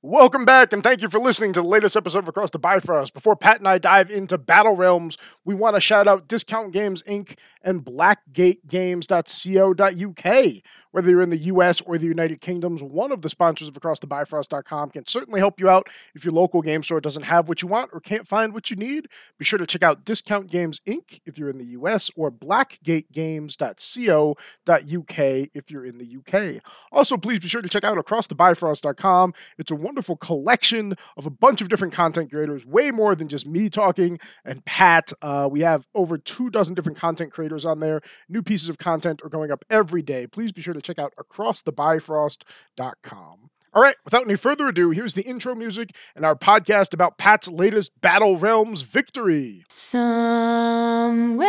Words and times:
Welcome 0.00 0.44
back, 0.44 0.72
and 0.72 0.80
thank 0.80 1.02
you 1.02 1.08
for 1.08 1.18
listening 1.18 1.52
to 1.54 1.60
the 1.60 1.66
latest 1.66 1.96
episode 1.96 2.20
of 2.20 2.28
Across 2.28 2.52
the 2.52 2.60
Bifrost. 2.60 3.12
Before 3.12 3.34
Pat 3.34 3.58
and 3.58 3.66
I 3.66 3.78
dive 3.78 4.12
into 4.12 4.38
Battle 4.38 4.76
Realms, 4.76 5.18
we 5.44 5.56
want 5.56 5.74
to 5.74 5.80
shout 5.80 6.06
out 6.06 6.28
Discount 6.28 6.72
Games 6.72 7.02
Inc. 7.02 7.36
and 7.64 7.84
BlackGateGames.co.uk. 7.84 10.62
Whether 10.90 11.10
you're 11.10 11.22
in 11.22 11.30
the 11.30 11.38
US 11.38 11.80
or 11.82 11.98
the 11.98 12.06
United 12.06 12.40
Kingdoms, 12.40 12.82
one 12.82 13.12
of 13.12 13.22
the 13.22 13.28
sponsors 13.28 13.68
of 13.68 13.74
AcrossTheBifrost.com 13.74 14.90
can 14.90 15.06
certainly 15.06 15.40
help 15.40 15.60
you 15.60 15.68
out 15.68 15.88
if 16.14 16.24
your 16.24 16.32
local 16.32 16.62
game 16.62 16.82
store 16.82 17.00
doesn't 17.00 17.24
have 17.24 17.48
what 17.48 17.60
you 17.60 17.68
want 17.68 17.90
or 17.92 18.00
can't 18.00 18.26
find 18.26 18.54
what 18.54 18.70
you 18.70 18.76
need. 18.76 19.08
Be 19.36 19.44
sure 19.44 19.58
to 19.58 19.66
check 19.66 19.82
out 19.82 20.04
Discount 20.04 20.50
Games 20.50 20.80
Inc. 20.86 21.20
if 21.26 21.38
you're 21.38 21.50
in 21.50 21.58
the 21.58 21.66
US 21.66 22.10
or 22.16 22.30
BlackGateGames.co.uk 22.30 25.18
if 25.18 25.70
you're 25.70 25.84
in 25.84 25.98
the 25.98 26.16
UK. 26.16 26.62
Also, 26.90 27.16
please 27.16 27.40
be 27.40 27.48
sure 27.48 27.62
to 27.62 27.68
check 27.68 27.84
out 27.84 27.98
AcrossTheBifrost.com. 27.98 29.34
It's 29.58 29.70
a 29.70 29.76
wonderful 29.88 30.16
collection 30.16 30.94
of 31.16 31.24
a 31.24 31.30
bunch 31.30 31.62
of 31.62 31.70
different 31.70 31.94
content 31.94 32.30
creators, 32.30 32.66
way 32.66 32.90
more 32.90 33.14
than 33.14 33.26
just 33.26 33.46
me 33.46 33.70
talking 33.70 34.18
and 34.44 34.62
Pat. 34.66 35.14
Uh, 35.22 35.48
we 35.50 35.60
have 35.60 35.86
over 35.94 36.18
two 36.18 36.50
dozen 36.50 36.74
different 36.74 36.98
content 36.98 37.32
creators 37.32 37.64
on 37.64 37.80
there. 37.80 38.02
New 38.28 38.42
pieces 38.42 38.68
of 38.68 38.76
content 38.76 39.22
are 39.24 39.30
going 39.30 39.50
up 39.50 39.64
every 39.70 40.02
day. 40.02 40.26
Please 40.26 40.52
be 40.52 40.60
sure 40.60 40.74
to 40.74 40.82
check 40.82 40.98
out 40.98 41.14
acrossthebifrost.com. 41.18 43.48
All 43.72 43.82
right, 43.82 43.96
without 44.04 44.24
any 44.24 44.36
further 44.36 44.68
ado, 44.68 44.90
here's 44.90 45.14
the 45.14 45.22
intro 45.22 45.54
music 45.54 45.96
and 46.14 46.26
our 46.26 46.34
podcast 46.34 46.92
about 46.92 47.16
Pat's 47.16 47.48
latest 47.48 47.98
Battle 48.02 48.36
Realms 48.36 48.82
victory. 48.82 49.64
Somewhere 49.70 51.48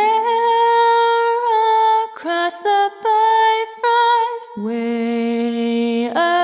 across 2.14 2.58
the 2.60 2.90
Bifrost, 3.02 4.58
way 4.64 6.08
up 6.08 6.39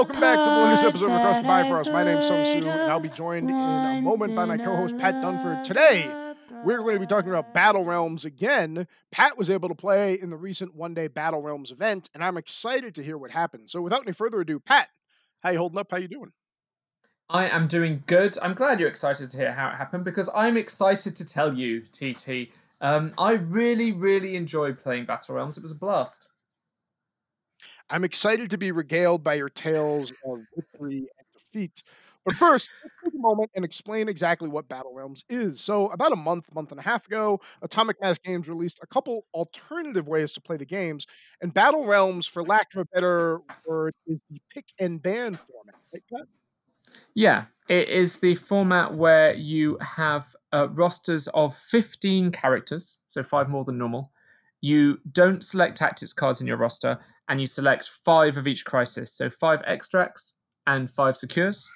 Welcome 0.00 0.18
back 0.18 0.38
to 0.38 0.44
the 0.44 0.64
latest 0.64 0.84
episode 0.84 1.10
of 1.10 1.18
Across 1.18 1.36
the 1.40 1.42
Bifrost. 1.42 1.92
My 1.92 2.02
name's 2.02 2.26
Sung 2.26 2.46
Soo, 2.46 2.66
and 2.66 2.90
I'll 2.90 3.00
be 3.00 3.10
joined 3.10 3.50
in 3.50 3.54
a 3.54 4.00
moment 4.00 4.34
by 4.34 4.46
my 4.46 4.56
co-host 4.56 4.96
Pat 4.96 5.16
Dunford. 5.16 5.62
Today, 5.62 6.10
we're 6.64 6.78
going 6.78 6.94
to 6.94 7.00
be 7.00 7.06
talking 7.06 7.28
about 7.28 7.52
Battle 7.52 7.84
Realms 7.84 8.24
again. 8.24 8.86
Pat 9.12 9.36
was 9.36 9.50
able 9.50 9.68
to 9.68 9.74
play 9.74 10.18
in 10.18 10.30
the 10.30 10.38
recent 10.38 10.74
one-day 10.74 11.08
Battle 11.08 11.42
Realms 11.42 11.70
event, 11.70 12.08
and 12.14 12.24
I'm 12.24 12.38
excited 12.38 12.94
to 12.94 13.02
hear 13.02 13.18
what 13.18 13.32
happened. 13.32 13.68
So, 13.68 13.82
without 13.82 14.00
any 14.00 14.12
further 14.12 14.40
ado, 14.40 14.58
Pat, 14.58 14.88
how 15.42 15.50
you 15.50 15.58
holding 15.58 15.78
up? 15.78 15.90
How 15.90 15.98
you 15.98 16.08
doing? 16.08 16.32
I 17.28 17.50
am 17.50 17.66
doing 17.66 18.02
good. 18.06 18.38
I'm 18.40 18.54
glad 18.54 18.80
you're 18.80 18.88
excited 18.88 19.28
to 19.28 19.36
hear 19.36 19.52
how 19.52 19.68
it 19.68 19.74
happened 19.74 20.04
because 20.04 20.30
I'm 20.34 20.56
excited 20.56 21.14
to 21.14 21.26
tell 21.26 21.54
you, 21.54 21.82
TT. 21.82 22.54
Um, 22.80 23.12
I 23.18 23.32
really, 23.32 23.92
really 23.92 24.34
enjoyed 24.34 24.78
playing 24.78 25.04
Battle 25.04 25.34
Realms. 25.34 25.58
It 25.58 25.62
was 25.62 25.72
a 25.72 25.78
blast. 25.78 26.29
I'm 27.90 28.04
excited 28.04 28.50
to 28.50 28.58
be 28.58 28.72
regaled 28.72 29.24
by 29.24 29.34
your 29.34 29.48
tales 29.48 30.12
of 30.24 30.38
victory 30.54 31.08
and 31.18 31.26
defeat. 31.52 31.82
But 32.24 32.36
first, 32.36 32.68
let's 32.84 32.94
take 33.02 33.14
a 33.14 33.18
moment 33.18 33.50
and 33.54 33.64
explain 33.64 34.08
exactly 34.08 34.48
what 34.48 34.68
Battle 34.68 34.92
Realms 34.94 35.24
is. 35.28 35.60
So, 35.60 35.88
about 35.88 36.12
a 36.12 36.16
month, 36.16 36.52
month 36.54 36.70
and 36.70 36.78
a 36.78 36.82
half 36.82 37.06
ago, 37.06 37.40
Atomic 37.62 38.00
Mass 38.00 38.18
Games 38.18 38.48
released 38.48 38.78
a 38.82 38.86
couple 38.86 39.24
alternative 39.32 40.06
ways 40.06 40.32
to 40.32 40.40
play 40.40 40.56
the 40.56 40.66
games, 40.66 41.06
and 41.40 41.52
Battle 41.52 41.86
Realms, 41.86 42.26
for 42.26 42.42
lack 42.42 42.74
of 42.74 42.82
a 42.82 42.84
better 42.94 43.40
word, 43.66 43.94
is 44.06 44.18
the 44.30 44.40
pick 44.52 44.66
and 44.78 45.02
ban 45.02 45.34
format. 45.34 45.74
Right, 45.92 46.24
Yeah, 47.14 47.46
it 47.68 47.88
is 47.88 48.20
the 48.20 48.34
format 48.34 48.94
where 48.94 49.34
you 49.34 49.78
have 49.80 50.26
uh, 50.52 50.68
rosters 50.70 51.26
of 51.28 51.56
15 51.56 52.32
characters, 52.32 52.98
so 53.06 53.22
five 53.22 53.48
more 53.48 53.64
than 53.64 53.78
normal. 53.78 54.12
You 54.60 54.98
don't 55.10 55.42
select 55.42 55.78
tactics 55.78 56.12
cards 56.12 56.40
in 56.40 56.46
your 56.46 56.58
roster, 56.58 56.98
and 57.30 57.40
you 57.40 57.46
select 57.46 57.88
five 57.88 58.36
of 58.36 58.48
each 58.48 58.64
crisis, 58.64 59.12
so 59.12 59.30
five 59.30 59.62
extracts 59.64 60.34
and 60.66 60.90
five 60.90 61.16
secures. 61.16 61.70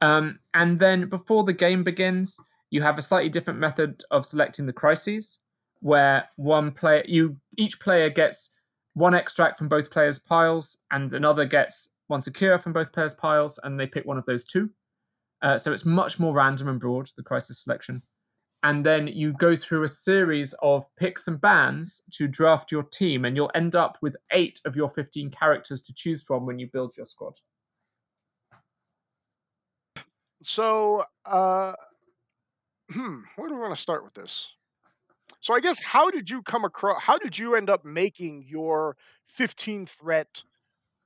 Um, 0.00 0.38
and 0.54 0.78
then 0.78 1.08
before 1.08 1.42
the 1.42 1.52
game 1.52 1.82
begins, 1.82 2.40
you 2.70 2.82
have 2.82 2.96
a 2.96 3.02
slightly 3.02 3.28
different 3.28 3.58
method 3.58 4.04
of 4.12 4.24
selecting 4.24 4.66
the 4.66 4.72
crises, 4.72 5.40
where 5.80 6.28
one 6.36 6.70
player, 6.70 7.04
you 7.08 7.38
each 7.58 7.80
player 7.80 8.08
gets 8.08 8.56
one 8.94 9.14
extract 9.14 9.58
from 9.58 9.68
both 9.68 9.90
players' 9.90 10.20
piles, 10.20 10.78
and 10.92 11.12
another 11.12 11.44
gets 11.44 11.92
one 12.06 12.22
secure 12.22 12.56
from 12.56 12.72
both 12.72 12.92
players' 12.92 13.14
piles, 13.14 13.58
and 13.64 13.78
they 13.78 13.88
pick 13.88 14.06
one 14.06 14.16
of 14.16 14.26
those 14.26 14.44
two. 14.44 14.70
Uh, 15.42 15.58
so 15.58 15.72
it's 15.72 15.84
much 15.84 16.20
more 16.20 16.32
random 16.32 16.68
and 16.68 16.78
broad, 16.78 17.08
the 17.16 17.22
crisis 17.22 17.58
selection. 17.58 18.02
And 18.64 18.84
then 18.84 19.06
you 19.08 19.34
go 19.34 19.54
through 19.54 19.82
a 19.82 19.88
series 19.88 20.54
of 20.62 20.86
picks 20.96 21.28
and 21.28 21.38
bans 21.38 22.02
to 22.12 22.26
draft 22.26 22.72
your 22.72 22.82
team, 22.82 23.26
and 23.26 23.36
you'll 23.36 23.50
end 23.54 23.76
up 23.76 23.98
with 24.00 24.16
eight 24.32 24.58
of 24.64 24.74
your 24.74 24.88
15 24.88 25.30
characters 25.30 25.82
to 25.82 25.94
choose 25.94 26.24
from 26.24 26.46
when 26.46 26.58
you 26.58 26.66
build 26.66 26.96
your 26.96 27.04
squad. 27.04 27.34
So, 30.40 31.04
uh, 31.26 31.74
hmm, 32.90 33.18
where 33.36 33.48
do 33.48 33.54
we 33.54 33.60
want 33.60 33.74
to 33.74 33.80
start 33.80 34.02
with 34.02 34.14
this? 34.14 34.48
So, 35.40 35.54
I 35.54 35.60
guess 35.60 35.82
how 35.82 36.08
did 36.10 36.30
you 36.30 36.40
come 36.40 36.64
across? 36.64 37.02
How 37.02 37.18
did 37.18 37.38
you 37.38 37.56
end 37.56 37.68
up 37.68 37.84
making 37.84 38.46
your 38.48 38.96
15 39.28 39.84
threat? 39.84 40.42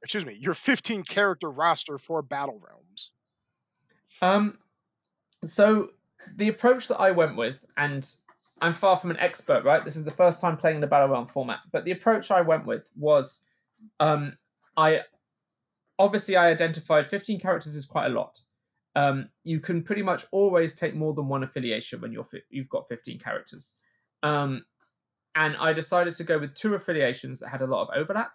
Excuse 0.04 0.24
me, 0.24 0.34
your 0.34 0.54
15 0.54 1.02
character 1.02 1.50
roster 1.50 1.98
for 1.98 2.22
Battle 2.22 2.60
Realms? 2.64 3.10
Um, 4.22 4.58
so 5.44 5.90
the 6.36 6.48
approach 6.48 6.88
that 6.88 7.00
I 7.00 7.10
went 7.10 7.36
with, 7.36 7.56
and 7.76 8.06
I'm 8.60 8.72
far 8.72 8.96
from 8.96 9.10
an 9.10 9.18
expert, 9.18 9.64
right? 9.64 9.84
This 9.84 9.96
is 9.96 10.04
the 10.04 10.10
first 10.10 10.40
time 10.40 10.56
playing 10.56 10.80
the 10.80 10.86
battle 10.86 11.08
realm 11.08 11.26
format, 11.26 11.60
but 11.72 11.84
the 11.84 11.92
approach 11.92 12.30
I 12.30 12.40
went 12.40 12.66
with 12.66 12.90
was, 12.96 13.46
um, 14.00 14.32
I 14.76 15.02
obviously 15.98 16.36
I 16.36 16.48
identified 16.48 17.06
15 17.06 17.40
characters 17.40 17.74
is 17.74 17.86
quite 17.86 18.06
a 18.06 18.14
lot. 18.14 18.40
Um, 18.94 19.28
you 19.44 19.60
can 19.60 19.82
pretty 19.82 20.02
much 20.02 20.24
always 20.32 20.74
take 20.74 20.94
more 20.94 21.12
than 21.14 21.28
one 21.28 21.42
affiliation 21.42 22.00
when 22.00 22.12
you're 22.12 22.24
fi- 22.24 22.42
you've 22.50 22.68
got 22.68 22.88
15 22.88 23.18
characters. 23.18 23.76
Um, 24.22 24.64
and 25.34 25.56
I 25.58 25.72
decided 25.72 26.14
to 26.14 26.24
go 26.24 26.38
with 26.38 26.54
two 26.54 26.74
affiliations 26.74 27.38
that 27.40 27.50
had 27.50 27.60
a 27.60 27.66
lot 27.66 27.82
of 27.82 27.90
overlap, 27.94 28.32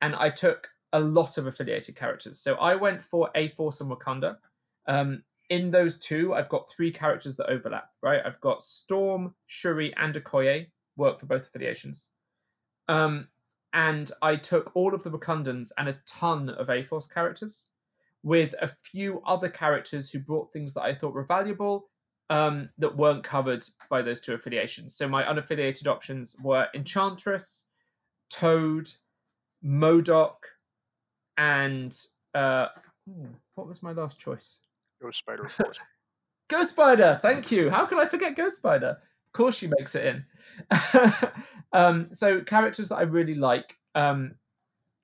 and 0.00 0.14
I 0.14 0.30
took 0.30 0.70
a 0.92 1.00
lot 1.00 1.36
of 1.36 1.46
affiliated 1.46 1.96
characters. 1.96 2.40
So 2.40 2.54
I 2.56 2.74
went 2.74 3.02
for 3.02 3.30
A 3.34 3.48
Force 3.48 3.80
and 3.80 3.90
Wakanda. 3.90 4.38
Um, 4.86 5.24
in 5.48 5.70
those 5.70 5.98
two, 5.98 6.34
I've 6.34 6.48
got 6.48 6.68
three 6.68 6.90
characters 6.90 7.36
that 7.36 7.50
overlap, 7.50 7.90
right? 8.02 8.20
I've 8.24 8.40
got 8.40 8.62
Storm, 8.62 9.34
Shuri, 9.46 9.94
and 9.96 10.14
Okoye 10.14 10.66
work 10.96 11.18
for 11.18 11.26
both 11.26 11.48
affiliations. 11.48 12.12
Um, 12.88 13.28
and 13.72 14.10
I 14.20 14.36
took 14.36 14.74
all 14.74 14.94
of 14.94 15.04
the 15.04 15.10
Wakandans 15.10 15.72
and 15.76 15.88
a 15.88 15.98
ton 16.06 16.48
of 16.48 16.70
A 16.70 16.82
Force 16.82 17.06
characters, 17.06 17.68
with 18.22 18.54
a 18.60 18.68
few 18.68 19.22
other 19.24 19.48
characters 19.48 20.10
who 20.10 20.18
brought 20.18 20.52
things 20.52 20.74
that 20.74 20.82
I 20.82 20.92
thought 20.92 21.14
were 21.14 21.22
valuable 21.22 21.88
um, 22.30 22.70
that 22.76 22.96
weren't 22.96 23.24
covered 23.24 23.64
by 23.88 24.02
those 24.02 24.20
two 24.20 24.34
affiliations. 24.34 24.94
So 24.94 25.08
my 25.08 25.22
unaffiliated 25.22 25.86
options 25.86 26.36
were 26.42 26.68
Enchantress, 26.74 27.68
Toad, 28.28 28.90
MODOK, 29.64 30.36
and 31.36 31.94
uh, 32.34 32.68
what 33.54 33.66
was 33.66 33.82
my 33.82 33.92
last 33.92 34.20
choice? 34.20 34.66
Ghost 35.00 35.18
Spider, 35.18 35.44
of 35.44 35.56
course. 35.56 35.78
Ghost 36.48 36.70
Spider. 36.70 37.18
Thank 37.20 37.50
you. 37.50 37.70
How 37.70 37.86
could 37.86 37.98
I 37.98 38.06
forget 38.06 38.36
Ghost 38.36 38.56
Spider? 38.56 38.98
Of 39.26 39.32
course, 39.32 39.58
she 39.58 39.66
makes 39.78 39.94
it 39.94 40.06
in. 40.06 40.24
um, 41.72 42.08
so 42.12 42.40
characters 42.40 42.88
that 42.88 42.96
I 42.96 43.02
really 43.02 43.34
like, 43.34 43.74
um, 43.94 44.36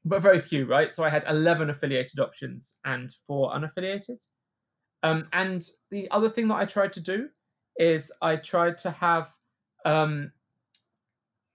but 0.05 0.23
very 0.23 0.41
few, 0.41 0.65
right? 0.65 0.91
So 0.91 1.05
I 1.05 1.11
had 1.11 1.25
eleven 1.29 1.69
affiliated 1.69 2.19
options 2.19 2.79
and 2.85 3.15
four 3.27 3.53
unaffiliated. 3.53 4.25
Um, 5.03 5.29
and 5.33 5.63
the 5.91 6.11
other 6.11 6.31
thing 6.31 6.49
that 6.49 6.57
I 6.57 6.65
tried 6.65 6.95
to 6.95 7.03
do 7.03 7.29
is 7.79 8.11
I 8.23 8.37
tried 8.37 8.79
to 8.79 8.91
have 8.91 9.35
um, 9.85 10.33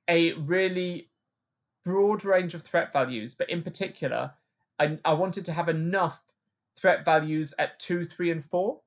a 0.07 0.33
really 0.33 1.09
broad 1.83 2.23
range 2.23 2.53
of 2.53 2.61
threat 2.61 2.93
values, 2.93 3.33
but 3.33 3.49
in 3.49 3.63
particular, 3.63 4.33
I, 4.77 4.99
I 5.03 5.13
wanted 5.13 5.45
to 5.45 5.53
have 5.53 5.67
enough 5.67 6.21
threat 6.79 7.05
values 7.05 7.53
at 7.59 7.79
two, 7.79 8.05
three, 8.05 8.31
and 8.31 8.43
four 8.43 8.81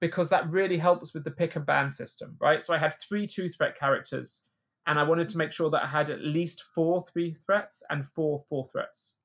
because 0.00 0.30
that 0.30 0.50
really 0.50 0.76
helps 0.76 1.14
with 1.14 1.24
the 1.24 1.30
pick 1.30 1.56
and 1.56 1.64
ban 1.64 1.90
system, 1.90 2.36
right? 2.40 2.62
So 2.62 2.74
I 2.74 2.78
had 2.78 2.94
three 2.94 3.26
two 3.26 3.48
threat 3.48 3.78
characters, 3.78 4.48
and 4.86 4.98
I 4.98 5.04
wanted 5.04 5.28
to 5.30 5.38
make 5.38 5.52
sure 5.52 5.70
that 5.70 5.84
I 5.84 5.88
had 5.88 6.10
at 6.10 6.22
least 6.22 6.62
four 6.62 7.02
three 7.02 7.32
threats 7.32 7.82
and 7.88 8.06
four 8.06 8.44
four 8.48 8.64
threats. 8.64 9.16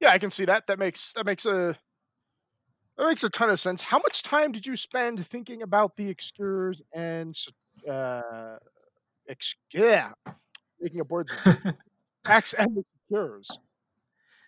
Yeah, 0.00 0.10
I 0.10 0.18
can 0.18 0.30
see 0.30 0.44
that. 0.46 0.66
That 0.66 0.78
makes 0.78 1.12
that 1.12 1.26
makes 1.26 1.46
a 1.46 1.76
that 2.96 3.06
makes 3.06 3.22
a 3.22 3.30
ton 3.30 3.50
of 3.50 3.58
sense. 3.58 3.84
How 3.84 3.98
much 3.98 4.22
time 4.22 4.52
did 4.52 4.66
you 4.66 4.76
spend 4.76 5.26
thinking 5.26 5.62
about 5.62 5.96
the 5.96 6.08
excures 6.08 6.82
and 6.94 7.34
uh, 7.88 8.56
ex- 9.28 9.56
yeah, 9.72 10.10
making 10.78 11.00
a 11.00 11.04
board 11.04 11.28
packs 12.24 12.52
and 12.52 12.76
the 12.76 12.84
secures? 13.08 13.58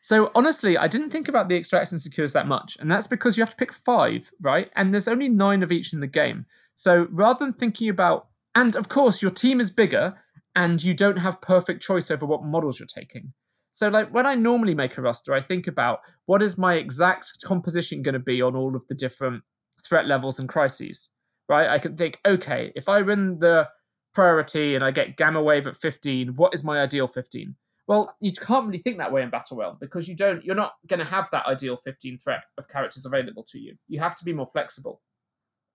So 0.02 0.32
honestly, 0.34 0.76
I 0.76 0.88
didn't 0.88 1.10
think 1.10 1.28
about 1.28 1.48
the 1.48 1.54
extracts 1.54 1.92
and 1.92 2.02
secures 2.02 2.32
that 2.32 2.48
much, 2.48 2.76
and 2.80 2.90
that's 2.90 3.06
because 3.06 3.38
you 3.38 3.42
have 3.42 3.50
to 3.50 3.56
pick 3.56 3.72
five, 3.72 4.32
right? 4.40 4.68
And 4.74 4.92
there's 4.92 5.06
only 5.06 5.28
nine 5.28 5.62
of 5.62 5.70
each 5.70 5.92
in 5.92 6.00
the 6.00 6.08
game. 6.08 6.44
So 6.74 7.06
rather 7.08 7.44
than 7.44 7.52
thinking 7.52 7.88
about, 7.88 8.26
and 8.52 8.74
of 8.74 8.88
course 8.88 9.22
your 9.22 9.30
team 9.30 9.60
is 9.60 9.70
bigger, 9.70 10.16
and 10.56 10.82
you 10.82 10.92
don't 10.92 11.20
have 11.20 11.40
perfect 11.40 11.82
choice 11.82 12.10
over 12.10 12.26
what 12.26 12.42
models 12.42 12.80
you're 12.80 12.86
taking. 12.86 13.32
So, 13.70 13.88
like 13.88 14.12
when 14.12 14.26
I 14.26 14.34
normally 14.34 14.74
make 14.74 14.98
a 14.98 15.02
roster, 15.02 15.32
I 15.32 15.40
think 15.40 15.68
about 15.68 16.00
what 16.26 16.42
is 16.42 16.58
my 16.58 16.74
exact 16.74 17.38
composition 17.44 18.02
going 18.02 18.14
to 18.14 18.18
be 18.18 18.42
on 18.42 18.56
all 18.56 18.74
of 18.74 18.86
the 18.88 18.96
different 18.96 19.44
threat 19.88 20.06
levels 20.08 20.40
and 20.40 20.48
crises, 20.48 21.10
right? 21.48 21.68
I 21.68 21.78
can 21.78 21.96
think, 21.96 22.20
okay, 22.26 22.72
if 22.74 22.88
I 22.88 23.00
run 23.00 23.38
the 23.38 23.68
priority 24.12 24.74
and 24.74 24.84
I 24.84 24.90
get 24.90 25.16
gamma 25.16 25.40
wave 25.40 25.68
at 25.68 25.76
15, 25.76 26.34
what 26.34 26.54
is 26.54 26.64
my 26.64 26.80
ideal 26.80 27.06
15? 27.06 27.54
Well, 27.88 28.16
you 28.20 28.32
can't 28.32 28.66
really 28.66 28.78
think 28.78 28.98
that 28.98 29.12
way 29.12 29.22
in 29.22 29.30
Battle 29.30 29.56
Realm 29.56 29.76
because 29.80 30.08
you 30.08 30.14
don't. 30.14 30.44
You're 30.44 30.54
not 30.54 30.74
going 30.86 31.00
to 31.00 31.10
have 31.10 31.28
that 31.32 31.46
ideal 31.46 31.76
15 31.76 32.18
threat 32.18 32.44
of 32.56 32.68
characters 32.68 33.04
available 33.04 33.44
to 33.50 33.58
you. 33.58 33.76
You 33.88 34.00
have 34.00 34.16
to 34.16 34.24
be 34.24 34.32
more 34.32 34.46
flexible, 34.46 35.00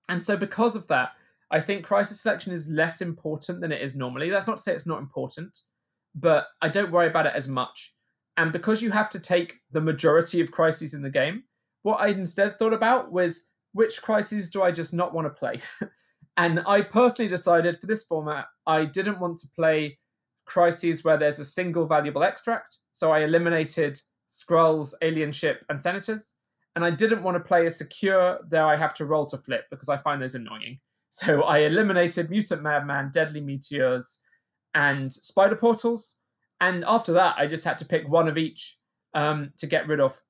and 0.09 0.23
so 0.23 0.37
because 0.37 0.75
of 0.75 0.87
that, 0.87 1.11
I 1.51 1.59
think 1.59 1.85
crisis 1.85 2.21
selection 2.21 2.51
is 2.53 2.71
less 2.71 3.01
important 3.01 3.61
than 3.61 3.71
it 3.71 3.81
is 3.81 3.95
normally. 3.95 4.29
That's 4.29 4.47
not 4.47 4.57
to 4.57 4.63
say 4.63 4.73
it's 4.73 4.87
not 4.87 4.99
important, 4.99 5.59
but 6.15 6.47
I 6.61 6.69
don't 6.69 6.91
worry 6.91 7.07
about 7.07 7.27
it 7.27 7.33
as 7.35 7.47
much. 7.47 7.93
And 8.35 8.51
because 8.51 8.81
you 8.81 8.91
have 8.91 9.09
to 9.11 9.19
take 9.19 9.61
the 9.71 9.81
majority 9.81 10.41
of 10.41 10.51
crises 10.51 10.93
in 10.93 11.01
the 11.01 11.09
game, 11.09 11.43
what 11.81 11.99
I 11.99 12.07
instead 12.09 12.57
thought 12.57 12.73
about 12.73 13.11
was 13.11 13.47
which 13.73 14.01
crises 14.01 14.49
do 14.49 14.61
I 14.61 14.71
just 14.71 14.93
not 14.93 15.13
want 15.13 15.25
to 15.25 15.39
play? 15.39 15.59
and 16.37 16.61
I 16.67 16.81
personally 16.81 17.29
decided 17.29 17.79
for 17.79 17.87
this 17.87 18.03
format, 18.03 18.45
I 18.65 18.85
didn't 18.85 19.19
want 19.19 19.37
to 19.39 19.47
play 19.55 19.99
crises 20.47 21.03
where 21.03 21.17
there's 21.17 21.39
a 21.39 21.45
single 21.45 21.85
valuable 21.85 22.23
extract. 22.23 22.79
So 22.93 23.11
I 23.11 23.19
eliminated 23.19 23.99
Skrulls, 24.27 24.93
Alien 25.01 25.31
Ship, 25.31 25.63
and 25.69 25.81
Senators. 25.81 26.35
And 26.75 26.83
I 26.85 26.91
didn't 26.91 27.23
want 27.23 27.35
to 27.35 27.43
play 27.43 27.65
a 27.65 27.71
secure 27.71 28.39
there 28.47 28.65
I 28.65 28.75
have 28.75 28.93
to 28.95 29.05
roll 29.05 29.25
to 29.27 29.37
flip 29.37 29.65
because 29.69 29.89
I 29.89 29.97
find 29.97 30.21
those 30.21 30.35
annoying. 30.35 30.79
So 31.09 31.43
I 31.43 31.59
eliminated 31.59 32.29
Mutant 32.29 32.61
Madman, 32.61 33.11
Deadly 33.11 33.39
Meteors, 33.39 34.21
and 34.75 35.11
Spider 35.11 35.55
Portals. 35.55 36.19
And 36.59 36.83
after 36.85 37.13
that, 37.13 37.35
I 37.37 37.47
just 37.47 37.63
had 37.63 37.77
to 37.79 37.85
pick 37.85 38.07
one 38.07 38.27
of 38.27 38.37
each 38.37 38.75
um, 39.13 39.53
to 39.57 39.65
get 39.65 39.87
rid 39.87 40.01
of. 40.01 40.21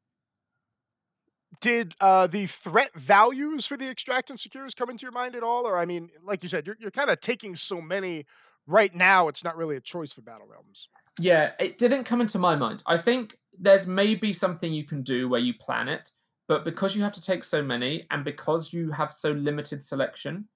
Did 1.60 1.96
uh, 2.00 2.28
the 2.28 2.46
threat 2.46 2.94
values 2.94 3.66
for 3.66 3.76
the 3.76 3.90
extract 3.90 4.30
and 4.30 4.40
secures 4.40 4.76
come 4.76 4.90
into 4.90 5.02
your 5.02 5.12
mind 5.12 5.36
at 5.36 5.44
all? 5.44 5.68
Or, 5.68 5.78
I 5.78 5.86
mean, 5.86 6.10
like 6.24 6.44
you 6.44 6.48
said, 6.48 6.68
you're, 6.68 6.78
you're 6.80 6.92
kind 6.92 7.10
of 7.10 7.20
taking 7.20 7.56
so 7.56 7.82
many 7.82 8.26
right 8.68 8.94
now, 8.94 9.28
it's 9.28 9.44
not 9.44 9.58
really 9.58 9.78
a 9.78 9.82
choice 9.82 10.12
for 10.12 10.22
Battle 10.22 10.48
Realms. 10.48 10.90
Yeah, 11.20 11.52
it 11.60 11.78
didn't 11.78 12.04
come 12.04 12.22
into 12.22 12.38
my 12.38 12.56
mind. 12.56 12.84
I 12.86 12.98
think 12.98 13.38
there's 13.58 13.88
maybe 13.88 14.34
something 14.34 14.72
you 14.72 14.84
can 14.84 15.02
do 15.02 15.28
where 15.28 15.40
you 15.40 15.54
plan 15.56 15.88
it, 15.88 16.12
but 16.48 16.64
because 16.64 16.96
you 16.96 17.02
have 17.02 17.14
to 17.14 17.22
take 17.22 17.44
so 17.44 17.64
many 17.64 18.06
and 18.12 18.24
because 18.24 18.72
you 18.72 18.92
have 18.92 19.12
so 19.12 19.32
limited 19.32 19.84
selection 19.84 20.48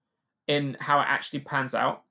in 0.48 0.78
how 0.80 1.00
it 1.00 1.08
actually 1.08 1.40
pans 1.40 1.74
out, 1.74 2.04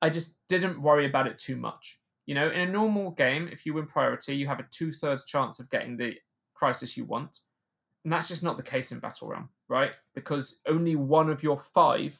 I 0.00 0.08
just 0.10 0.38
didn't 0.48 0.80
worry 0.80 1.04
about 1.04 1.26
it 1.26 1.38
too 1.38 1.56
much. 1.56 2.00
You 2.26 2.34
know, 2.34 2.48
in 2.50 2.60
a 2.60 2.70
normal 2.70 3.10
game, 3.10 3.48
if 3.50 3.66
you 3.66 3.74
win 3.74 3.86
priority, 3.86 4.36
you 4.36 4.46
have 4.46 4.60
a 4.60 4.66
two 4.70 4.92
thirds 4.92 5.24
chance 5.24 5.60
of 5.60 5.70
getting 5.70 5.96
the 5.96 6.14
crisis 6.54 6.96
you 6.96 7.04
want. 7.04 7.38
And 8.04 8.12
that's 8.12 8.28
just 8.28 8.44
not 8.44 8.56
the 8.56 8.62
case 8.62 8.92
in 8.92 9.00
Battle 9.00 9.28
Realm, 9.28 9.48
right? 9.68 9.92
Because 10.14 10.60
only 10.66 10.94
one 10.94 11.30
of 11.30 11.42
your 11.42 11.58
five 11.58 12.18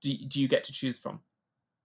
do, 0.00 0.14
do 0.26 0.42
you 0.42 0.48
get 0.48 0.64
to 0.64 0.72
choose 0.72 0.98
from. 0.98 1.20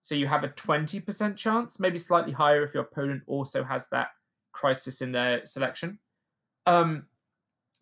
So 0.08 0.16
you 0.16 0.26
have 0.28 0.46
a 0.46 0.48
20% 0.48 1.36
chance, 1.36 1.82
maybe 1.82 1.98
slightly 1.98 2.32
higher 2.32 2.64
if 2.64 2.74
your 2.74 2.84
opponent 2.84 3.24
also 3.28 3.66
has 3.66 3.90
that 3.90 4.12
crisis 4.54 5.02
in 5.02 5.12
their 5.12 5.46
selection. 5.46 6.00
Um, 6.66 7.08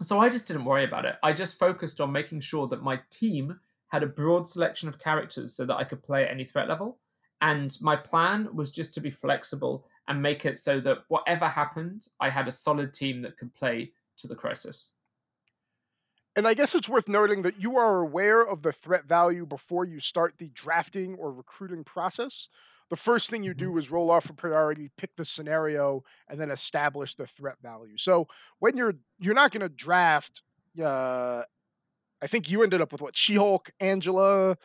so 0.01 0.17
I 0.17 0.29
just 0.29 0.47
didn't 0.47 0.65
worry 0.65 0.85
about 0.85 1.05
it. 1.05 1.17
I 1.21 1.33
just 1.33 1.59
focused 1.59 2.01
on 2.01 2.11
making 2.11 2.39
sure 2.39 2.65
that 2.69 2.81
my 2.81 2.99
team 3.11 3.59
had 3.89 4.01
a 4.01 4.07
broad 4.07 4.47
selection 4.47 4.89
of 4.89 4.97
characters 4.97 5.53
so 5.53 5.65
that 5.65 5.75
I 5.75 5.83
could 5.83 6.01
play 6.01 6.23
at 6.23 6.31
any 6.31 6.43
threat 6.43 6.67
level. 6.67 6.97
And 7.41 7.77
my 7.79 7.95
plan 7.95 8.49
was 8.55 8.71
just 8.71 8.95
to 8.95 9.01
be 9.01 9.11
flexible 9.11 9.85
and 10.07 10.19
make 10.19 10.45
it 10.45 10.57
so 10.57 10.79
that 10.79 11.03
whatever 11.09 11.45
happened, 11.45 12.07
I 12.19 12.31
had 12.31 12.47
a 12.47 12.51
solid 12.51 12.91
team 12.91 13.21
that 13.21 13.37
could 13.37 13.53
play 13.53 13.91
to 14.17 14.25
the 14.25 14.33
crisis. 14.33 14.93
And 16.35 16.47
I 16.47 16.53
guess 16.53 16.75
it's 16.75 16.89
worth 16.89 17.07
noting 17.07 17.43
that 17.43 17.61
you 17.61 17.77
are 17.77 17.99
aware 17.99 18.41
of 18.41 18.61
the 18.61 18.73
threat 18.73 19.05
value 19.05 19.45
before 19.45 19.85
you 19.85 19.99
start 20.01 20.35
the 20.37 20.49
drafting 20.49 21.15
or 21.15 21.31
recruiting 21.31 21.83
process. 21.85 22.49
The 22.89 22.95
first 22.97 23.29
thing 23.29 23.43
you 23.43 23.51
Mm-hmm. 23.51 23.71
do 23.73 23.77
is 23.77 23.89
roll 23.89 24.11
off 24.11 24.29
a 24.29 24.33
priority, 24.33 24.91
pick 24.97 25.15
the 25.15 25.25
scenario, 25.25 26.03
and 26.27 26.39
then 26.39 26.51
establish 26.51 27.15
the 27.15 27.25
threat 27.25 27.55
value. 27.61 27.97
So 27.97 28.27
when 28.59 28.75
you're 28.77 28.95
you're 29.17 29.33
not 29.33 29.51
going 29.51 29.61
to 29.61 29.69
draft, 29.69 30.41
uh, 30.83 31.43
I 32.21 32.27
think 32.27 32.49
you 32.49 32.63
ended 32.63 32.81
up 32.81 32.91
with 32.91 33.01
what 33.01 33.15
She-Hulk, 33.15 33.71
Angela, 33.79 34.57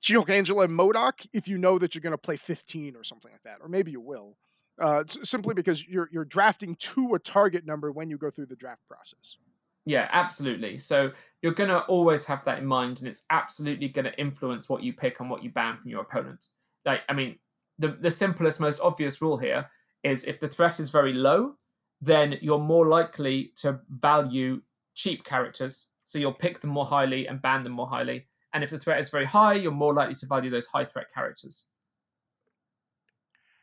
She-Hulk, 0.00 0.30
Angela, 0.30 0.64
and 0.64 0.78
MODOK. 0.78 1.26
If 1.32 1.48
you 1.48 1.58
know 1.58 1.78
that 1.78 1.94
you're 1.94 2.02
going 2.02 2.12
to 2.12 2.18
play 2.18 2.36
15 2.36 2.96
or 2.96 3.02
something 3.04 3.30
like 3.32 3.42
that, 3.44 3.58
or 3.60 3.68
maybe 3.68 3.90
you 3.92 4.00
will, 4.00 4.36
uh, 4.78 5.04
simply 5.06 5.54
because 5.54 5.86
you're 5.88 6.08
you're 6.12 6.24
drafting 6.24 6.76
to 6.76 7.14
a 7.14 7.18
target 7.18 7.64
number 7.66 7.90
when 7.90 8.10
you 8.10 8.18
go 8.18 8.30
through 8.30 8.46
the 8.46 8.56
draft 8.56 8.82
process. 8.86 9.36
Yeah, 9.84 10.08
absolutely. 10.12 10.78
So 10.78 11.10
you're 11.42 11.54
going 11.54 11.70
to 11.70 11.80
always 11.82 12.24
have 12.26 12.44
that 12.44 12.58
in 12.58 12.66
mind, 12.66 13.00
and 13.00 13.08
it's 13.08 13.24
absolutely 13.30 13.88
going 13.88 14.04
to 14.04 14.18
influence 14.18 14.68
what 14.68 14.82
you 14.82 14.92
pick 14.92 15.18
and 15.20 15.28
what 15.28 15.42
you 15.42 15.50
ban 15.50 15.78
from 15.78 15.90
your 15.90 16.02
opponent. 16.02 16.46
Like, 16.84 17.02
I 17.08 17.14
mean, 17.14 17.38
the, 17.78 17.88
the 17.88 18.10
simplest, 18.10 18.60
most 18.60 18.80
obvious 18.80 19.20
rule 19.20 19.38
here 19.38 19.68
is 20.04 20.24
if 20.24 20.38
the 20.38 20.48
threat 20.48 20.78
is 20.78 20.90
very 20.90 21.12
low, 21.12 21.54
then 22.00 22.38
you're 22.40 22.58
more 22.58 22.88
likely 22.88 23.52
to 23.56 23.80
value 23.88 24.60
cheap 24.94 25.24
characters. 25.24 25.88
So 26.04 26.18
you'll 26.18 26.32
pick 26.32 26.60
them 26.60 26.70
more 26.70 26.86
highly 26.86 27.26
and 27.26 27.42
ban 27.42 27.62
them 27.64 27.72
more 27.72 27.88
highly. 27.88 28.26
And 28.52 28.62
if 28.62 28.70
the 28.70 28.78
threat 28.78 29.00
is 29.00 29.10
very 29.10 29.24
high, 29.24 29.54
you're 29.54 29.72
more 29.72 29.94
likely 29.94 30.14
to 30.16 30.26
value 30.26 30.50
those 30.50 30.66
high 30.66 30.84
threat 30.84 31.06
characters. 31.12 31.68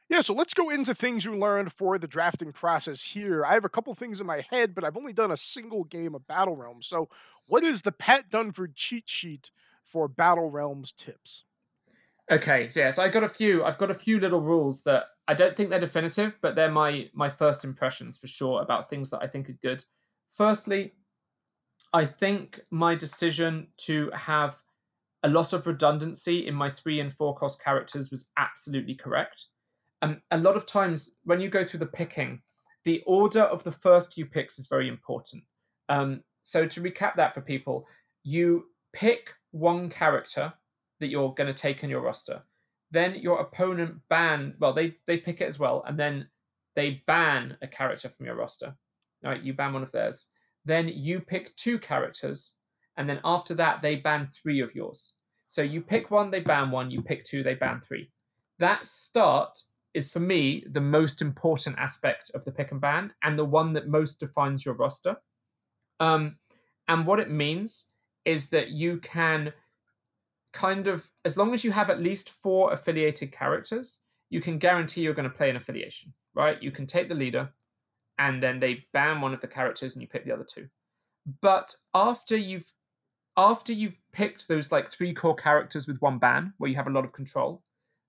Yeah, 0.09 0.21
so 0.21 0.33
let's 0.33 0.56
go 0.56 0.69
into 0.71 0.95
things 0.95 1.23
you 1.23 1.35
learned 1.35 1.71
for 1.71 2.00
the 2.00 2.07
drafting 2.07 2.51
process 2.51 3.03
here. 3.03 3.45
I 3.45 3.53
have 3.53 3.63
a 3.63 3.69
couple 3.69 3.94
things 3.94 4.19
in 4.19 4.25
my 4.25 4.44
head, 4.50 4.73
but 4.73 4.83
I've 4.83 4.97
only 4.97 5.13
done 5.13 5.31
a 5.31 5.38
single 5.38 5.83
game 5.83 6.15
of 6.15 6.25
Battle 6.27 6.56
Realms. 6.56 6.88
So, 6.88 7.09
what 7.47 7.63
is 7.63 7.83
the 7.83 7.91
Pat 7.91 8.29
Dunford 8.29 8.73
cheat 8.75 9.07
sheet 9.07 9.51
for 9.83 10.07
Battle 10.07 10.50
Realms 10.50 10.91
tips? 10.91 11.44
Okay, 12.31 12.67
so 12.69 12.79
yeah, 12.79 12.91
so 12.91 13.03
I 13.03 13.09
got 13.09 13.23
a 13.23 13.29
few. 13.29 13.63
I've 13.63 13.77
got 13.79 13.89
a 13.89 13.95
few 13.95 14.19
little 14.19 14.41
rules 14.41 14.83
that 14.83 15.07
I 15.27 15.33
don't 15.33 15.56
think 15.56 15.69
they're 15.69 15.79
definitive, 15.79 16.38
but 16.41 16.56
they're 16.56 16.71
my 16.71 17.09
my 17.13 17.29
first 17.29 17.65
impressions 17.65 18.17
for 18.19 18.27
sure 18.27 18.61
about 18.61 18.89
things 18.89 19.09
that 19.09 19.23
I 19.23 19.27
think 19.27 19.50
are 19.50 19.53
good. 19.53 19.83
Firstly, 20.29 20.94
I 21.94 22.06
think 22.06 22.61
my 22.69 22.95
decision 22.95 23.69
to 23.77 24.11
have 24.11 24.61
a 25.23 25.29
lot 25.29 25.53
of 25.53 25.67
redundancy 25.67 26.47
in 26.47 26.56
my 26.56 26.69
three 26.69 27.00
and 27.00 27.11
four 27.13 27.35
cost 27.35 27.63
characters 27.63 28.11
was 28.11 28.31
absolutely 28.38 28.95
correct. 28.95 29.47
Um, 30.01 30.21
a 30.31 30.37
lot 30.37 30.55
of 30.55 30.65
times 30.65 31.17
when 31.23 31.41
you 31.41 31.49
go 31.49 31.63
through 31.63 31.81
the 31.81 31.85
picking, 31.85 32.41
the 32.85 33.03
order 33.06 33.41
of 33.41 33.63
the 33.63 33.71
first 33.71 34.13
few 34.13 34.25
picks 34.25 34.57
is 34.57 34.68
very 34.68 34.87
important. 34.87 35.44
Um, 35.89 36.23
so 36.41 36.65
to 36.65 36.81
recap 36.81 37.15
that 37.15 37.33
for 37.33 37.41
people, 37.41 37.87
you 38.23 38.65
pick 38.94 39.33
one 39.51 39.89
character 39.89 40.53
that 40.99 41.09
you're 41.09 41.33
going 41.33 41.47
to 41.47 41.53
take 41.53 41.83
in 41.83 41.89
your 41.89 42.01
roster. 42.01 42.44
Then 42.91 43.15
your 43.15 43.39
opponent 43.39 43.99
ban, 44.09 44.56
well, 44.59 44.73
they 44.73 44.95
they 45.06 45.18
pick 45.18 45.41
it 45.41 45.47
as 45.47 45.59
well, 45.59 45.83
and 45.85 45.97
then 45.97 46.29
they 46.75 47.03
ban 47.06 47.57
a 47.61 47.68
character 47.68 48.09
from 48.09 48.25
your 48.25 48.35
roster. 48.35 48.75
All 49.23 49.31
right, 49.31 49.44
you 49.44 49.53
ban 49.53 49.73
one 49.73 49.83
of 49.83 49.91
theirs. 49.91 50.29
Then 50.65 50.87
you 50.87 51.19
pick 51.19 51.56
two 51.56 51.77
characters, 51.77 52.57
and 52.97 53.07
then 53.07 53.19
after 53.23 53.53
that 53.56 53.81
they 53.81 53.95
ban 53.95 54.27
three 54.27 54.59
of 54.59 54.75
yours. 54.75 55.15
So 55.47 55.61
you 55.61 55.81
pick 55.81 56.09
one, 56.09 56.31
they 56.31 56.41
ban 56.41 56.71
one. 56.71 56.91
You 56.91 57.01
pick 57.01 57.23
two, 57.23 57.44
they 57.44 57.56
ban 57.56 57.81
three. 57.81 58.11
That 58.59 58.83
start 58.83 59.63
is 59.99 60.11
for 60.11 60.21
me 60.33 60.63
the 60.77 60.87
most 60.97 61.21
important 61.21 61.75
aspect 61.77 62.31
of 62.35 62.41
the 62.45 62.51
pick 62.57 62.71
and 62.71 62.81
ban, 62.81 63.13
and 63.21 63.37
the 63.37 63.51
one 63.59 63.73
that 63.73 63.95
most 63.97 64.19
defines 64.19 64.65
your 64.65 64.75
roster. 64.83 65.13
Um, 65.99 66.23
and 66.87 67.06
what 67.06 67.19
it 67.19 67.29
means 67.45 67.91
is 68.25 68.49
that 68.49 68.69
you 68.69 68.97
can 69.15 69.51
kind 70.53 70.87
of, 70.87 71.11
as 71.25 71.37
long 71.37 71.53
as 71.53 71.63
you 71.65 71.71
have 71.71 71.89
at 71.89 72.01
least 72.09 72.41
four 72.44 72.71
affiliated 72.71 73.31
characters, 73.31 74.01
you 74.29 74.41
can 74.41 74.57
guarantee 74.57 75.01
you're 75.01 75.19
going 75.19 75.31
to 75.31 75.39
play 75.39 75.49
an 75.49 75.56
affiliation, 75.56 76.13
right? 76.33 76.61
You 76.63 76.71
can 76.71 76.85
take 76.85 77.09
the 77.09 77.21
leader, 77.23 77.49
and 78.18 78.41
then 78.44 78.59
they 78.59 78.85
ban 78.94 79.21
one 79.21 79.33
of 79.33 79.41
the 79.41 79.53
characters, 79.57 79.94
and 79.94 80.01
you 80.01 80.07
pick 80.07 80.25
the 80.25 80.33
other 80.33 80.47
two. 80.56 80.68
But 81.41 81.75
after 81.94 82.37
you've 82.37 82.71
after 83.37 83.71
you've 83.71 83.99
picked 84.11 84.47
those 84.47 84.71
like 84.71 84.87
three 84.89 85.13
core 85.13 85.35
characters 85.35 85.87
with 85.87 86.01
one 86.01 86.19
ban, 86.19 86.53
where 86.57 86.69
you 86.69 86.75
have 86.75 86.91
a 86.91 86.95
lot 86.97 87.06
of 87.06 87.13
control, 87.13 87.63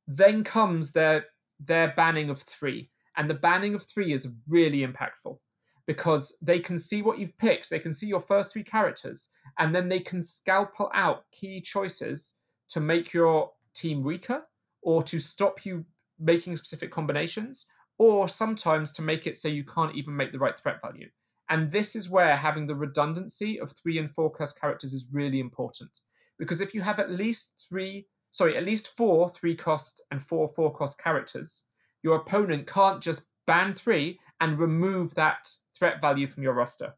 then 0.07 0.43
comes 0.45 0.93
their 0.93 1.27
their 1.65 1.93
banning 1.97 2.31
of 2.31 2.41
three, 2.41 2.91
and 3.17 3.29
the 3.29 3.35
banning 3.35 3.75
of 3.75 3.83
three 3.83 4.13
is 4.13 4.35
really 4.49 4.87
impactful 4.87 5.39
because 5.87 6.39
they 6.41 6.61
can 6.61 6.79
see 6.79 7.03
what 7.03 7.19
you've 7.19 7.37
picked, 7.37 7.69
they 7.69 7.79
can 7.79 7.93
see 7.93 8.07
your 8.07 8.21
first 8.21 8.53
three 8.53 8.63
characters, 8.63 9.31
and 9.59 9.75
then 9.75 9.89
they 9.89 10.01
can 10.01 10.23
scalpel 10.23 10.91
out 10.95 11.25
key 11.33 11.61
choices 11.61 12.39
to 12.69 12.81
make 12.81 13.13
your 13.13 13.51
team 13.75 14.03
weaker 14.03 14.45
or 14.83 15.03
to 15.03 15.19
stop 15.19 15.65
you 15.67 15.85
making 16.19 16.57
specific 16.57 16.91
combinations, 16.91 17.67
or 17.99 18.29
sometimes 18.29 18.93
to 18.93 19.03
make 19.03 19.27
it 19.27 19.37
so 19.37 19.49
you 19.49 19.65
can't 19.65 19.95
even 19.95 20.17
make 20.17 20.33
the 20.33 20.39
right 20.39 20.59
threat 20.59 20.81
value. 20.81 21.09
And 21.49 21.71
this 21.71 21.97
is 21.97 22.09
where 22.09 22.37
having 22.37 22.67
the 22.67 22.77
redundancy 22.77 23.61
of 23.61 23.73
three 23.73 23.99
and 23.99 24.11
four 24.11 24.31
cost 24.31 24.61
characters 24.61 24.95
is 24.95 25.09
really 25.13 25.41
important. 25.41 25.99
Because 26.39 26.61
if 26.61 26.75
you 26.75 26.81
have 26.83 27.01
at 27.01 27.11
least 27.11 27.67
three, 27.69 28.07
sorry, 28.31 28.57
at 28.57 28.65
least 28.65 28.97
four 28.97 29.29
three 29.29 29.55
cost 29.55 30.03
and 30.11 30.23
four 30.23 30.49
four 30.49 30.73
cost 30.73 31.03
characters, 31.03 31.67
your 32.03 32.17
opponent 32.17 32.67
can't 32.67 33.03
just 33.03 33.29
ban 33.47 33.75
three 33.75 34.19
and 34.41 34.59
remove 34.59 35.15
that 35.15 35.53
threat 35.77 36.01
value 36.01 36.27
from 36.27 36.43
your 36.43 36.55
roster. 36.55 36.95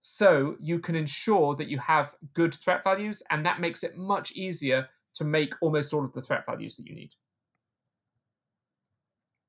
So 0.00 0.56
you 0.60 0.78
can 0.78 0.94
ensure 0.94 1.56
that 1.56 1.68
you 1.68 1.78
have 1.78 2.14
good 2.32 2.54
threat 2.54 2.84
values, 2.84 3.22
and 3.30 3.44
that 3.44 3.60
makes 3.60 3.82
it 3.82 3.96
much 3.96 4.32
easier 4.32 4.88
to 5.14 5.24
make 5.24 5.54
almost 5.60 5.92
all 5.92 6.04
of 6.04 6.12
the 6.12 6.22
threat 6.22 6.46
values 6.46 6.76
that 6.76 6.86
you 6.86 6.94
need. 6.94 7.14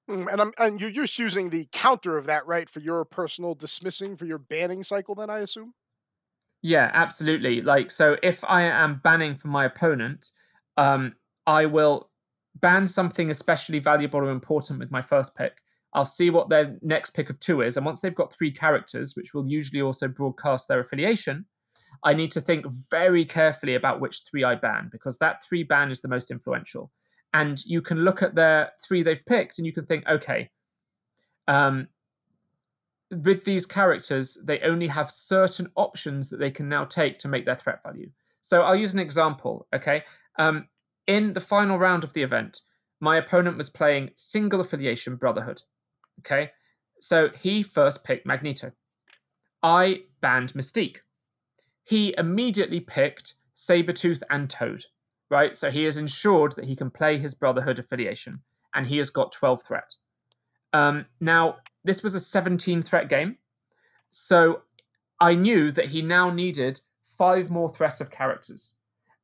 Mm, 0.10 0.32
And 0.32 0.42
I'm 0.42 0.54
and 0.58 0.82
you're 0.82 0.92
just 0.92 1.20
using 1.20 1.50
the 1.50 1.68
counter 1.72 2.18
of 2.18 2.26
that, 2.26 2.46
right, 2.48 2.68
for 2.68 2.80
your 2.80 3.06
personal 3.06 3.54
dismissing 3.56 4.18
for 4.18 4.26
your 4.26 4.40
banning 4.40 4.84
cycle. 4.84 5.16
Then 5.16 5.30
I 5.30 5.40
assume. 5.40 5.74
Yeah, 6.62 6.92
absolutely. 6.94 7.62
Like, 7.62 7.90
so 7.92 8.18
if 8.22 8.44
I 8.44 8.64
am 8.64 9.00
banning 9.00 9.36
from 9.36 9.52
my 9.52 9.66
opponent, 9.66 10.32
um, 10.80 11.16
I 11.46 11.66
will 11.66 12.10
ban 12.56 12.88
something 12.88 13.30
especially 13.30 13.80
valuable 13.80 14.22
or 14.22 14.32
important 14.32 14.80
with 14.80 14.92
my 14.92 15.02
first 15.02 15.36
pick. 15.36 15.58
I'll 15.94 16.06
see 16.06 16.30
what 16.30 16.50
their 16.50 16.78
next 16.82 17.12
pick 17.12 17.30
of 17.30 17.40
two 17.40 17.62
is. 17.62 17.76
And 17.76 17.86
once 17.86 18.00
they've 18.00 18.16
got 18.16 18.32
three 18.32 18.52
characters, 18.52 19.14
which 19.16 19.34
will 19.34 19.48
usually 19.48 19.82
also 19.82 20.08
broadcast 20.08 20.68
their 20.68 20.80
affiliation, 20.80 21.46
I 22.04 22.14
need 22.14 22.32
to 22.32 22.42
think 22.42 22.66
very 22.90 23.26
carefully 23.26 23.76
about 23.76 24.00
which 24.00 24.22
three 24.22 24.46
I 24.46 24.56
ban 24.56 24.88
because 24.90 25.18
that 25.18 25.44
three 25.44 25.64
ban 25.64 25.92
is 25.92 26.00
the 26.00 26.08
most 26.08 26.32
influential. 26.32 26.92
And 27.34 27.62
you 27.66 27.82
can 27.82 28.06
look 28.06 28.24
at 28.24 28.36
their 28.36 28.72
three 28.88 29.04
they've 29.04 29.26
picked 29.26 29.60
and 29.60 29.66
you 29.66 29.74
can 29.74 29.86
think, 29.86 30.08
okay, 30.08 30.50
um, 31.48 31.90
with 33.12 33.44
these 33.44 33.66
characters, 33.66 34.38
they 34.46 34.60
only 34.62 34.88
have 34.88 35.12
certain 35.12 35.68
options 35.76 36.30
that 36.30 36.38
they 36.38 36.52
can 36.52 36.70
now 36.70 36.86
take 36.86 37.18
to 37.20 37.28
make 37.28 37.46
their 37.46 37.56
threat 37.56 37.84
value. 37.84 38.12
So 38.42 38.62
I'll 38.62 38.76
use 38.76 38.94
an 38.94 39.00
example. 39.00 39.68
Okay. 39.76 40.04
Um, 40.40 40.70
in 41.06 41.34
the 41.34 41.42
final 41.42 41.78
round 41.78 42.04
of 42.04 42.14
the 42.14 42.24
event, 42.24 42.62
my 43.00 43.18
opponent 43.18 43.58
was 43.58 43.70
playing 43.70 44.12
single 44.16 44.62
affiliation 44.62 45.18
Brotherhood. 45.18 45.62
Okay. 46.20 46.50
So 47.00 47.30
he 47.30 47.62
first 47.62 48.04
picked 48.04 48.26
Magneto. 48.26 48.72
I 49.62 50.04
banned 50.22 50.54
Mystique. 50.54 51.00
He 51.84 52.14
immediately 52.18 52.80
picked 52.80 53.36
Sabretooth 53.56 54.24
and 54.30 54.50
Toad. 54.50 54.86
Right. 55.30 55.56
So 55.56 55.70
he 55.70 55.84
has 55.84 55.98
ensured 55.98 56.54
that 56.54 56.66
he 56.66 56.76
can 56.76 56.90
play 56.90 57.18
his 57.18 57.36
Brotherhood 57.36 57.80
affiliation 57.80 58.42
and 58.74 58.88
he 58.88 58.98
has 58.98 59.10
got 59.10 59.32
12 59.32 59.62
threat. 59.64 59.96
Um, 60.74 61.06
now, 61.20 61.58
this 61.84 62.04
was 62.04 62.16
a 62.16 62.20
17 62.20 62.82
threat 62.82 63.10
game. 63.10 63.38
So 64.10 64.64
I 65.20 65.36
knew 65.36 65.72
that 65.72 65.88
he 65.88 66.02
now 66.02 66.30
needed 66.30 66.82
five 67.04 67.50
more 67.50 67.70
threat 67.70 68.02
of 68.02 68.12
characters. 68.12 68.76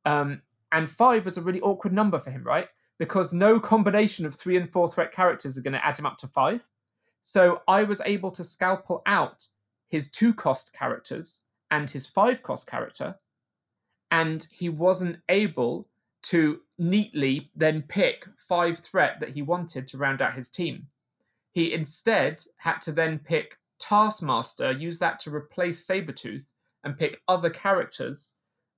Um, 0.04 0.42
and 0.72 0.90
five 0.90 1.24
was 1.24 1.38
a 1.38 1.42
really 1.42 1.60
awkward 1.60 1.92
number 1.92 2.18
for 2.18 2.30
him, 2.30 2.42
right? 2.42 2.68
Because 2.98 3.32
no 3.32 3.60
combination 3.60 4.26
of 4.26 4.34
three 4.34 4.56
and 4.56 4.70
four 4.70 4.88
threat 4.88 5.12
characters 5.12 5.56
are 5.56 5.62
going 5.62 5.74
to 5.74 5.84
add 5.84 5.98
him 5.98 6.06
up 6.06 6.16
to 6.18 6.26
five. 6.26 6.68
So 7.22 7.62
I 7.66 7.82
was 7.82 8.00
able 8.04 8.30
to 8.32 8.44
scalpel 8.44 9.02
out 9.06 9.46
his 9.88 10.10
two 10.10 10.32
cost 10.34 10.72
characters 10.72 11.42
and 11.70 11.90
his 11.90 12.06
five 12.06 12.42
cost 12.42 12.68
character. 12.68 13.16
And 14.10 14.46
he 14.52 14.68
wasn't 14.68 15.18
able 15.28 15.88
to 16.22 16.60
neatly 16.78 17.50
then 17.54 17.82
pick 17.82 18.26
five 18.36 18.78
threat 18.78 19.20
that 19.20 19.30
he 19.30 19.42
wanted 19.42 19.86
to 19.88 19.98
round 19.98 20.22
out 20.22 20.34
his 20.34 20.48
team. 20.48 20.88
He 21.52 21.72
instead 21.72 22.42
had 22.58 22.80
to 22.82 22.92
then 22.92 23.18
pick 23.18 23.58
Taskmaster, 23.78 24.72
use 24.72 24.98
that 24.98 25.18
to 25.20 25.34
replace 25.34 25.86
Sabretooth, 25.86 26.52
and 26.84 26.96
pick 26.96 27.22
other 27.28 27.50
characters 27.50 28.35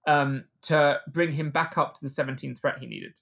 um, 0.09 0.45
to 0.63 1.01
bring 1.07 1.33
him 1.33 1.51
back 1.51 1.77
up 1.79 1.95
to 1.95 2.01
the 2.03 2.09
17 2.09 2.55
threat 2.57 2.79
he 2.79 2.87
needed. 2.87 3.21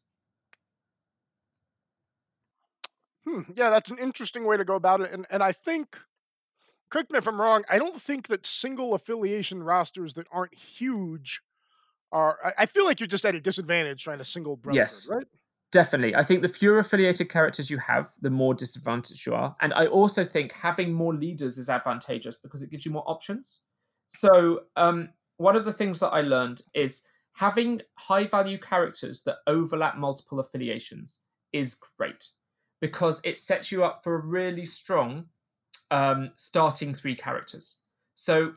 Hmm, 3.29 3.41
yeah, 3.57 3.71
that's 3.71 3.91
an 3.91 3.99
interesting 3.99 4.47
way 4.47 4.57
to 4.57 4.65
go 4.65 4.77
about 4.77 5.01
it, 5.01 5.13
and 5.13 5.27
and 5.31 5.43
I 5.43 5.51
think, 5.51 5.99
correct 6.91 7.11
me 7.11 7.19
if 7.19 7.27
I'm 7.27 7.41
wrong. 7.41 7.65
I 7.69 7.79
don't 7.79 8.01
think 8.01 8.29
that 8.29 8.47
single 8.47 8.95
affiliation 8.95 9.65
rosters 9.65 10.15
that 10.15 10.29
aren't 10.31 10.55
huge 10.55 11.43
are. 12.13 12.39
I, 12.45 12.53
I 12.63 12.67
feel 12.67 12.85
like 12.85 13.01
you're 13.01 13.09
just 13.09 13.27
at 13.27 13.35
a 13.35 13.41
disadvantage 13.41 14.05
trying 14.05 14.19
to 14.19 14.25
single 14.25 14.57
brotherhood, 14.57 14.87
Yes. 14.87 15.09
right? 15.09 15.27
Definitely. 15.73 16.15
I 16.15 16.23
think 16.23 16.43
the 16.43 16.49
fewer 16.49 16.79
affiliated 16.79 17.29
characters 17.29 17.69
you 17.69 17.79
have, 17.79 18.11
the 18.23 18.31
more 18.31 18.55
disadvantaged 18.55 19.27
you 19.27 19.35
are. 19.35 19.57
And 19.61 19.75
I 19.75 19.87
also 19.87 20.23
think 20.23 20.53
having 20.53 20.93
more 20.93 21.13
leaders 21.13 21.59
is 21.59 21.69
advantageous 21.69 22.37
because 22.37 22.63
it 22.63 22.71
gives 22.71 22.87
you 22.87 22.93
more 22.93 23.03
options. 23.07 23.63
So, 24.07 24.63
um, 24.77 25.11
one 25.37 25.57
of 25.57 25.65
the 25.65 25.73
things 25.73 26.01
that 26.01 26.11
I 26.11 26.21
learned 26.21 26.63
is 26.75 27.07
having 27.35 27.83
high 27.95 28.25
value 28.25 28.59
characters 28.59 29.23
that 29.25 29.39
overlap 29.47 29.97
multiple 29.97 30.41
affiliations 30.41 31.21
is 31.53 31.79
great 31.99 32.29
because 32.81 33.21
it 33.25 33.39
sets 33.39 33.71
you 33.71 33.85
up 33.85 34.03
for 34.03 34.15
a 34.15 34.27
really 34.27 34.65
strong 34.65 35.27
um, 35.91 36.31
starting 36.37 36.95
three 36.95 37.15
characters. 37.15 37.79
So, 38.15 38.55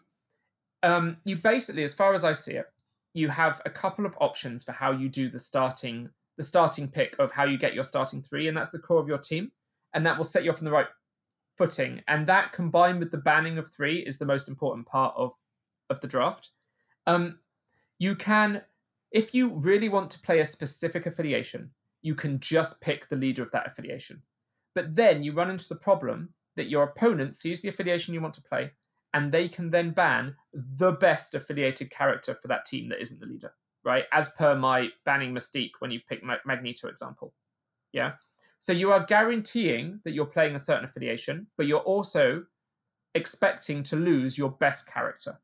um, 0.81 1.17
you 1.25 1.35
basically, 1.35 1.83
as 1.83 1.93
far 1.93 2.13
as 2.13 2.23
I 2.23 2.33
see 2.33 2.53
it, 2.53 2.67
you 3.13 3.29
have 3.29 3.61
a 3.65 3.69
couple 3.69 4.05
of 4.05 4.15
options 4.21 4.63
for 4.63 4.71
how 4.71 4.91
you 4.91 5.09
do 5.09 5.29
the 5.29 5.39
starting 5.39 6.09
the 6.37 6.43
starting 6.43 6.87
pick 6.87 7.17
of 7.19 7.33
how 7.33 7.43
you 7.43 7.57
get 7.57 7.73
your 7.73 7.83
starting 7.83 8.21
three, 8.21 8.47
and 8.47 8.55
that's 8.55 8.69
the 8.69 8.79
core 8.79 9.01
of 9.01 9.09
your 9.09 9.17
team, 9.17 9.51
and 9.93 10.05
that 10.05 10.17
will 10.17 10.23
set 10.23 10.45
you 10.45 10.51
off 10.51 10.59
on 10.59 10.65
the 10.65 10.71
right 10.71 10.87
footing. 11.57 12.01
And 12.07 12.25
that 12.27 12.53
combined 12.53 12.99
with 12.99 13.11
the 13.11 13.17
banning 13.17 13.57
of 13.57 13.69
three 13.69 13.97
is 13.97 14.17
the 14.17 14.25
most 14.25 14.47
important 14.47 14.87
part 14.87 15.13
of 15.17 15.33
of 15.89 15.99
the 15.99 16.07
draft. 16.07 16.51
Um, 17.09 17.39
you 17.97 18.15
can, 18.15 18.61
if 19.11 19.33
you 19.33 19.49
really 19.49 19.89
want 19.89 20.09
to 20.11 20.21
play 20.21 20.39
a 20.39 20.45
specific 20.45 21.05
affiliation, 21.05 21.71
you 22.01 22.15
can 22.15 22.39
just 22.39 22.81
pick 22.81 23.09
the 23.09 23.15
leader 23.15 23.43
of 23.43 23.51
that 23.51 23.67
affiliation. 23.67 24.23
But 24.75 24.95
then 24.95 25.23
you 25.23 25.33
run 25.33 25.49
into 25.49 25.67
the 25.67 25.75
problem 25.75 26.33
that 26.55 26.69
your 26.69 26.83
opponent 26.83 27.35
sees 27.35 27.61
the 27.61 27.69
affiliation 27.69 28.13
you 28.13 28.21
want 28.21 28.35
to 28.35 28.43
play, 28.43 28.71
and 29.13 29.31
they 29.31 29.47
can 29.47 29.71
then 29.71 29.91
ban 29.91 30.35
the 30.53 30.91
best 30.91 31.35
affiliated 31.35 31.89
character 31.89 32.33
for 32.33 32.47
that 32.47 32.65
team 32.65 32.89
that 32.89 33.01
isn't 33.01 33.19
the 33.19 33.25
leader 33.25 33.53
right? 33.83 34.05
As 34.11 34.29
per 34.29 34.55
my 34.55 34.89
banning 35.05 35.33
Mystique 35.33 35.71
when 35.79 35.91
you've 35.91 36.07
picked 36.07 36.25
Magneto 36.45 36.87
example. 36.87 37.33
Yeah. 37.93 38.13
So 38.59 38.73
you 38.73 38.91
are 38.91 39.05
guaranteeing 39.05 40.01
that 40.03 40.13
you're 40.13 40.25
playing 40.25 40.55
a 40.55 40.59
certain 40.59 40.83
affiliation, 40.83 41.47
but 41.57 41.65
you're 41.65 41.79
also 41.79 42.43
expecting 43.15 43.83
to 43.83 43.95
lose 43.95 44.37
your 44.37 44.51
best 44.51 44.91
character, 44.91 45.39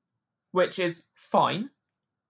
which 0.55 0.79
is 0.79 1.07
fine, 1.15 1.69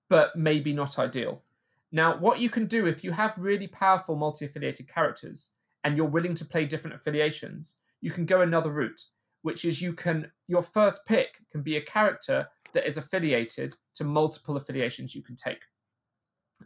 but 0.09 0.35
maybe 0.35 0.73
not 0.73 0.97
ideal. 0.97 1.43
Now, 1.91 2.17
what 2.17 2.39
you 2.39 2.49
can 2.49 2.65
do 2.65 2.87
if 2.87 3.03
you 3.03 3.11
have 3.11 3.37
really 3.37 3.67
powerful 3.67 4.15
multi 4.15 4.45
affiliated 4.45 4.89
characters 4.89 5.53
and 5.83 5.95
you're 5.95 6.07
willing 6.07 6.33
to 6.33 6.45
play 6.45 6.65
different 6.65 6.95
affiliations, 6.95 7.83
you 8.01 8.09
can 8.09 8.25
go 8.25 8.41
another 8.41 8.71
route, 8.71 8.99
which 9.43 9.63
is 9.63 9.79
you 9.79 9.93
can, 9.93 10.31
your 10.47 10.63
first 10.63 11.05
pick 11.05 11.37
can 11.51 11.61
be 11.61 11.77
a 11.77 11.81
character 11.81 12.47
that 12.73 12.87
is 12.87 12.97
affiliated 12.97 13.75
to 13.93 14.03
multiple 14.03 14.57
affiliations 14.57 15.13
you 15.13 15.21
can 15.21 15.35
take. 15.35 15.61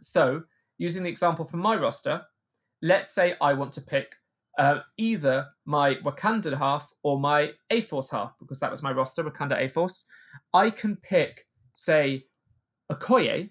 So, 0.00 0.44
using 0.78 1.02
the 1.02 1.10
example 1.10 1.44
from 1.44 1.60
my 1.60 1.76
roster, 1.76 2.22
let's 2.80 3.10
say 3.10 3.34
I 3.38 3.52
want 3.52 3.74
to 3.74 3.82
pick 3.82 4.16
uh, 4.58 4.80
either 4.96 5.48
my 5.64 5.94
Wakandan 5.96 6.56
half 6.58 6.92
or 7.02 7.18
my 7.18 7.52
A 7.70 7.80
Force 7.80 8.10
half, 8.10 8.34
because 8.38 8.60
that 8.60 8.70
was 8.70 8.82
my 8.82 8.92
roster, 8.92 9.24
Wakanda 9.24 9.58
A 9.58 9.68
Force. 9.68 10.04
I 10.52 10.70
can 10.70 10.96
pick, 10.96 11.46
say, 11.80 12.26
Okoye, 12.90 13.50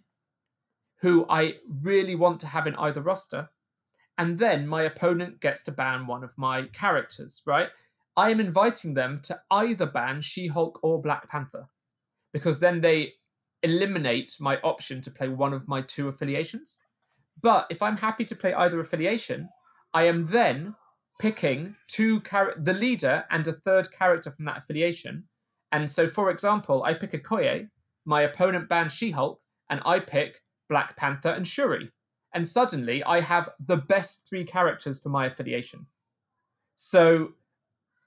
who 1.01 1.25
I 1.29 1.55
really 1.67 2.15
want 2.15 2.39
to 2.41 2.47
have 2.47 2.67
in 2.67 2.75
either 2.75 3.01
roster, 3.01 3.49
and 4.17 4.37
then 4.37 4.67
my 4.67 4.81
opponent 4.81 5.39
gets 5.39 5.63
to 5.63 5.71
ban 5.71 6.07
one 6.07 6.23
of 6.23 6.37
my 6.37 6.63
characters, 6.63 7.41
right? 7.45 7.69
I 8.17 8.31
am 8.31 8.39
inviting 8.39 8.93
them 8.93 9.21
to 9.23 9.39
either 9.49 9.85
ban 9.85 10.21
She 10.21 10.47
Hulk 10.47 10.79
or 10.83 11.01
Black 11.01 11.29
Panther, 11.29 11.69
because 12.33 12.59
then 12.59 12.81
they 12.81 13.13
eliminate 13.63 14.37
my 14.39 14.59
option 14.61 15.01
to 15.01 15.11
play 15.11 15.29
one 15.29 15.53
of 15.53 15.67
my 15.67 15.81
two 15.81 16.07
affiliations. 16.07 16.83
But 17.41 17.67
if 17.69 17.81
I'm 17.81 17.97
happy 17.97 18.25
to 18.25 18.35
play 18.35 18.53
either 18.53 18.79
affiliation, 18.79 19.49
I 19.93 20.03
am 20.03 20.27
then 20.27 20.75
picking 21.19 21.75
two 21.87 22.19
char- 22.21 22.55
the 22.57 22.73
leader 22.73 23.25
and 23.29 23.47
a 23.47 23.53
third 23.53 23.91
character 23.91 24.31
from 24.31 24.45
that 24.45 24.57
affiliation. 24.57 25.25
And 25.71 25.89
so, 25.89 26.07
for 26.07 26.29
example, 26.29 26.83
I 26.83 26.93
pick 26.93 27.13
a 27.13 27.19
Okoye, 27.19 27.69
my 28.05 28.21
opponent 28.21 28.69
bans 28.69 28.93
She-Hulk, 28.93 29.41
and 29.69 29.81
I 29.85 29.99
pick 29.99 30.41
Black 30.67 30.95
Panther 30.95 31.29
and 31.29 31.47
Shuri. 31.47 31.91
And 32.33 32.47
suddenly, 32.47 33.03
I 33.03 33.21
have 33.21 33.49
the 33.59 33.77
best 33.77 34.27
three 34.29 34.43
characters 34.43 35.01
for 35.01 35.09
my 35.09 35.25
affiliation. 35.25 35.87
So, 36.75 37.33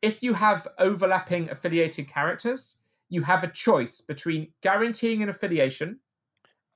if 0.00 0.22
you 0.22 0.34
have 0.34 0.66
overlapping 0.78 1.50
affiliated 1.50 2.08
characters, 2.08 2.82
you 3.08 3.22
have 3.22 3.44
a 3.44 3.48
choice 3.48 4.00
between 4.00 4.52
guaranteeing 4.62 5.22
an 5.22 5.28
affiliation 5.28 6.00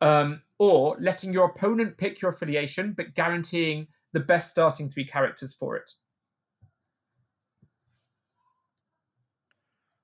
um, 0.00 0.42
or 0.58 0.96
letting 1.00 1.32
your 1.32 1.46
opponent 1.46 1.96
pick 1.96 2.20
your 2.20 2.30
affiliation, 2.30 2.92
but 2.92 3.14
guaranteeing 3.14 3.88
the 4.12 4.20
best 4.20 4.50
starting 4.50 4.88
three 4.88 5.04
characters 5.04 5.54
for 5.54 5.76
it. 5.76 5.92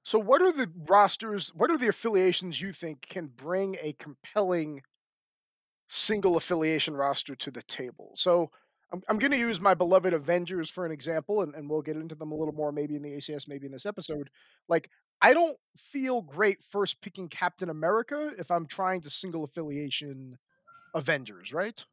So, 0.05 0.19
what 0.19 0.43
are 0.43 0.53
the 0.53 0.71
rosters? 0.89 1.53
What 1.55 1.71
are 1.71 1.79
the 1.79 1.89
affiliations 1.89 2.61
you 2.61 2.73
think 2.73 3.09
can 3.09 3.27
bring 3.29 3.77
a 3.81 3.95
compelling 3.99 4.83
single 5.89 6.37
affiliation 6.37 6.95
roster 6.95 7.35
to 7.37 7.51
the 7.51 7.63
table? 7.63 8.13
So, 8.17 8.51
I'm, 8.93 9.03
I'm 9.09 9.19
going 9.19 9.31
to 9.31 9.39
use 9.39 9.61
my 9.61 9.75
beloved 9.75 10.13
Avengers 10.13 10.71
for 10.71 10.85
an 10.85 10.93
example, 10.93 11.43
and, 11.43 11.55
and 11.55 11.71
we'll 11.71 11.83
get 11.83 11.97
into 11.97 12.15
them 12.15 12.33
a 12.33 12.35
little 12.35 12.55
more 12.55 12.73
maybe 12.73 12.97
in 12.97 13.03
the 13.03 13.11
ACS, 13.11 13.49
maybe 13.49 13.67
in 13.67 13.73
this 13.73 13.87
episode. 13.87 14.31
Like, 14.69 14.91
I 15.21 15.35
don't 15.35 15.57
feel 15.77 16.21
great 16.21 16.63
first 16.63 17.01
picking 17.01 17.29
Captain 17.29 17.71
America 17.71 18.33
if 18.39 18.51
I'm 18.51 18.67
trying 18.67 19.01
to 19.03 19.11
single 19.11 19.45
affiliation 19.45 20.39
Avengers, 20.95 21.53
right? 21.53 21.85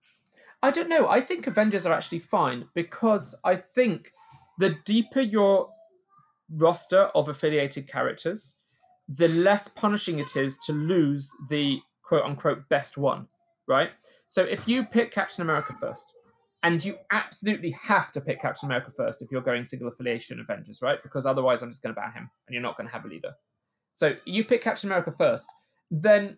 I 0.62 0.72
don't 0.72 0.90
know. 0.90 1.08
I 1.08 1.22
think 1.22 1.48
Avengers 1.48 1.86
are 1.86 1.94
actually 1.94 2.20
fine 2.20 2.68
because 2.74 3.40
I 3.46 3.56
think 3.56 4.12
the 4.58 4.78
deeper 4.84 5.22
your 5.22 5.70
roster 6.52 7.04
of 7.16 7.30
affiliated 7.30 7.88
characters, 7.88 8.60
the 9.08 9.28
less 9.28 9.68
punishing 9.68 10.20
it 10.20 10.36
is 10.36 10.58
to 10.60 10.74
lose 10.74 11.34
the 11.50 11.80
quote 12.04 12.24
unquote 12.24 12.70
best 12.70 12.98
one, 12.98 13.28
right? 13.68 13.92
So 14.28 14.44
if 14.44 14.68
you 14.68 14.86
pick 14.86 15.12
Captain 15.12 15.42
America 15.42 15.76
first, 15.80 16.14
and 16.62 16.84
you 16.84 16.96
absolutely 17.12 17.72
have 17.72 18.12
to 18.12 18.22
pick 18.22 18.42
Captain 18.42 18.68
America 18.68 18.92
first 18.92 19.22
if 19.22 19.32
you're 19.32 19.42
going 19.42 19.64
single 19.64 19.88
affiliation 19.88 20.40
Avengers, 20.40 20.82
right? 20.82 21.02
Because 21.02 21.26
otherwise, 21.26 21.62
I'm 21.62 21.70
just 21.70 21.82
going 21.82 21.96
to 21.96 22.02
ban 22.02 22.12
him, 22.12 22.30
and 22.48 22.54
you're 22.54 22.62
not 22.62 22.76
going 22.76 22.88
to 22.88 22.94
have 22.94 23.06
a 23.06 23.08
leader. 23.08 23.36
So 23.94 24.16
you 24.26 24.44
pick 24.44 24.62
Captain 24.62 24.90
America 24.90 25.12
first, 25.12 25.50
then 25.90 26.38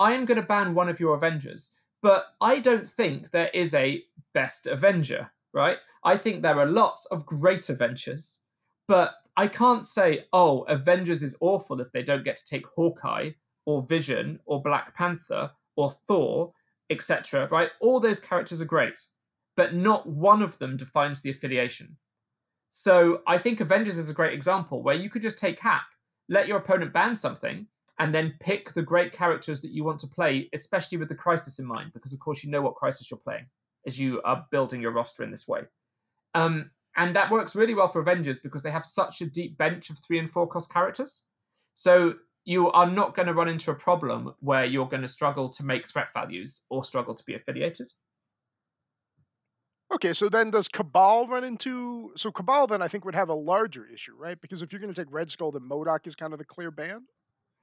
I 0.00 0.12
am 0.12 0.24
going 0.24 0.40
to 0.40 0.46
ban 0.46 0.74
one 0.74 0.88
of 0.88 1.00
your 1.00 1.14
Avengers. 1.14 1.74
But 2.00 2.26
I 2.40 2.60
don't 2.60 2.86
think 2.86 3.30
there 3.30 3.50
is 3.52 3.74
a 3.74 4.04
best 4.32 4.66
Avenger, 4.66 5.32
right? 5.52 5.78
I 6.04 6.16
think 6.16 6.42
there 6.42 6.58
are 6.58 6.66
lots 6.66 7.06
of 7.06 7.26
great 7.26 7.68
Avengers, 7.68 8.42
but 8.86 9.16
I 9.38 9.46
can't 9.46 9.86
say, 9.86 10.26
oh, 10.34 10.62
Avengers 10.62 11.22
is 11.22 11.38
awful 11.40 11.80
if 11.80 11.92
they 11.92 12.02
don't 12.02 12.24
get 12.24 12.36
to 12.36 12.44
take 12.44 12.66
Hawkeye 12.66 13.30
or 13.64 13.82
Vision 13.82 14.40
or 14.44 14.60
Black 14.60 14.94
Panther 14.94 15.52
or 15.76 15.90
Thor, 15.90 16.52
etc. 16.90 17.48
Right? 17.50 17.70
All 17.80 18.00
those 18.00 18.20
characters 18.20 18.60
are 18.60 18.66
great 18.66 18.98
but 19.58 19.74
not 19.74 20.08
one 20.08 20.40
of 20.40 20.60
them 20.60 20.76
defines 20.76 21.20
the 21.20 21.30
affiliation. 21.30 21.96
So 22.68 23.22
I 23.26 23.38
think 23.38 23.58
Avengers 23.58 23.98
is 23.98 24.08
a 24.08 24.14
great 24.14 24.32
example 24.32 24.84
where 24.84 24.94
you 24.94 25.10
could 25.10 25.20
just 25.20 25.40
take 25.40 25.58
Cap, 25.58 25.82
let 26.28 26.46
your 26.46 26.58
opponent 26.58 26.92
ban 26.92 27.16
something, 27.16 27.66
and 27.98 28.14
then 28.14 28.36
pick 28.38 28.72
the 28.72 28.82
great 28.82 29.12
characters 29.12 29.60
that 29.62 29.72
you 29.72 29.82
want 29.82 29.98
to 29.98 30.06
play, 30.06 30.48
especially 30.52 30.96
with 30.96 31.08
the 31.08 31.16
crisis 31.16 31.58
in 31.58 31.66
mind, 31.66 31.92
because 31.92 32.12
of 32.12 32.20
course 32.20 32.44
you 32.44 32.52
know 32.52 32.62
what 32.62 32.76
crisis 32.76 33.10
you're 33.10 33.18
playing 33.18 33.46
as 33.84 33.98
you 33.98 34.22
are 34.22 34.46
building 34.52 34.80
your 34.80 34.92
roster 34.92 35.24
in 35.24 35.32
this 35.32 35.48
way. 35.48 35.62
Um, 36.36 36.70
and 36.98 37.14
that 37.14 37.30
works 37.30 37.54
really 37.54 37.74
well 37.74 37.88
for 37.88 38.00
Avengers 38.00 38.40
because 38.40 38.62
they 38.62 38.72
have 38.72 38.84
such 38.84 39.20
a 39.20 39.26
deep 39.26 39.56
bench 39.56 39.88
of 39.88 39.98
three 39.98 40.18
and 40.18 40.28
four 40.28 40.48
cost 40.48 40.72
characters. 40.72 41.24
So 41.74 42.16
you 42.44 42.72
are 42.72 42.90
not 42.90 43.14
going 43.14 43.28
to 43.28 43.34
run 43.34 43.48
into 43.48 43.70
a 43.70 43.74
problem 43.74 44.34
where 44.40 44.64
you're 44.64 44.88
going 44.88 45.02
to 45.02 45.08
struggle 45.08 45.48
to 45.50 45.64
make 45.64 45.86
threat 45.86 46.08
values 46.12 46.66
or 46.68 46.82
struggle 46.82 47.14
to 47.14 47.24
be 47.24 47.34
affiliated. 47.34 47.86
Okay, 49.94 50.12
so 50.12 50.28
then 50.28 50.50
does 50.50 50.66
Cabal 50.66 51.26
run 51.28 51.44
into 51.44 52.12
so 52.16 52.30
Cabal 52.32 52.66
then 52.66 52.82
I 52.82 52.88
think 52.88 53.04
would 53.04 53.14
have 53.14 53.28
a 53.28 53.34
larger 53.34 53.86
issue, 53.86 54.14
right? 54.18 54.38
Because 54.38 54.60
if 54.60 54.72
you're 54.72 54.80
going 54.80 54.92
to 54.92 55.00
take 55.04 55.12
Red 55.12 55.30
Skull, 55.30 55.52
then 55.52 55.62
MODOK 55.62 56.06
is 56.06 56.16
kind 56.16 56.32
of 56.32 56.38
the 56.38 56.44
clear 56.44 56.70
ban. 56.70 57.04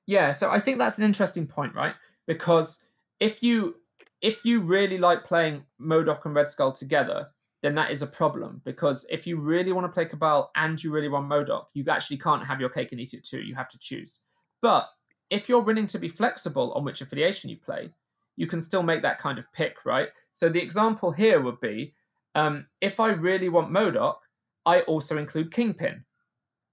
Yeah, 0.07 0.31
so 0.31 0.49
I 0.49 0.59
think 0.59 0.79
that's 0.79 0.97
an 0.97 1.03
interesting 1.03 1.45
point, 1.45 1.75
right? 1.75 1.93
Because 2.25 2.85
if 3.19 3.43
you 3.43 3.75
if 4.21 4.45
you 4.45 4.61
really 4.61 4.97
like 4.97 5.25
playing 5.25 5.65
MODOK 5.79 6.25
and 6.25 6.33
Red 6.33 6.49
Skull 6.49 6.71
together, 6.71 7.27
then 7.61 7.75
that 7.75 7.91
is 7.91 8.01
a 8.01 8.07
problem. 8.07 8.61
Because 8.63 9.05
if 9.09 9.25
you 9.25 9.39
really 9.39 9.71
want 9.71 9.85
to 9.85 9.91
play 9.93 10.05
Cabal 10.05 10.51
and 10.55 10.81
you 10.83 10.91
really 10.91 11.09
want 11.09 11.29
MODOK, 11.29 11.65
you 11.73 11.85
actually 11.89 12.17
can't 12.17 12.45
have 12.45 12.59
your 12.59 12.69
cake 12.69 12.91
and 12.91 13.01
eat 13.01 13.13
it 13.13 13.23
too. 13.23 13.41
You 13.41 13.55
have 13.55 13.69
to 13.69 13.79
choose. 13.79 14.21
But 14.61 14.87
if 15.29 15.49
you're 15.49 15.61
willing 15.61 15.87
to 15.87 15.99
be 15.99 16.07
flexible 16.07 16.71
on 16.73 16.83
which 16.83 17.01
affiliation 17.01 17.49
you 17.49 17.57
play, 17.57 17.91
you 18.35 18.47
can 18.47 18.61
still 18.61 18.83
make 18.83 19.01
that 19.01 19.17
kind 19.17 19.39
of 19.39 19.51
pick, 19.53 19.85
right? 19.85 20.09
So 20.31 20.49
the 20.49 20.61
example 20.61 21.11
here 21.11 21.39
would 21.39 21.59
be 21.59 21.93
um, 22.35 22.67
if 22.81 22.99
I 22.99 23.11
really 23.11 23.49
want 23.49 23.71
MODOK, 23.71 24.17
I 24.65 24.81
also 24.81 25.17
include 25.17 25.51
Kingpin. 25.51 26.03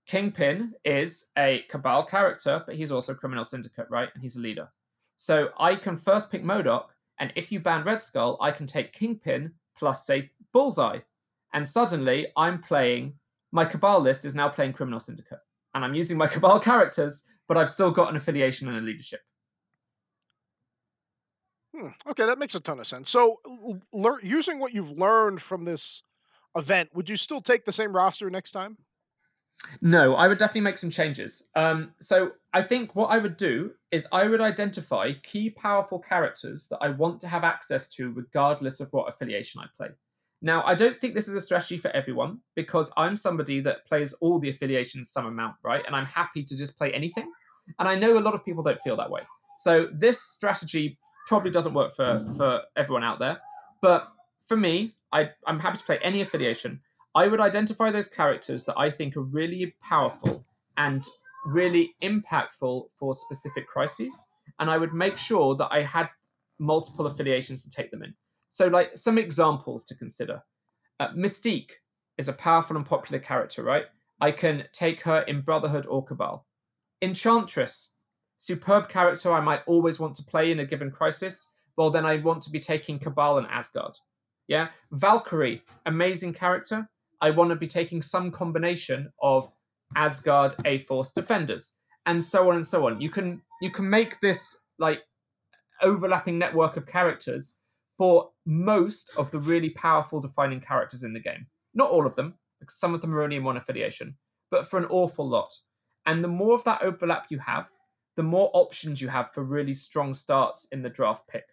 Kingpin 0.06 0.74
is 0.84 1.30
a 1.38 1.64
Cabal 1.68 2.04
character, 2.04 2.62
but 2.66 2.74
he's 2.74 2.90
also 2.90 3.14
Criminal 3.14 3.44
Syndicate, 3.44 3.86
right? 3.88 4.08
And 4.12 4.22
he's 4.22 4.36
a 4.36 4.40
leader. 4.40 4.70
So 5.16 5.50
I 5.58 5.76
can 5.76 5.96
first 5.96 6.32
pick 6.32 6.42
MODOK, 6.42 6.86
and 7.18 7.32
if 7.36 7.52
you 7.52 7.60
ban 7.60 7.84
Red 7.84 8.02
Skull, 8.02 8.36
I 8.40 8.50
can 8.50 8.66
take 8.66 8.92
Kingpin 8.92 9.52
plus, 9.76 10.04
say, 10.04 10.31
Bullseye. 10.52 11.00
And 11.52 11.66
suddenly 11.68 12.28
I'm 12.36 12.60
playing, 12.60 13.14
my 13.50 13.64
Cabal 13.64 14.00
list 14.00 14.24
is 14.24 14.34
now 14.34 14.48
playing 14.48 14.72
Criminal 14.72 15.00
Syndicate. 15.00 15.40
And 15.74 15.84
I'm 15.84 15.94
using 15.94 16.16
my 16.16 16.26
Cabal 16.34 16.60
characters, 16.60 17.26
but 17.48 17.56
I've 17.56 17.70
still 17.70 17.90
got 17.90 18.10
an 18.10 18.16
affiliation 18.16 18.68
and 18.68 18.78
a 18.78 18.80
leadership. 18.80 19.20
Hmm. 21.74 21.88
Okay, 22.06 22.26
that 22.26 22.38
makes 22.38 22.54
a 22.54 22.60
ton 22.60 22.80
of 22.80 22.86
sense. 22.86 23.08
So, 23.08 23.40
lear- 23.92 24.20
using 24.22 24.58
what 24.58 24.74
you've 24.74 24.98
learned 24.98 25.40
from 25.40 25.64
this 25.64 26.02
event, 26.54 26.90
would 26.94 27.08
you 27.08 27.16
still 27.16 27.40
take 27.40 27.64
the 27.64 27.72
same 27.72 27.96
roster 27.96 28.28
next 28.28 28.52
time? 28.52 28.76
No, 29.80 30.14
I 30.14 30.28
would 30.28 30.38
definitely 30.38 30.62
make 30.62 30.76
some 30.76 30.90
changes. 30.90 31.48
Um, 31.54 31.92
so 32.00 32.32
I 32.52 32.62
think 32.62 32.94
what 32.94 33.06
I 33.06 33.18
would 33.18 33.36
do 33.36 33.72
is 33.90 34.08
I 34.12 34.26
would 34.26 34.40
identify 34.40 35.12
key 35.22 35.50
powerful 35.50 35.98
characters 35.98 36.68
that 36.68 36.78
I 36.80 36.88
want 36.88 37.20
to 37.20 37.28
have 37.28 37.44
access 37.44 37.88
to 37.90 38.10
regardless 38.10 38.80
of 38.80 38.92
what 38.92 39.08
affiliation 39.08 39.62
I 39.62 39.66
play. 39.76 39.90
Now, 40.44 40.64
I 40.64 40.74
don't 40.74 41.00
think 41.00 41.14
this 41.14 41.28
is 41.28 41.36
a 41.36 41.40
strategy 41.40 41.76
for 41.76 41.88
everyone 41.92 42.40
because 42.56 42.92
I'm 42.96 43.16
somebody 43.16 43.60
that 43.60 43.86
plays 43.86 44.12
all 44.14 44.40
the 44.40 44.48
affiliations 44.48 45.08
some 45.10 45.24
amount, 45.24 45.54
right? 45.62 45.84
And 45.86 45.94
I'm 45.94 46.06
happy 46.06 46.42
to 46.42 46.56
just 46.56 46.76
play 46.76 46.92
anything. 46.92 47.30
And 47.78 47.88
I 47.88 47.94
know 47.94 48.18
a 48.18 48.20
lot 48.20 48.34
of 48.34 48.44
people 48.44 48.64
don't 48.64 48.80
feel 48.80 48.96
that 48.96 49.10
way. 49.10 49.22
So 49.58 49.88
this 49.92 50.20
strategy 50.20 50.98
probably 51.28 51.50
doesn't 51.50 51.74
work 51.74 51.94
for 51.94 52.26
for 52.36 52.62
everyone 52.74 53.04
out 53.04 53.20
there. 53.20 53.40
But 53.80 54.08
for 54.44 54.56
me, 54.56 54.96
I, 55.12 55.30
I'm 55.46 55.60
happy 55.60 55.78
to 55.78 55.84
play 55.84 55.98
any 56.02 56.20
affiliation. 56.20 56.80
I 57.14 57.28
would 57.28 57.40
identify 57.40 57.90
those 57.90 58.08
characters 58.08 58.64
that 58.64 58.78
I 58.78 58.90
think 58.90 59.16
are 59.16 59.22
really 59.22 59.74
powerful 59.88 60.44
and 60.76 61.04
really 61.46 61.94
impactful 62.02 62.86
for 62.98 63.14
specific 63.14 63.68
crises, 63.68 64.28
and 64.58 64.70
I 64.70 64.78
would 64.78 64.94
make 64.94 65.18
sure 65.18 65.54
that 65.56 65.68
I 65.70 65.82
had 65.82 66.08
multiple 66.58 67.06
affiliations 67.06 67.62
to 67.64 67.70
take 67.70 67.90
them 67.90 68.02
in. 68.02 68.14
So, 68.52 68.68
like 68.68 68.98
some 68.98 69.16
examples 69.16 69.82
to 69.86 69.94
consider: 69.94 70.42
uh, 71.00 71.08
Mystique 71.12 71.80
is 72.18 72.28
a 72.28 72.34
powerful 72.34 72.76
and 72.76 72.84
popular 72.84 73.18
character, 73.18 73.62
right? 73.62 73.86
I 74.20 74.30
can 74.30 74.64
take 74.72 75.02
her 75.02 75.22
in 75.22 75.40
Brotherhood 75.40 75.86
or 75.88 76.04
Cabal. 76.04 76.46
Enchantress 77.00 77.92
superb 78.42 78.88
character 78.88 79.32
I 79.32 79.40
might 79.40 79.62
always 79.66 80.00
want 80.00 80.16
to 80.16 80.24
play 80.24 80.50
in 80.50 80.58
a 80.58 80.66
given 80.66 80.90
crisis, 80.90 81.52
well, 81.76 81.90
then 81.90 82.04
I 82.04 82.16
want 82.16 82.42
to 82.42 82.50
be 82.50 82.58
taking 82.58 82.98
Cabal 82.98 83.38
and 83.38 83.46
Asgard. 83.46 83.96
Yeah. 84.48 84.68
Valkyrie, 84.90 85.62
amazing 85.86 86.34
character. 86.34 86.88
I 87.20 87.30
want 87.30 87.50
to 87.50 87.56
be 87.56 87.68
taking 87.68 88.02
some 88.02 88.32
combination 88.32 89.12
of 89.22 89.54
Asgard, 89.94 90.56
A 90.64 90.78
Force, 90.78 91.12
Defenders, 91.12 91.78
and 92.04 92.22
so 92.22 92.48
on 92.48 92.56
and 92.56 92.66
so 92.66 92.86
on. 92.86 93.00
You 93.00 93.10
can 93.10 93.42
you 93.60 93.70
can 93.70 93.88
make 93.88 94.18
this 94.20 94.58
like 94.78 95.02
overlapping 95.80 96.38
network 96.38 96.76
of 96.76 96.86
characters 96.86 97.60
for 97.96 98.30
most 98.46 99.12
of 99.18 99.30
the 99.30 99.38
really 99.38 99.70
powerful 99.70 100.20
defining 100.20 100.60
characters 100.60 101.04
in 101.04 101.12
the 101.12 101.20
game. 101.20 101.46
Not 101.74 101.90
all 101.90 102.06
of 102.06 102.16
them, 102.16 102.34
because 102.58 102.76
some 102.76 102.94
of 102.94 103.00
them 103.00 103.14
are 103.14 103.22
only 103.22 103.36
in 103.36 103.44
one 103.44 103.56
affiliation, 103.56 104.16
but 104.50 104.66
for 104.66 104.78
an 104.78 104.86
awful 104.86 105.28
lot. 105.28 105.52
And 106.06 106.22
the 106.22 106.28
more 106.28 106.54
of 106.54 106.64
that 106.64 106.82
overlap 106.82 107.26
you 107.30 107.38
have, 107.40 107.68
the 108.16 108.22
more 108.22 108.50
options 108.52 109.00
you 109.00 109.08
have 109.08 109.32
for 109.32 109.44
really 109.44 109.72
strong 109.72 110.14
starts 110.14 110.68
in 110.72 110.82
the 110.82 110.90
draft 110.90 111.28
pick. 111.28 111.44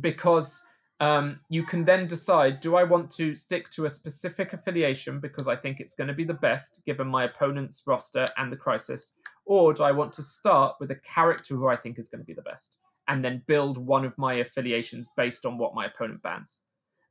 Because 0.00 0.66
um, 1.00 1.40
you 1.48 1.62
can 1.62 1.84
then 1.84 2.06
decide 2.06 2.60
do 2.60 2.76
I 2.76 2.84
want 2.84 3.10
to 3.12 3.34
stick 3.34 3.68
to 3.70 3.84
a 3.84 3.90
specific 3.90 4.52
affiliation 4.52 5.20
because 5.20 5.46
I 5.46 5.54
think 5.54 5.78
it's 5.78 5.94
going 5.94 6.08
to 6.08 6.14
be 6.14 6.24
the 6.24 6.34
best 6.34 6.80
given 6.86 7.06
my 7.06 7.24
opponent's 7.24 7.82
roster 7.86 8.26
and 8.36 8.50
the 8.50 8.56
crisis, 8.56 9.14
or 9.44 9.74
do 9.74 9.82
I 9.82 9.92
want 9.92 10.12
to 10.14 10.22
start 10.22 10.76
with 10.80 10.90
a 10.90 10.96
character 10.96 11.54
who 11.54 11.68
I 11.68 11.76
think 11.76 11.98
is 11.98 12.08
going 12.08 12.20
to 12.20 12.26
be 12.26 12.34
the 12.34 12.42
best 12.42 12.78
and 13.08 13.24
then 13.24 13.42
build 13.46 13.78
one 13.78 14.04
of 14.04 14.18
my 14.18 14.34
affiliations 14.34 15.08
based 15.16 15.46
on 15.46 15.58
what 15.58 15.74
my 15.74 15.86
opponent 15.86 16.22
bans? 16.22 16.62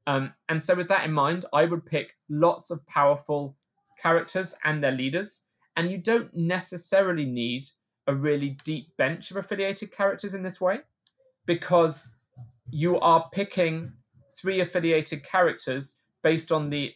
Um, 0.08 0.34
and 0.48 0.62
so, 0.62 0.76
with 0.76 0.88
that 0.90 1.06
in 1.06 1.12
mind, 1.12 1.46
I 1.52 1.66
would 1.66 1.86
pick 1.86 2.16
lots 2.30 2.70
of 2.72 2.86
powerful 2.86 3.56
characters 4.02 4.56
and 4.64 4.84
their 4.84 4.92
leaders, 4.92 5.46
and 5.76 5.90
you 5.90 5.98
don't 5.98 6.34
necessarily 6.36 7.26
need 7.26 7.66
a 8.08 8.14
really 8.14 8.58
deep 8.64 8.96
bench 8.98 9.32
of 9.32 9.38
affiliated 9.38 9.92
characters 9.92 10.36
in 10.36 10.44
this 10.44 10.62
way 10.62 10.82
because 11.46 12.18
you 12.70 13.00
are 13.00 13.30
picking 13.32 13.94
three 14.38 14.60
affiliated 14.60 15.24
characters 15.24 16.02
based 16.24 16.52
on 16.52 16.70
the 16.70 16.94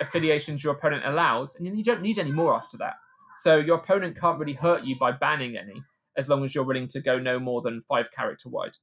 affiliations 0.00 0.62
your 0.62 0.74
opponent 0.74 1.02
allows, 1.04 1.56
and 1.56 1.66
then 1.66 1.76
you 1.76 1.84
don't 1.84 2.02
need 2.02 2.18
any 2.18 2.32
more 2.32 2.54
after 2.54 2.76
that. 2.78 2.94
So 3.34 3.58
your 3.58 3.76
opponent 3.76 4.18
can't 4.18 4.38
really 4.38 4.54
hurt 4.54 4.84
you 4.84 4.96
by 4.98 5.12
banning 5.12 5.56
any, 5.56 5.82
as 6.16 6.28
long 6.28 6.44
as 6.44 6.54
you're 6.54 6.64
willing 6.64 6.88
to 6.88 7.00
go 7.00 7.18
no 7.18 7.38
more 7.38 7.62
than 7.62 7.80
five 7.80 8.10
character 8.12 8.48
wide. 8.48 8.76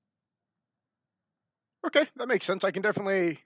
Okay, 1.86 2.08
that 2.16 2.28
makes 2.28 2.46
sense. 2.46 2.64
I 2.64 2.72
can 2.72 2.82
definitely, 2.82 3.40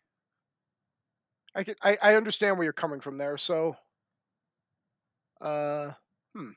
I 1.55 1.63
can, 1.63 1.75
I, 1.81 1.97
I 2.01 2.15
understand 2.15 2.57
where 2.57 2.65
you're 2.65 2.73
coming 2.73 2.99
from 2.99 3.17
there. 3.17 3.37
So, 3.37 3.75
uh, 5.41 5.93
hmm 6.35 6.51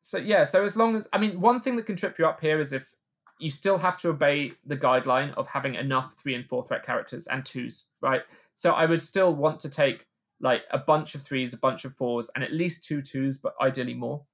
so 0.00 0.18
yeah, 0.18 0.44
so 0.44 0.64
as 0.64 0.76
long 0.76 0.96
as 0.96 1.08
I 1.12 1.18
mean, 1.18 1.40
one 1.40 1.60
thing 1.60 1.76
that 1.76 1.86
can 1.86 1.96
trip 1.96 2.18
you 2.18 2.26
up 2.26 2.40
here 2.40 2.58
is 2.58 2.72
if 2.72 2.94
you 3.38 3.50
still 3.50 3.78
have 3.78 3.96
to 3.98 4.10
obey 4.10 4.52
the 4.66 4.76
guideline 4.76 5.32
of 5.34 5.46
having 5.48 5.74
enough 5.74 6.14
three 6.14 6.34
and 6.34 6.46
four 6.46 6.64
threat 6.64 6.84
characters 6.84 7.26
and 7.26 7.44
twos, 7.44 7.88
right? 8.00 8.22
So 8.54 8.72
I 8.72 8.86
would 8.86 9.00
still 9.02 9.34
want 9.34 9.60
to 9.60 9.70
take 9.70 10.06
like 10.40 10.64
a 10.70 10.78
bunch 10.78 11.14
of 11.14 11.22
threes, 11.22 11.54
a 11.54 11.58
bunch 11.58 11.84
of 11.84 11.94
fours, 11.94 12.30
and 12.34 12.42
at 12.42 12.52
least 12.52 12.84
two 12.84 13.02
twos, 13.02 13.38
but 13.38 13.54
ideally 13.60 13.94
more. 13.94 14.24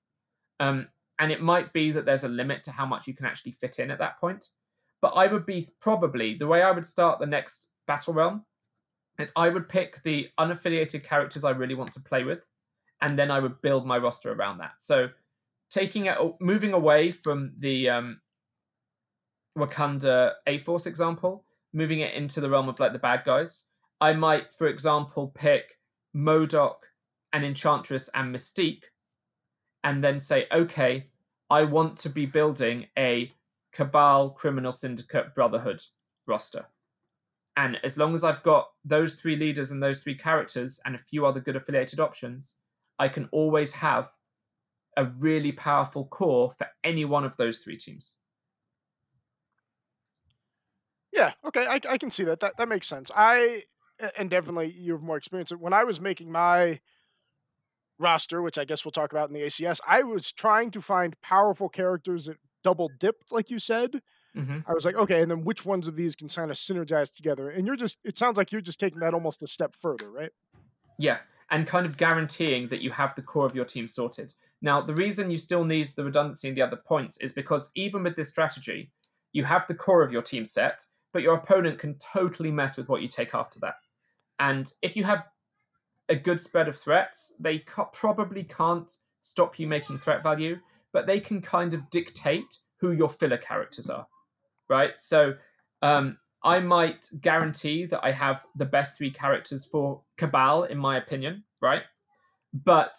Um, 0.61 0.89
and 1.19 1.33
it 1.33 1.41
might 1.43 1.73
be 1.73 1.91
that 1.91 2.05
there's 2.05 2.25
a 2.25 2.29
limit 2.29 2.63
to 2.65 2.73
how 2.73 2.87
much 2.87 3.07
you 3.07 3.15
can 3.15 3.27
actually 3.27 3.53
fit 3.53 3.79
in 3.79 3.91
at 3.91 3.99
that 3.99 4.21
point. 4.21 4.51
But 5.01 5.15
I 5.15 5.27
would 5.27 5.47
be 5.47 5.65
probably 5.81 6.35
the 6.35 6.47
way 6.47 6.63
I 6.63 6.71
would 6.71 6.87
start 6.87 7.21
the 7.21 7.27
next 7.27 7.71
battle 7.87 8.15
realm 8.15 8.45
is 9.19 9.33
I 9.37 9.49
would 9.49 9.69
pick 9.69 10.03
the 10.03 10.31
unaffiliated 10.39 11.05
characters 11.05 11.45
I 11.45 11.51
really 11.51 11.75
want 11.75 11.93
to 11.93 12.01
play 12.01 12.25
with, 12.25 12.47
and 13.01 13.19
then 13.19 13.31
I 13.31 13.41
would 13.41 13.63
build 13.63 13.87
my 13.87 13.99
roster 13.99 14.33
around 14.33 14.59
that. 14.59 14.75
So 14.79 15.11
taking 15.71 16.07
it, 16.07 16.19
moving 16.41 16.73
away 16.73 17.11
from 17.11 17.53
the 17.59 17.89
um, 17.89 18.21
Wakanda 19.57 20.33
A 20.47 20.59
Force 20.59 20.87
example, 20.87 21.45
moving 21.73 22.01
it 22.01 22.15
into 22.15 22.41
the 22.41 22.51
realm 22.51 22.69
of 22.69 22.79
like 22.79 22.93
the 22.93 22.99
bad 22.99 23.25
guys. 23.25 23.71
I 24.01 24.13
might, 24.13 24.53
for 24.53 24.67
example, 24.67 25.33
pick 25.35 25.79
MODOK 26.15 26.77
and 27.33 27.45
Enchantress 27.45 28.11
and 28.15 28.35
Mystique, 28.35 28.85
and 29.87 30.03
then 30.03 30.19
say, 30.19 30.49
okay, 30.53 31.07
I 31.49 31.63
want 31.63 31.97
to 31.99 32.11
be 32.11 32.27
building 32.27 32.89
a 32.99 33.33
Cabal, 33.73 34.31
Criminal 34.31 34.73
Syndicate, 34.73 35.33
Brotherhood 35.33 35.81
roster. 36.27 36.67
And 37.57 37.79
as 37.85 37.97
long 37.97 38.13
as 38.13 38.25
I've 38.25 38.43
got 38.43 38.71
those 38.85 39.15
three 39.15 39.37
leaders 39.37 39.71
and 39.71 39.81
those 39.81 40.01
three 40.01 40.17
characters 40.17 40.81
and 40.85 40.97
a 40.97 40.99
few 40.99 41.25
other 41.25 41.39
good 41.39 41.55
affiliated 41.55 42.01
options, 42.01 42.57
I 42.99 43.07
can 43.07 43.29
always 43.31 43.75
have 43.75 44.09
a 44.97 45.05
really 45.05 45.53
powerful 45.53 46.05
core 46.05 46.51
for 46.51 46.67
any 46.83 47.05
one 47.05 47.25
of 47.25 47.37
those 47.37 47.61
three 47.61 47.77
teams. 47.77 48.17
Yeah, 51.13 51.35
okay, 51.45 51.65
I, 51.65 51.79
I 51.89 51.97
can 51.97 52.11
see 52.11 52.25
that. 52.25 52.41
That 52.41 52.57
that 52.59 52.69
makes 52.69 52.89
sense. 52.89 53.13
I 53.15 53.63
and 54.19 54.29
definitely 54.29 54.75
you 54.77 54.95
have 54.95 55.03
more 55.03 55.17
experience. 55.17 55.53
When 55.53 55.73
I 55.73 55.85
was 55.85 56.01
making 56.01 56.33
my 56.33 56.81
roster, 57.99 58.43
which 58.43 58.59
I 58.59 58.65
guess 58.65 58.85
we'll 58.85 58.93
talk 58.93 59.13
about 59.13 59.29
in 59.29 59.35
the 59.35 59.43
ACS, 59.43 59.81
I 59.87 60.03
was 60.03 60.33
trying 60.33 60.71
to 60.73 60.81
find 60.81 61.21
powerful 61.21 61.69
characters 61.69 62.27
that 62.27 62.37
double 62.63 62.91
dipped, 62.99 63.33
like 63.33 63.51
you 63.51 63.59
said. 63.59 64.03
Mm-hmm. 64.37 64.59
I 64.67 64.75
was 64.75 64.85
like, 64.85 64.97
okay, 64.97 65.23
and 65.23 65.31
then 65.31 65.43
which 65.43 65.65
ones 65.65 65.89
of 65.89 65.97
these 65.97 66.15
can 66.15 66.29
kind 66.29 66.51
of 66.51 66.57
synergize 66.57 67.15
together? 67.15 67.49
And 67.49 67.67
you're 67.67 67.77
just, 67.77 67.99
it 68.05 68.19
sounds 68.19 68.37
like 68.37 68.53
you're 68.53 68.61
just 68.61 68.79
taking 68.79 69.01
that 69.01 69.15
almost 69.15 69.43
a 69.43 69.47
step 69.47 69.75
further, 69.75 70.11
right? 70.11 70.31
Yeah, 70.99 71.19
and 71.51 71.67
kind 71.67 71.87
of 71.87 71.97
guaranteeing 71.97 72.69
that 72.69 72.83
you 72.83 72.91
have 72.91 73.15
the 73.15 73.23
core 73.23 73.47
of 73.47 73.55
your 73.55 73.65
team 73.65 73.89
sorted. 73.89 74.35
Now, 74.61 74.81
the 74.81 74.95
reason 74.95 75.31
you 75.31 75.39
still 75.39 75.65
need 75.65 75.87
the 75.89 76.05
redundancy 76.05 76.49
in 76.49 76.55
the 76.55 76.63
other 76.63 76.77
points 76.77 77.19
is 77.21 77.33
because 77.33 77.71
even 77.75 78.03
with 78.03 78.17
this 78.17 78.29
strategy, 78.29 78.91
you 79.33 79.45
have 79.45 79.67
the 79.67 79.75
core 79.75 80.03
of 80.03 80.13
your 80.13 80.23
team 80.23 80.45
set, 80.45 80.85
but 81.13 81.23
your 81.23 81.35
opponent 81.35 81.79
can 81.79 81.97
totally 81.99 82.51
mess 82.51 82.77
with 82.77 82.89
what 82.89 83.01
you 83.01 83.09
take 83.09 83.35
after 83.35 83.59
that. 83.61 83.77
And 84.39 84.71
if 84.83 84.97
you 84.97 85.05
have 85.05 85.25
a 86.09 86.17
good 86.17 86.41
spread 86.41 86.69
of 86.69 86.77
threats, 86.77 87.35
they 87.39 87.59
ca- 87.59 87.87
probably 87.87 88.43
can't 88.45 88.91
stop 89.21 89.59
you 89.59 89.67
making 89.67 89.99
threat 89.99 90.23
value, 90.23 90.59
but 90.93 91.07
they 91.07 91.21
can 91.21 91.43
kind 91.43 91.75
of 91.75 91.91
dictate 91.91 92.59
who 92.81 92.93
your 92.93 93.09
filler 93.09 93.37
characters 93.37 93.91
are, 93.91 94.07
right? 94.69 95.01
So 95.01 95.35
um, 95.83 96.19
I 96.45 96.61
might 96.61 97.09
guarantee 97.21 97.87
that 97.87 98.05
I 98.05 98.13
have 98.13 98.47
the 98.55 98.67
best 98.67 98.97
three 98.97 99.11
characters 99.11 99.67
for 99.67 100.03
Cabal, 100.17 100.65
in 100.65 100.79
my 100.79 100.97
opinion, 100.97 101.45
right? 101.61 101.83
But 102.53 102.97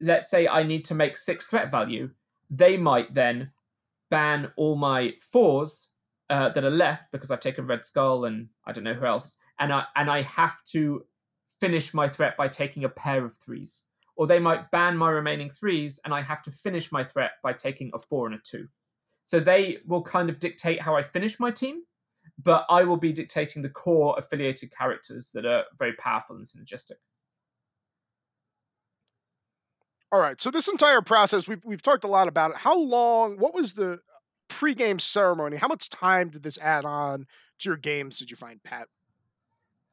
let's 0.00 0.30
say 0.30 0.46
I 0.46 0.62
need 0.62 0.84
to 0.86 0.94
make 0.94 1.16
six 1.16 1.48
threat 1.48 1.70
value, 1.70 2.10
they 2.50 2.76
might 2.76 3.14
then 3.14 3.50
ban 4.10 4.52
all 4.56 4.76
my 4.76 5.14
fours 5.20 5.94
uh, 6.30 6.50
that 6.50 6.64
are 6.64 6.70
left 6.70 7.10
because 7.10 7.30
I've 7.30 7.40
taken 7.40 7.66
Red 7.66 7.84
Skull 7.84 8.24
and 8.24 8.48
I 8.64 8.72
don't 8.72 8.84
know 8.84 8.94
who 8.94 9.06
else, 9.06 9.38
and 9.58 9.72
I 9.72 9.84
and 9.96 10.10
I 10.10 10.22
have 10.22 10.62
to 10.72 11.04
finish 11.64 11.94
my 11.94 12.06
threat 12.06 12.36
by 12.36 12.46
taking 12.46 12.84
a 12.84 12.88
pair 12.90 13.24
of 13.24 13.34
threes. 13.34 13.86
Or 14.16 14.26
they 14.26 14.38
might 14.38 14.70
ban 14.70 14.98
my 14.98 15.10
remaining 15.10 15.48
threes 15.48 15.98
and 16.04 16.12
I 16.12 16.20
have 16.20 16.42
to 16.42 16.50
finish 16.50 16.92
my 16.92 17.02
threat 17.02 17.32
by 17.42 17.54
taking 17.54 17.90
a 17.94 17.98
four 17.98 18.26
and 18.26 18.34
a 18.34 18.38
two. 18.38 18.68
So 19.24 19.40
they 19.40 19.78
will 19.86 20.02
kind 20.02 20.28
of 20.28 20.38
dictate 20.38 20.82
how 20.82 20.94
I 20.94 21.00
finish 21.00 21.40
my 21.40 21.50
team, 21.50 21.84
but 22.38 22.66
I 22.68 22.84
will 22.84 22.98
be 22.98 23.14
dictating 23.14 23.62
the 23.62 23.70
core 23.70 24.14
affiliated 24.18 24.76
characters 24.76 25.30
that 25.32 25.46
are 25.46 25.64
very 25.78 25.94
powerful 25.94 26.36
and 26.36 26.44
synergistic. 26.44 26.98
All 30.12 30.20
right. 30.20 30.40
So 30.40 30.50
this 30.50 30.68
entire 30.68 31.00
process, 31.00 31.48
we've 31.48 31.64
we've 31.64 31.82
talked 31.82 32.04
a 32.04 32.08
lot 32.08 32.28
about 32.28 32.50
it. 32.52 32.58
How 32.58 32.78
long? 32.78 33.38
What 33.38 33.54
was 33.54 33.74
the 33.74 34.00
pregame 34.50 35.00
ceremony? 35.00 35.56
How 35.56 35.66
much 35.66 35.88
time 35.88 36.28
did 36.28 36.42
this 36.42 36.58
add 36.58 36.84
on 36.84 37.26
to 37.60 37.70
your 37.70 37.76
games? 37.78 38.18
Did 38.18 38.30
you 38.30 38.36
find, 38.36 38.62
Pat? 38.62 38.88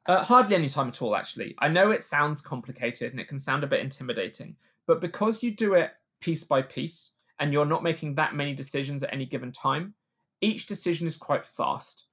Uh, 0.08 0.24
hardly 0.24 0.56
any 0.56 0.68
time 0.68 0.88
at 0.88 1.02
all, 1.02 1.16
actually. 1.16 1.56
I 1.60 1.68
know 1.68 1.92
it 1.92 2.02
sounds 2.02 2.42
complicated 2.42 3.12
and 3.12 3.20
it 3.20 3.28
can 3.28 3.40
sound 3.40 3.64
a 3.64 3.68
bit 3.68 3.82
intimidating, 3.82 4.56
but 4.88 5.00
because 5.00 5.44
you 5.44 5.52
do 5.52 5.76
it 5.76 5.92
piece 6.22 6.44
by 6.44 6.62
piece 6.62 7.14
and 7.40 7.54
you're 7.54 7.66
not 7.66 7.84
making 7.84 8.16
that 8.16 8.36
many 8.36 8.54
decisions 8.54 9.04
at 9.04 9.14
any 9.14 9.26
given 9.26 9.52
time, 9.52 9.94
each 10.42 10.66
decision 10.66 11.06
is 11.06 11.18
quite 11.18 11.46
fast. 11.46 12.08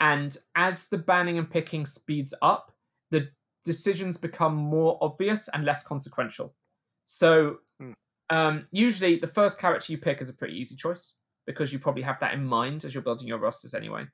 And 0.00 0.36
as 0.54 0.88
the 0.88 0.98
banning 0.98 1.38
and 1.38 1.50
picking 1.50 1.84
speeds 1.84 2.34
up, 2.40 2.72
the 3.10 3.30
decisions 3.64 4.16
become 4.16 4.54
more 4.54 4.98
obvious 5.00 5.48
and 5.48 5.64
less 5.64 5.82
consequential. 5.82 6.54
So, 7.04 7.58
Hmm. 7.78 7.92
um, 8.30 8.68
usually 8.70 9.16
the 9.16 9.26
first 9.26 9.60
character 9.60 9.92
you 9.92 9.98
pick 9.98 10.20
is 10.20 10.30
a 10.30 10.34
pretty 10.34 10.58
easy 10.58 10.76
choice 10.76 11.14
because 11.46 11.72
you 11.72 11.78
probably 11.78 12.02
have 12.02 12.20
that 12.20 12.32
in 12.32 12.44
mind 12.44 12.84
as 12.84 12.94
you're 12.94 13.02
building 13.02 13.28
your 13.28 13.38
rosters 13.38 13.74
anyway. 13.74 14.06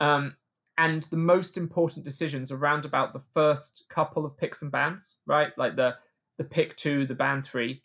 Um, 0.00 0.36
and 0.78 1.04
the 1.04 1.16
most 1.16 1.56
important 1.56 2.04
decisions 2.04 2.52
around 2.52 2.84
about 2.84 3.12
the 3.12 3.18
first 3.18 3.86
couple 3.88 4.24
of 4.24 4.36
picks 4.36 4.62
and 4.62 4.70
bans, 4.70 5.18
right? 5.26 5.56
Like 5.56 5.76
the 5.76 5.96
the 6.38 6.44
pick 6.44 6.76
two, 6.76 7.06
the 7.06 7.14
ban 7.14 7.42
three. 7.42 7.82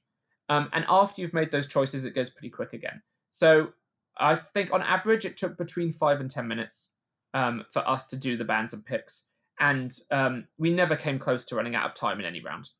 Um, 0.49 0.69
and 0.73 0.85
after 0.89 1.21
you've 1.21 1.33
made 1.33 1.51
those 1.51 1.67
choices, 1.67 2.03
it 2.03 2.13
goes 2.13 2.29
pretty 2.29 2.49
quick 2.49 2.73
again. 2.73 3.01
So 3.29 3.69
I 4.17 4.35
think 4.35 4.73
on 4.73 4.81
average 4.81 5.23
it 5.23 5.37
took 5.37 5.57
between 5.57 5.91
five 5.93 6.19
and 6.19 6.29
ten 6.29 6.47
minutes 6.47 6.95
um, 7.33 7.65
for 7.71 7.87
us 7.87 8.07
to 8.07 8.17
do 8.17 8.35
the 8.35 8.43
bans 8.43 8.73
and 8.73 8.85
picks, 8.85 9.29
and 9.59 9.93
um, 10.11 10.47
we 10.57 10.69
never 10.69 10.95
came 10.95 11.19
close 11.19 11.45
to 11.45 11.55
running 11.55 11.75
out 11.75 11.85
of 11.85 11.93
time 11.93 12.19
in 12.19 12.25
any 12.25 12.41
round. 12.41 12.71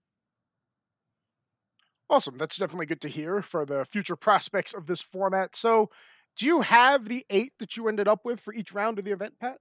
Awesome. 2.10 2.38
That's 2.38 2.58
definitely 2.58 2.88
good 2.88 3.00
to 3.02 3.08
hear 3.08 3.42
for 3.42 3.66
the 3.66 3.86
future 3.86 4.18
prospects 4.18 4.74
of 4.74 4.88
this 4.88 5.02
format. 5.02 5.56
So, 5.56 5.90
do 6.36 6.46
you 6.46 6.62
have 6.62 7.08
the 7.08 7.26
eight 7.30 7.54
that 7.60 7.78
you 7.78 7.88
ended 7.88 8.10
up 8.10 8.26
with 8.26 8.42
for 8.42 8.54
each 8.54 8.74
round 8.74 9.00
of 9.00 9.06
the 9.06 9.12
event, 9.12 9.36
Pat? 9.40 9.60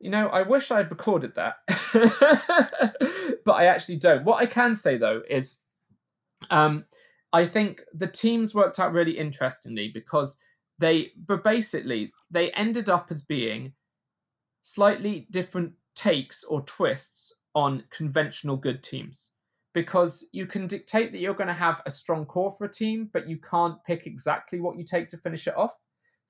You 0.00 0.10
know, 0.10 0.28
I 0.28 0.42
wish 0.42 0.70
I'd 0.70 0.90
recorded 0.90 1.34
that, 1.34 1.56
but 3.44 3.52
I 3.52 3.64
actually 3.64 3.96
don't. 3.96 4.24
What 4.24 4.40
I 4.40 4.46
can 4.46 4.76
say 4.76 4.96
though 4.96 5.22
is, 5.28 5.58
um, 6.50 6.84
I 7.32 7.44
think 7.44 7.82
the 7.92 8.06
teams 8.06 8.54
worked 8.54 8.78
out 8.78 8.92
really 8.92 9.18
interestingly 9.18 9.90
because 9.92 10.38
they, 10.78 11.12
but 11.16 11.42
basically, 11.42 12.12
they 12.30 12.52
ended 12.52 12.88
up 12.88 13.08
as 13.10 13.22
being 13.22 13.72
slightly 14.62 15.26
different 15.30 15.72
takes 15.96 16.44
or 16.44 16.60
twists 16.62 17.40
on 17.54 17.84
conventional 17.90 18.56
good 18.56 18.82
teams. 18.82 19.32
Because 19.74 20.28
you 20.32 20.46
can 20.46 20.66
dictate 20.66 21.12
that 21.12 21.20
you're 21.20 21.34
going 21.34 21.48
to 21.48 21.52
have 21.52 21.82
a 21.86 21.90
strong 21.90 22.24
core 22.24 22.50
for 22.50 22.64
a 22.64 22.70
team, 22.70 23.10
but 23.12 23.28
you 23.28 23.36
can't 23.36 23.82
pick 23.84 24.06
exactly 24.06 24.60
what 24.60 24.78
you 24.78 24.84
take 24.84 25.08
to 25.08 25.16
finish 25.16 25.46
it 25.46 25.56
off. 25.56 25.76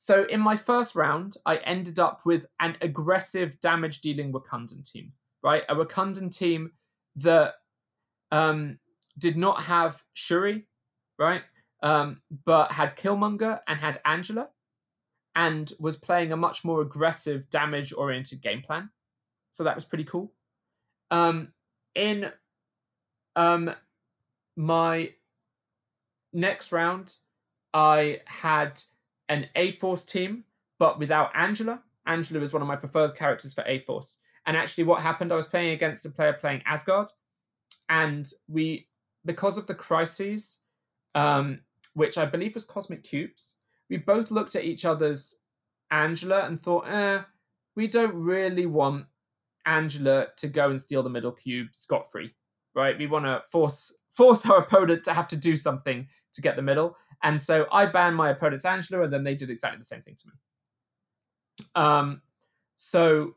So 0.01 0.23
in 0.27 0.41
my 0.41 0.57
first 0.57 0.95
round, 0.95 1.35
I 1.45 1.57
ended 1.57 1.99
up 1.99 2.21
with 2.25 2.47
an 2.61 2.77
aggressive 2.81 3.59
damage 3.59 4.01
dealing 4.01 4.33
Wakandan 4.33 4.89
team, 4.89 5.13
right? 5.43 5.65
A 5.69 5.75
Wakandan 5.75 6.31
team 6.31 6.71
that 7.17 7.55
um, 8.31 8.79
did 9.19 9.37
not 9.37 9.63
have 9.63 10.05
Shuri, 10.15 10.69
right? 11.19 11.43
Um, 11.83 12.23
but 12.45 12.71
had 12.71 12.97
Killmonger 12.97 13.59
and 13.67 13.81
had 13.81 13.99
Angela 14.05 14.51
and 15.35 15.73
was 15.81 15.97
playing 15.97 16.31
a 16.31 16.37
much 16.37 16.65
more 16.65 16.81
aggressive 16.81 17.51
damage 17.51 17.93
oriented 17.93 18.41
game 18.41 18.63
plan. 18.63 18.91
So 19.51 19.65
that 19.65 19.75
was 19.75 19.85
pretty 19.85 20.05
cool. 20.05 20.33
Um, 21.11 21.53
in 21.97 22.31
um, 23.35 23.75
my 24.57 25.15
next 26.33 26.71
round, 26.71 27.17
I 27.75 28.21
had 28.27 28.81
an 29.29 29.47
A 29.55 29.71
Force 29.71 30.05
team, 30.05 30.45
but 30.79 30.99
without 30.99 31.31
Angela. 31.35 31.83
Angela 32.07 32.41
is 32.41 32.53
one 32.53 32.63
of 32.63 32.69
my 32.69 32.77
preferred 32.77 33.15
characters 33.15 33.53
for 33.53 33.65
A 33.67 33.79
Force. 33.79 34.21
And 34.47 34.57
actually, 34.57 34.85
what 34.85 35.03
happened, 35.03 35.33
I 35.33 35.37
was 35.37 35.47
playing 35.47 35.75
against 35.75 36.07
a 36.07 36.11
player 36.11 36.33
playing 36.33 36.63
Asgard, 36.65 37.11
and 37.89 38.27
we, 38.49 38.89
because 39.25 39.59
of 39.59 39.67
the 39.67 39.75
crises, 39.75 40.63
um, 41.15 41.61
which 41.95 42.17
I 42.17 42.25
believe 42.25 42.55
was 42.55 42.65
Cosmic 42.65 43.05
Cubes, 43.05 43.57
we 43.91 43.97
both 43.97 44.31
looked 44.31 44.55
at 44.55 44.65
each 44.65 44.85
other's 44.85 45.43
Angela 45.91 46.47
and 46.47 46.61
thought, 46.61 46.89
eh, 46.89 47.23
we 47.75 47.89
don't 47.89 48.15
really 48.15 48.67
want 48.67 49.07
Angela 49.67 50.29
to 50.37 50.49
go 50.49 50.71
and 50.71 50.81
steal 50.81 51.03
the 51.03 51.11
middle 51.11 51.33
cube 51.33 51.69
scot 51.73 52.11
free, 52.11 52.35
right? 52.75 52.99
We 52.99 53.07
want 53.07 53.27
to 53.27 53.43
force 53.51 53.97
force 54.11 54.49
our 54.49 54.59
opponent 54.59 55.05
to 55.05 55.15
have 55.15 55.29
to 55.29 55.37
do 55.37 55.57
something 55.57 56.09
to 56.33 56.43
get 56.43 56.57
the 56.57 56.63
middle. 56.63 56.97
And 57.23 57.41
so 57.41 57.67
I 57.73 57.87
banned 57.87 58.17
my 58.17 58.31
opponent's 58.31 58.65
Angela, 58.65 59.05
and 59.05 59.13
then 59.13 59.25
they 59.25 59.35
did 59.35 59.51
exactly 59.51 59.79
the 59.79 59.85
same 59.85 60.03
thing 60.03 60.17
to 60.17 60.29
me. 60.29 60.35
Um, 61.75 62.23
so 62.77 63.35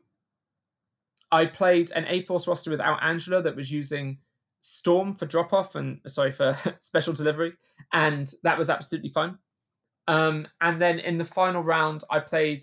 I 1.30 1.46
played 1.46 1.90
an 1.92 2.06
A 2.08 2.20
Force 2.20 2.46
roster 2.46 2.70
without 2.70 3.02
Angela 3.02 3.42
that 3.42 3.56
was 3.56 3.72
using 3.72 4.18
Storm 4.60 5.14
for 5.14 5.26
drop 5.26 5.52
off 5.52 5.74
and 5.74 6.00
sorry 6.06 6.30
for 6.30 6.54
special 6.78 7.12
delivery, 7.12 7.54
and 7.92 8.32
that 8.44 8.56
was 8.56 8.70
absolutely 8.70 9.08
fine. 9.08 9.38
Um, 10.06 10.46
and 10.60 10.80
then 10.80 11.00
in 11.00 11.18
the 11.18 11.24
final 11.24 11.62
round, 11.62 12.04
I 12.10 12.20
played. 12.20 12.62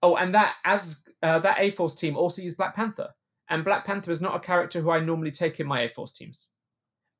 Oh, 0.00 0.14
and 0.14 0.32
that 0.34 0.54
as 0.64 1.02
uh, 1.22 1.40
that 1.40 1.58
A 1.58 1.70
Force 1.70 1.96
team 1.96 2.16
also 2.16 2.42
used 2.42 2.56
Black 2.56 2.76
Panther, 2.76 3.14
and 3.48 3.64
Black 3.64 3.84
Panther 3.84 4.12
is 4.12 4.22
not 4.22 4.36
a 4.36 4.40
character 4.40 4.80
who 4.80 4.92
I 4.92 5.00
normally 5.00 5.32
take 5.32 5.58
in 5.58 5.66
my 5.66 5.80
A 5.80 5.88
Force 5.88 6.12
teams. 6.12 6.52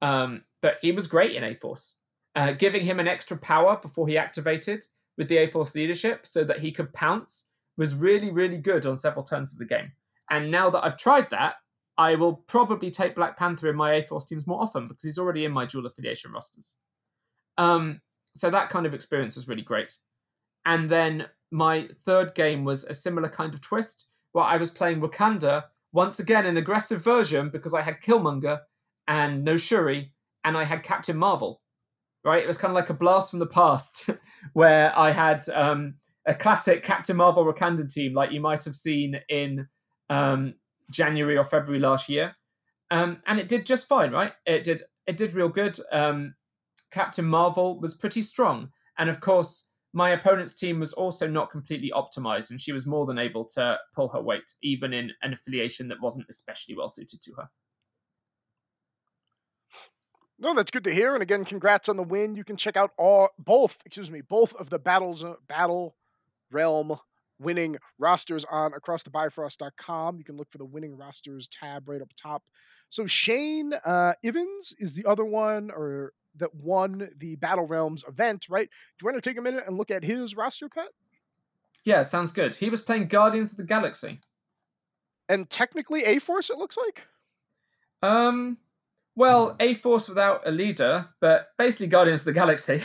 Um, 0.01 0.45
but 0.63 0.79
he 0.81 0.93
was 0.93 1.09
great 1.09 1.33
in 1.33 1.43
A 1.43 1.55
Force, 1.55 2.01
uh, 2.35 2.53
giving 2.53 2.85
him 2.85 3.01
an 3.01 3.09
extra 3.09 3.37
power 3.37 3.79
before 3.81 4.09
he 4.09 4.19
activated 4.19 4.85
with 5.17 5.29
the 5.29 5.39
A 5.39 5.51
Force 5.51 5.75
leadership 5.75 6.27
so 6.27 6.45
that 6.45 6.61
he 6.61 6.71
could 6.71 6.93
pounce 6.93 7.51
was 7.77 7.95
really, 7.95 8.31
really 8.31 8.59
good 8.59 8.87
on 8.87 8.97
several 8.97 9.25
turns 9.25 9.53
of 9.53 9.59
the 9.59 9.65
game. 9.65 9.93
And 10.31 10.51
now 10.51 10.71
that 10.71 10.85
I've 10.85 10.97
tried 10.97 11.31
that, 11.31 11.57
I 11.97 12.15
will 12.15 12.35
probably 12.35 12.91
take 12.91 13.17
Black 13.17 13.37
Panther 13.37 13.69
in 13.69 13.77
my 13.77 13.95
A 13.95 14.03
Force 14.03 14.25
teams 14.25 14.47
more 14.47 14.63
often 14.63 14.87
because 14.87 15.05
he's 15.05 15.19
already 15.19 15.45
in 15.45 15.53
my 15.53 15.67
dual 15.67 15.87
affiliation 15.87 16.33
rosters. 16.33 16.77
Um, 17.57 18.01
so 18.37 18.51
that 18.51 18.71
kind 18.71 18.87
of 18.87 18.95
experience 18.95 19.35
was 19.35 19.49
really 19.49 19.63
great. 19.63 19.97
And 20.65 20.89
then 20.89 21.27
my 21.51 21.89
third 22.05 22.35
game 22.35 22.65
was 22.65 22.85
a 22.85 22.95
similar 22.95 23.29
kind 23.29 23.53
of 23.55 23.61
twist 23.61 24.07
where 24.33 24.45
I 24.45 24.59
was 24.59 24.71
playing 24.71 25.01
Wakanda, 25.01 25.65
once 25.93 26.21
again 26.21 26.47
an 26.47 26.57
aggressive 26.57 27.03
version 27.03 27.49
because 27.49 27.75
I 27.75 27.83
had 27.83 28.01
Killmonger 28.01 28.61
and 29.09 29.43
no 29.43 29.57
Shuri, 29.57 30.13
and 30.45 30.57
I 30.57 30.65
had 30.65 30.83
Captain 30.83 31.17
Marvel. 31.17 31.63
Right, 32.25 32.43
it 32.43 32.47
was 32.47 32.59
kind 32.59 32.71
of 32.71 32.75
like 32.75 32.91
a 32.91 32.95
blast 32.95 33.31
from 33.31 33.39
the 33.39 33.47
past, 33.47 34.11
where 34.53 34.97
I 34.99 35.13
had 35.13 35.49
um, 35.55 35.95
a 36.27 36.35
classic 36.35 36.83
Captain 36.83 37.17
Marvel 37.17 37.45
Wakanda 37.45 37.91
team, 37.91 38.13
like 38.13 38.33
you 38.33 38.41
might 38.41 38.65
have 38.65 38.75
seen 38.75 39.21
in 39.29 39.69
um, 40.11 40.55
January 40.91 41.39
or 41.39 41.45
February 41.45 41.81
last 41.81 42.09
year, 42.09 42.37
um, 42.91 43.23
and 43.27 43.39
it 43.39 43.49
did 43.49 43.67
just 43.67 43.89
fine. 43.89 44.11
Right, 44.11 44.33
it 44.47 44.65
did 44.65 44.83
it 45.07 45.17
did 45.17 45.35
real 45.35 45.49
good. 45.49 45.79
Um, 45.93 46.35
Captain 46.91 47.25
Marvel 47.25 47.81
was 47.81 47.95
pretty 47.95 48.23
strong, 48.23 48.71
and 48.99 49.09
of 49.09 49.21
course, 49.21 49.73
my 49.93 50.11
opponent's 50.11 50.55
team 50.55 50.81
was 50.81 50.93
also 50.93 51.29
not 51.29 51.51
completely 51.51 51.91
optimized, 51.95 52.51
and 52.51 52.61
she 52.61 52.73
was 52.73 52.87
more 52.87 53.07
than 53.07 53.19
able 53.19 53.45
to 53.55 53.79
pull 53.95 54.09
her 54.09 54.21
weight, 54.21 54.53
even 54.63 54.93
in 54.93 55.13
an 55.23 55.33
affiliation 55.33 55.89
that 55.89 56.03
wasn't 56.03 56.27
especially 56.29 56.75
well 56.77 56.89
suited 56.89 57.21
to 57.23 57.33
her. 57.39 57.49
No, 60.39 60.55
that's 60.55 60.71
good 60.71 60.85
to 60.85 60.95
hear. 60.95 61.15
And 61.15 61.23
again, 61.23 61.45
congrats 61.45 61.89
on 61.89 61.97
the 61.97 62.03
win. 62.03 62.37
You 62.37 62.45
can 62.45 62.57
check 62.57 62.77
out 62.77 62.93
all 62.97 63.31
both, 63.39 63.83
excuse 63.85 64.11
me, 64.11 64.21
both 64.21 64.55
of 64.55 64.71
the 64.71 64.79
battles 64.79 65.25
uh, 65.25 65.35
battle 65.49 65.97
realm 66.51 66.99
winning 67.41 67.77
rosters 67.99 68.45
on 68.51 68.73
acrossthebifrost.com. 68.73 70.19
You 70.19 70.25
can 70.25 70.37
look 70.37 70.51
for 70.51 70.59
the 70.59 70.65
winning 70.65 70.97
rosters 70.97 71.49
tab 71.49 71.89
right 71.89 72.01
up 72.01 72.11
top. 72.17 72.45
So 72.89 73.07
Shane 73.07 73.75
uh, 73.85 74.15
Ivins 74.23 74.75
is 74.79 74.95
the 74.95 75.05
other 75.07 75.25
one 75.25 75.71
or 75.71 76.13
that 76.37 76.55
won 76.55 77.11
the 77.17 77.37
Battle 77.37 77.67
Realms 77.67 78.05
event, 78.07 78.47
right? 78.49 78.69
Do 78.69 79.03
you 79.03 79.13
want 79.13 79.23
to 79.23 79.29
take 79.29 79.39
a 79.39 79.43
minute 79.43 79.65
and 79.67 79.77
look 79.77 79.91
at 79.91 80.05
his 80.05 80.37
roster, 80.37 80.69
Pet? 80.69 80.87
Yeah, 81.85 82.03
sounds 82.05 82.33
good. 82.33 82.57
He 82.57 82.71
was 82.71 82.81
playing 82.81 83.09
Guardians 83.09 83.53
of 83.53 83.59
the 83.59 83.65
Galaxy. 83.65 84.21
And 85.29 85.51
technically 85.51 86.05
A 86.05 86.19
Force, 86.19 86.49
it 86.49 86.59
looks 86.59 86.77
like? 86.77 87.07
Um, 88.03 88.59
well, 89.19 89.57
A 89.59 89.75
Force 89.75 90.09
without 90.09 90.43
a 90.47 90.53
leader, 90.53 91.09
but 91.21 91.49
basically 91.59 91.89
Guardians 91.89 92.21
of 92.21 92.27
the 92.27 92.33
Galaxy. 92.33 92.81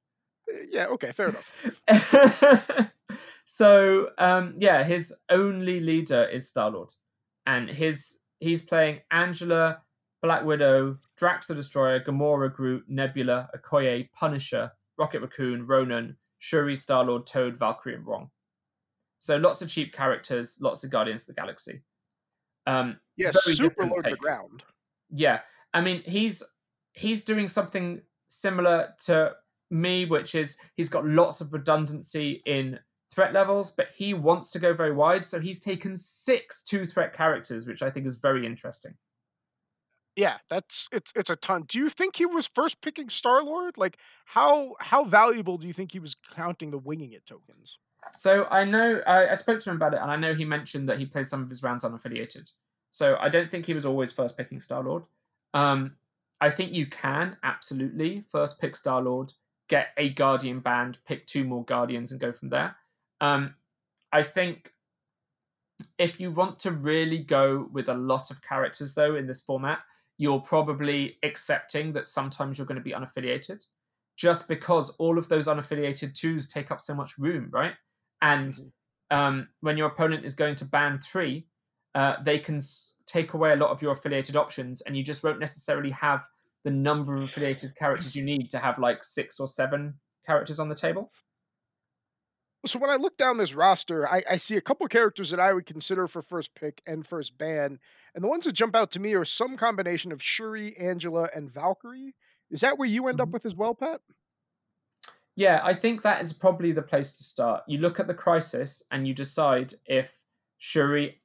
yeah, 0.70 0.86
okay, 0.88 1.12
fair 1.12 1.30
enough. 1.30 2.92
so, 3.46 4.10
um, 4.18 4.54
yeah, 4.58 4.84
his 4.84 5.14
only 5.30 5.80
leader 5.80 6.24
is 6.24 6.46
Star 6.46 6.70
Lord, 6.70 6.92
and 7.46 7.70
his 7.70 8.18
he's 8.38 8.60
playing 8.60 9.00
Angela, 9.10 9.80
Black 10.20 10.44
Widow, 10.44 10.98
Drax 11.16 11.46
the 11.46 11.54
Destroyer, 11.54 12.00
Gamora, 12.00 12.52
Groot, 12.52 12.84
Nebula, 12.86 13.48
Okoye, 13.56 14.10
Punisher, 14.12 14.72
Rocket 14.98 15.22
Raccoon, 15.22 15.66
Ronan, 15.66 16.18
Shuri, 16.38 16.76
Star 16.76 17.02
Lord, 17.02 17.24
Toad, 17.24 17.58
Valkyrie, 17.58 17.94
and 17.94 18.04
Wong. 18.04 18.30
So 19.20 19.38
lots 19.38 19.62
of 19.62 19.70
cheap 19.70 19.94
characters, 19.94 20.58
lots 20.60 20.84
of 20.84 20.90
Guardians 20.90 21.22
of 21.22 21.34
the 21.34 21.40
Galaxy. 21.40 21.82
Um, 22.66 23.00
yeah, 23.16 23.30
super 23.32 23.86
low 23.86 24.02
to 24.02 24.10
the 24.10 24.16
ground. 24.16 24.64
Yeah, 25.10 25.40
I 25.74 25.80
mean, 25.80 26.02
he's 26.04 26.42
he's 26.92 27.22
doing 27.22 27.48
something 27.48 28.02
similar 28.28 28.94
to 29.06 29.32
me, 29.70 30.04
which 30.04 30.34
is 30.34 30.58
he's 30.76 30.88
got 30.88 31.06
lots 31.06 31.40
of 31.40 31.52
redundancy 31.52 32.42
in 32.46 32.80
threat 33.12 33.32
levels, 33.32 33.70
but 33.70 33.88
he 33.96 34.14
wants 34.14 34.50
to 34.52 34.58
go 34.58 34.72
very 34.72 34.92
wide. 34.92 35.24
So 35.24 35.40
he's 35.40 35.60
taken 35.60 35.96
six 35.96 36.62
two 36.62 36.86
threat 36.86 37.12
characters, 37.12 37.66
which 37.66 37.82
I 37.82 37.90
think 37.90 38.06
is 38.06 38.16
very 38.16 38.46
interesting. 38.46 38.94
Yeah, 40.14 40.38
that's 40.50 40.88
it's 40.92 41.12
it's 41.16 41.30
a 41.30 41.36
ton. 41.36 41.64
Do 41.66 41.78
you 41.78 41.88
think 41.88 42.16
he 42.16 42.26
was 42.26 42.46
first 42.46 42.82
picking 42.82 43.08
Star 43.08 43.42
Lord? 43.42 43.78
Like 43.78 43.96
how 44.26 44.74
how 44.80 45.04
valuable 45.04 45.56
do 45.56 45.66
you 45.66 45.72
think 45.72 45.92
he 45.92 45.98
was 45.98 46.16
counting 46.34 46.70
the 46.70 46.78
winging 46.78 47.12
it 47.12 47.24
tokens? 47.24 47.78
So 48.14 48.46
I 48.50 48.64
know 48.64 49.00
I, 49.06 49.28
I 49.28 49.34
spoke 49.34 49.60
to 49.60 49.70
him 49.70 49.76
about 49.76 49.94
it, 49.94 50.00
and 50.02 50.10
I 50.10 50.16
know 50.16 50.34
he 50.34 50.44
mentioned 50.44 50.88
that 50.88 50.98
he 50.98 51.06
played 51.06 51.28
some 51.28 51.42
of 51.42 51.48
his 51.48 51.62
rounds 51.62 51.84
unaffiliated. 51.84 52.50
So 52.90 53.16
I 53.18 53.30
don't 53.30 53.50
think 53.50 53.64
he 53.64 53.74
was 53.74 53.86
always 53.86 54.12
first 54.12 54.36
picking 54.36 54.60
Star 54.60 54.82
Lord. 54.82 55.04
Um, 55.54 55.96
I 56.40 56.50
think 56.50 56.72
you 56.72 56.86
can 56.86 57.36
absolutely 57.42 58.24
first 58.26 58.60
pick 58.60 58.74
Star 58.74 59.00
Lord, 59.00 59.34
get 59.68 59.88
a 59.96 60.08
Guardian 60.08 60.60
banned, 60.60 60.98
pick 61.06 61.26
two 61.26 61.44
more 61.44 61.64
Guardians, 61.64 62.10
and 62.10 62.20
go 62.20 62.32
from 62.32 62.48
there. 62.48 62.76
Um, 63.20 63.54
I 64.12 64.22
think 64.22 64.72
if 65.98 66.20
you 66.20 66.30
want 66.30 66.58
to 66.60 66.70
really 66.70 67.18
go 67.18 67.68
with 67.72 67.88
a 67.88 67.94
lot 67.94 68.30
of 68.30 68.42
characters, 68.42 68.94
though, 68.94 69.14
in 69.14 69.26
this 69.26 69.40
format, 69.40 69.80
you're 70.18 70.40
probably 70.40 71.18
accepting 71.22 71.92
that 71.92 72.06
sometimes 72.06 72.58
you're 72.58 72.66
going 72.66 72.76
to 72.76 72.82
be 72.82 72.92
unaffiliated 72.92 73.64
just 74.16 74.48
because 74.48 74.90
all 74.96 75.18
of 75.18 75.28
those 75.28 75.48
unaffiliated 75.48 76.14
twos 76.14 76.46
take 76.46 76.70
up 76.70 76.80
so 76.80 76.94
much 76.94 77.18
room, 77.18 77.48
right? 77.50 77.74
And 78.20 78.52
mm-hmm. 78.52 79.18
um, 79.18 79.48
when 79.60 79.76
your 79.76 79.88
opponent 79.88 80.24
is 80.24 80.34
going 80.34 80.54
to 80.56 80.64
ban 80.64 80.98
three, 80.98 81.46
uh, 81.94 82.16
they 82.22 82.38
can 82.38 82.56
s- 82.56 82.96
take 83.06 83.34
away 83.34 83.52
a 83.52 83.56
lot 83.56 83.70
of 83.70 83.82
your 83.82 83.92
affiliated 83.92 84.36
options, 84.36 84.80
and 84.80 84.96
you 84.96 85.02
just 85.02 85.22
won't 85.22 85.40
necessarily 85.40 85.90
have 85.90 86.26
the 86.64 86.70
number 86.70 87.16
of 87.16 87.24
affiliated 87.24 87.74
characters 87.76 88.14
you 88.16 88.24
need 88.24 88.48
to 88.50 88.58
have 88.58 88.78
like 88.78 89.02
six 89.02 89.40
or 89.40 89.46
seven 89.46 89.94
characters 90.24 90.60
on 90.60 90.68
the 90.68 90.74
table. 90.74 91.10
So 92.64 92.78
when 92.78 92.90
I 92.90 92.96
look 92.96 93.16
down 93.16 93.38
this 93.38 93.54
roster, 93.54 94.08
I, 94.08 94.22
I 94.30 94.36
see 94.36 94.56
a 94.56 94.60
couple 94.60 94.86
characters 94.86 95.30
that 95.30 95.40
I 95.40 95.52
would 95.52 95.66
consider 95.66 96.06
for 96.06 96.22
first 96.22 96.54
pick 96.54 96.80
and 96.86 97.04
first 97.04 97.36
ban, 97.36 97.80
and 98.14 98.22
the 98.22 98.28
ones 98.28 98.44
that 98.44 98.52
jump 98.52 98.76
out 98.76 98.90
to 98.92 99.00
me 99.00 99.14
are 99.14 99.24
some 99.24 99.56
combination 99.56 100.12
of 100.12 100.22
Shuri, 100.22 100.76
Angela, 100.76 101.28
and 101.34 101.50
Valkyrie. 101.50 102.14
Is 102.50 102.60
that 102.60 102.78
where 102.78 102.88
you 102.88 103.08
end 103.08 103.18
mm-hmm. 103.18 103.22
up 103.22 103.32
with 103.32 103.46
as 103.46 103.56
well, 103.56 103.74
Pat? 103.74 104.00
Yeah, 105.34 105.60
I 105.64 105.72
think 105.74 106.02
that 106.02 106.20
is 106.22 106.32
probably 106.32 106.72
the 106.72 106.82
place 106.82 107.16
to 107.16 107.24
start. 107.24 107.62
You 107.66 107.78
look 107.78 107.98
at 107.98 108.06
the 108.06 108.14
crisis 108.14 108.82
and 108.90 109.08
you 109.08 109.14
decide 109.14 109.74
if 109.86 110.22
Shuri 110.58 111.21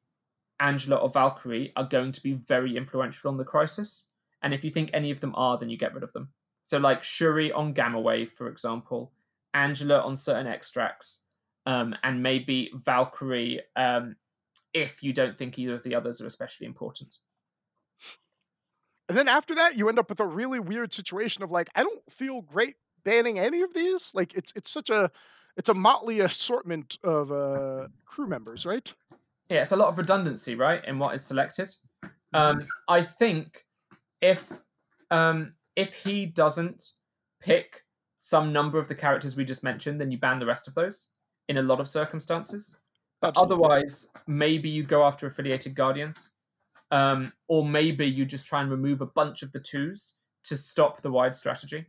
Angela 0.59 0.97
or 0.97 1.09
Valkyrie 1.09 1.71
are 1.75 1.83
going 1.83 2.11
to 2.11 2.21
be 2.21 2.33
very 2.33 2.75
influential 2.75 3.29
on 3.29 3.37
the 3.37 3.43
crisis. 3.43 4.05
And 4.41 4.53
if 4.53 4.63
you 4.63 4.69
think 4.69 4.89
any 4.93 5.11
of 5.11 5.19
them 5.19 5.33
are, 5.35 5.57
then 5.57 5.69
you 5.69 5.77
get 5.77 5.93
rid 5.93 6.03
of 6.03 6.13
them. 6.13 6.29
So, 6.63 6.77
like 6.77 7.03
Shuri 7.03 7.51
on 7.51 7.73
Gamma 7.73 7.99
Wave, 7.99 8.29
for 8.29 8.47
example, 8.47 9.13
Angela 9.53 10.01
on 10.01 10.15
certain 10.15 10.47
extracts, 10.47 11.21
um, 11.65 11.95
and 12.03 12.21
maybe 12.21 12.71
Valkyrie 12.73 13.61
um, 13.75 14.15
if 14.73 15.01
you 15.01 15.13
don't 15.13 15.37
think 15.37 15.57
either 15.57 15.75
of 15.75 15.83
the 15.83 15.95
others 15.95 16.21
are 16.21 16.27
especially 16.27 16.67
important. 16.67 17.17
And 19.09 19.17
then 19.17 19.27
after 19.27 19.55
that, 19.55 19.77
you 19.77 19.87
end 19.87 19.99
up 19.99 20.09
with 20.09 20.19
a 20.19 20.27
really 20.27 20.59
weird 20.59 20.93
situation 20.93 21.41
of 21.41 21.51
like, 21.51 21.69
I 21.75 21.83
don't 21.83 22.11
feel 22.11 22.41
great 22.41 22.75
banning 23.03 23.39
any 23.39 23.61
of 23.61 23.73
these. 23.73 24.13
Like, 24.13 24.33
it's 24.33 24.51
it's 24.55 24.69
such 24.69 24.89
a 24.89 25.11
it's 25.55 25.69
a 25.69 25.73
motley 25.73 26.19
assortment 26.19 26.97
of 27.03 27.31
uh, 27.31 27.87
crew 28.05 28.27
members, 28.27 28.65
right? 28.65 28.93
Yeah, 29.49 29.61
it's 29.61 29.71
a 29.71 29.77
lot 29.77 29.89
of 29.89 29.97
redundancy, 29.97 30.55
right, 30.55 30.83
in 30.85 30.99
what 30.99 31.15
is 31.15 31.23
selected. 31.23 31.69
Um, 32.33 32.67
I 32.87 33.01
think 33.01 33.65
if 34.21 34.51
um, 35.09 35.53
if 35.75 36.03
he 36.03 36.25
doesn't 36.25 36.83
pick 37.41 37.83
some 38.19 38.51
number 38.51 38.79
of 38.79 38.87
the 38.87 38.95
characters 38.95 39.37
we 39.37 39.45
just 39.45 39.63
mentioned, 39.63 40.01
then 40.01 40.11
you 40.11 40.17
ban 40.17 40.39
the 40.39 40.45
rest 40.45 40.67
of 40.67 40.75
those 40.75 41.09
in 41.47 41.57
a 41.57 41.61
lot 41.61 41.79
of 41.79 41.87
circumstances. 41.87 42.75
But 43.21 43.29
Absolutely. 43.29 43.55
otherwise, 43.55 44.11
maybe 44.27 44.69
you 44.69 44.83
go 44.83 45.03
after 45.03 45.25
affiliated 45.27 45.75
guardians, 45.75 46.33
um, 46.91 47.31
or 47.47 47.65
maybe 47.65 48.05
you 48.05 48.25
just 48.25 48.45
try 48.45 48.61
and 48.61 48.69
remove 48.69 49.01
a 49.01 49.05
bunch 49.05 49.43
of 49.43 49.51
the 49.53 49.59
twos 49.59 50.17
to 50.43 50.57
stop 50.57 51.01
the 51.01 51.11
wide 51.11 51.35
strategy. 51.35 51.85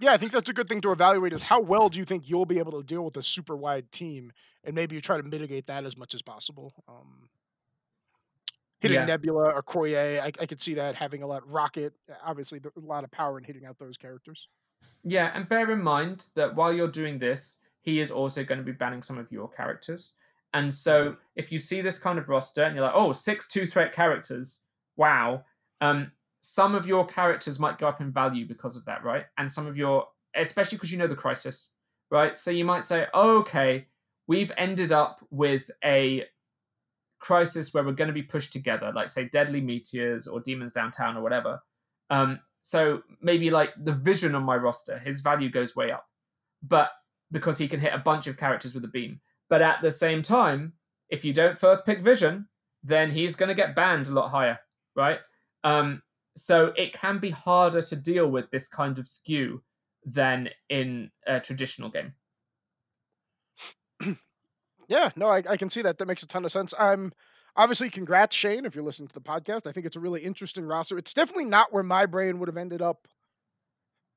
Yeah, 0.00 0.12
I 0.12 0.16
think 0.16 0.32
that's 0.32 0.50
a 0.50 0.52
good 0.52 0.68
thing 0.68 0.80
to 0.82 0.92
evaluate 0.92 1.32
is 1.32 1.44
how 1.44 1.60
well 1.60 1.88
do 1.88 1.98
you 1.98 2.04
think 2.04 2.28
you'll 2.28 2.46
be 2.46 2.58
able 2.58 2.72
to 2.72 2.82
deal 2.82 3.04
with 3.04 3.16
a 3.16 3.22
super 3.22 3.56
wide 3.56 3.90
team 3.90 4.32
and 4.64 4.74
maybe 4.74 4.94
you 4.94 5.00
try 5.00 5.16
to 5.16 5.22
mitigate 5.22 5.66
that 5.66 5.84
as 5.84 5.96
much 5.96 6.14
as 6.14 6.22
possible. 6.22 6.72
Um, 6.88 7.28
hitting 8.80 8.96
yeah. 8.96 9.06
Nebula 9.06 9.54
or 9.54 9.62
Okoye, 9.62 10.20
I, 10.20 10.26
I 10.26 10.46
could 10.46 10.60
see 10.60 10.74
that 10.74 10.94
having 10.94 11.22
a 11.22 11.26
lot. 11.26 11.50
Rocket, 11.50 11.94
obviously, 12.24 12.60
a 12.64 12.80
lot 12.80 13.04
of 13.04 13.10
power 13.10 13.38
in 13.38 13.44
hitting 13.44 13.64
out 13.64 13.78
those 13.78 13.96
characters. 13.96 14.48
Yeah, 15.02 15.30
and 15.34 15.48
bear 15.48 15.70
in 15.70 15.82
mind 15.82 16.26
that 16.34 16.54
while 16.54 16.72
you're 16.72 16.88
doing 16.88 17.18
this, 17.18 17.60
he 17.80 18.00
is 18.00 18.10
also 18.10 18.44
going 18.44 18.58
to 18.58 18.64
be 18.64 18.72
banning 18.72 19.02
some 19.02 19.18
of 19.18 19.30
your 19.30 19.48
characters. 19.48 20.14
And 20.52 20.72
so 20.72 21.16
if 21.34 21.50
you 21.50 21.58
see 21.58 21.80
this 21.80 21.98
kind 21.98 22.18
of 22.18 22.28
roster 22.28 22.62
and 22.62 22.74
you're 22.74 22.84
like, 22.84 22.94
oh, 22.94 23.12
six 23.12 23.48
two 23.48 23.66
threat 23.66 23.92
characters, 23.92 24.64
wow. 24.96 25.44
Um, 25.80 26.12
some 26.40 26.74
of 26.74 26.86
your 26.86 27.04
characters 27.04 27.58
might 27.58 27.78
go 27.78 27.88
up 27.88 28.00
in 28.00 28.12
value 28.12 28.46
because 28.46 28.76
of 28.76 28.84
that, 28.84 29.02
right? 29.02 29.24
And 29.36 29.50
some 29.50 29.66
of 29.66 29.76
your, 29.76 30.08
especially 30.34 30.76
because 30.76 30.92
you 30.92 30.98
know 30.98 31.06
the 31.06 31.16
crisis, 31.16 31.72
right? 32.10 32.38
So 32.38 32.50
you 32.50 32.64
might 32.64 32.84
say, 32.84 33.06
oh, 33.12 33.40
okay, 33.40 33.86
we've 34.26 34.52
ended 34.56 34.92
up 34.92 35.24
with 35.30 35.70
a 35.84 36.24
crisis 37.18 37.72
where 37.72 37.82
we're 37.82 37.92
going 37.92 38.08
to 38.08 38.14
be 38.14 38.22
pushed 38.22 38.52
together, 38.52 38.92
like 38.94 39.08
say 39.08 39.28
Deadly 39.28 39.60
Meteors 39.60 40.26
or 40.26 40.40
Demons 40.40 40.72
Downtown 40.72 41.16
or 41.16 41.22
whatever. 41.22 41.62
Um, 42.10 42.40
so 42.60 43.02
maybe 43.20 43.50
like 43.50 43.72
the 43.82 43.92
vision 43.92 44.34
on 44.34 44.42
my 44.42 44.56
roster, 44.56 44.98
his 44.98 45.20
value 45.20 45.50
goes 45.50 45.74
way 45.74 45.90
up, 45.90 46.06
but 46.62 46.90
because 47.30 47.58
he 47.58 47.68
can 47.68 47.80
hit 47.80 47.94
a 47.94 47.98
bunch 47.98 48.26
of 48.26 48.36
characters 48.36 48.74
with 48.74 48.84
a 48.84 48.88
beam. 48.88 49.20
But 49.48 49.62
at 49.62 49.82
the 49.82 49.90
same 49.90 50.22
time, 50.22 50.74
if 51.08 51.24
you 51.24 51.32
don't 51.32 51.58
first 51.58 51.84
pick 51.84 52.00
vision, 52.00 52.48
then 52.82 53.10
he's 53.10 53.36
going 53.36 53.48
to 53.48 53.54
get 53.54 53.74
banned 53.74 54.08
a 54.08 54.12
lot 54.12 54.30
higher, 54.30 54.60
right? 54.94 55.18
Um, 55.62 56.02
so 56.36 56.72
it 56.76 56.92
can 56.92 57.18
be 57.18 57.30
harder 57.30 57.80
to 57.82 57.96
deal 57.96 58.28
with 58.30 58.50
this 58.50 58.68
kind 58.68 58.98
of 58.98 59.06
skew 59.06 59.62
than 60.04 60.50
in 60.68 61.10
a 61.26 61.40
traditional 61.40 61.88
game. 61.88 62.14
Yeah, 64.88 65.10
no, 65.16 65.28
I, 65.28 65.42
I 65.48 65.56
can 65.56 65.70
see 65.70 65.82
that. 65.82 65.98
That 65.98 66.06
makes 66.06 66.22
a 66.22 66.26
ton 66.26 66.44
of 66.44 66.52
sense. 66.52 66.74
I'm 66.78 67.12
obviously 67.56 67.90
congrats, 67.90 68.36
Shane, 68.36 68.64
if 68.64 68.74
you're 68.74 68.84
listening 68.84 69.08
to 69.08 69.14
the 69.14 69.20
podcast. 69.20 69.66
I 69.66 69.72
think 69.72 69.86
it's 69.86 69.96
a 69.96 70.00
really 70.00 70.22
interesting 70.22 70.64
roster. 70.64 70.98
It's 70.98 71.14
definitely 71.14 71.46
not 71.46 71.72
where 71.72 71.82
my 71.82 72.06
brain 72.06 72.38
would 72.38 72.48
have 72.48 72.56
ended 72.56 72.82
up. 72.82 73.08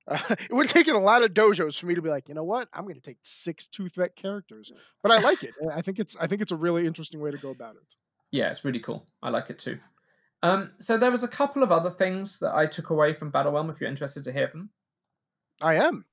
Uh, 0.07 0.17
it 0.29 0.51
would 0.51 0.65
have 0.65 0.73
taken 0.73 0.95
a 0.95 0.99
lot 0.99 1.23
of 1.23 1.33
dojos 1.33 1.79
for 1.79 1.85
me 1.85 1.95
to 1.95 2.01
be 2.01 2.09
like, 2.09 2.29
you 2.29 2.35
know 2.35 2.43
what, 2.43 2.69
I'm 2.73 2.83
going 2.83 2.95
to 2.95 3.01
take 3.01 3.19
six 3.21 3.67
two 3.67 3.89
threat 3.89 4.15
characters, 4.15 4.71
but 5.03 5.11
I 5.11 5.19
like 5.19 5.43
it. 5.43 5.53
I 5.73 5.81
think 5.81 5.99
it's 5.99 6.15
I 6.17 6.27
think 6.27 6.41
it's 6.41 6.51
a 6.51 6.57
really 6.57 6.85
interesting 6.85 7.19
way 7.19 7.31
to 7.31 7.37
go 7.37 7.49
about 7.49 7.75
it. 7.75 7.95
Yeah, 8.31 8.49
it's 8.49 8.65
really 8.65 8.79
cool. 8.79 9.05
I 9.21 9.29
like 9.29 9.49
it 9.49 9.59
too. 9.59 9.79
Um, 10.43 10.73
so 10.79 10.97
there 10.97 11.11
was 11.11 11.23
a 11.23 11.27
couple 11.27 11.63
of 11.63 11.71
other 11.71 11.89
things 11.89 12.39
that 12.39 12.53
I 12.53 12.67
took 12.67 12.89
away 12.89 13.13
from 13.13 13.31
Battle 13.31 13.53
Realm. 13.53 13.69
If 13.69 13.81
you're 13.81 13.89
interested 13.89 14.23
to 14.25 14.31
hear 14.31 14.47
them, 14.47 14.69
I 15.61 15.75
am. 15.75 16.05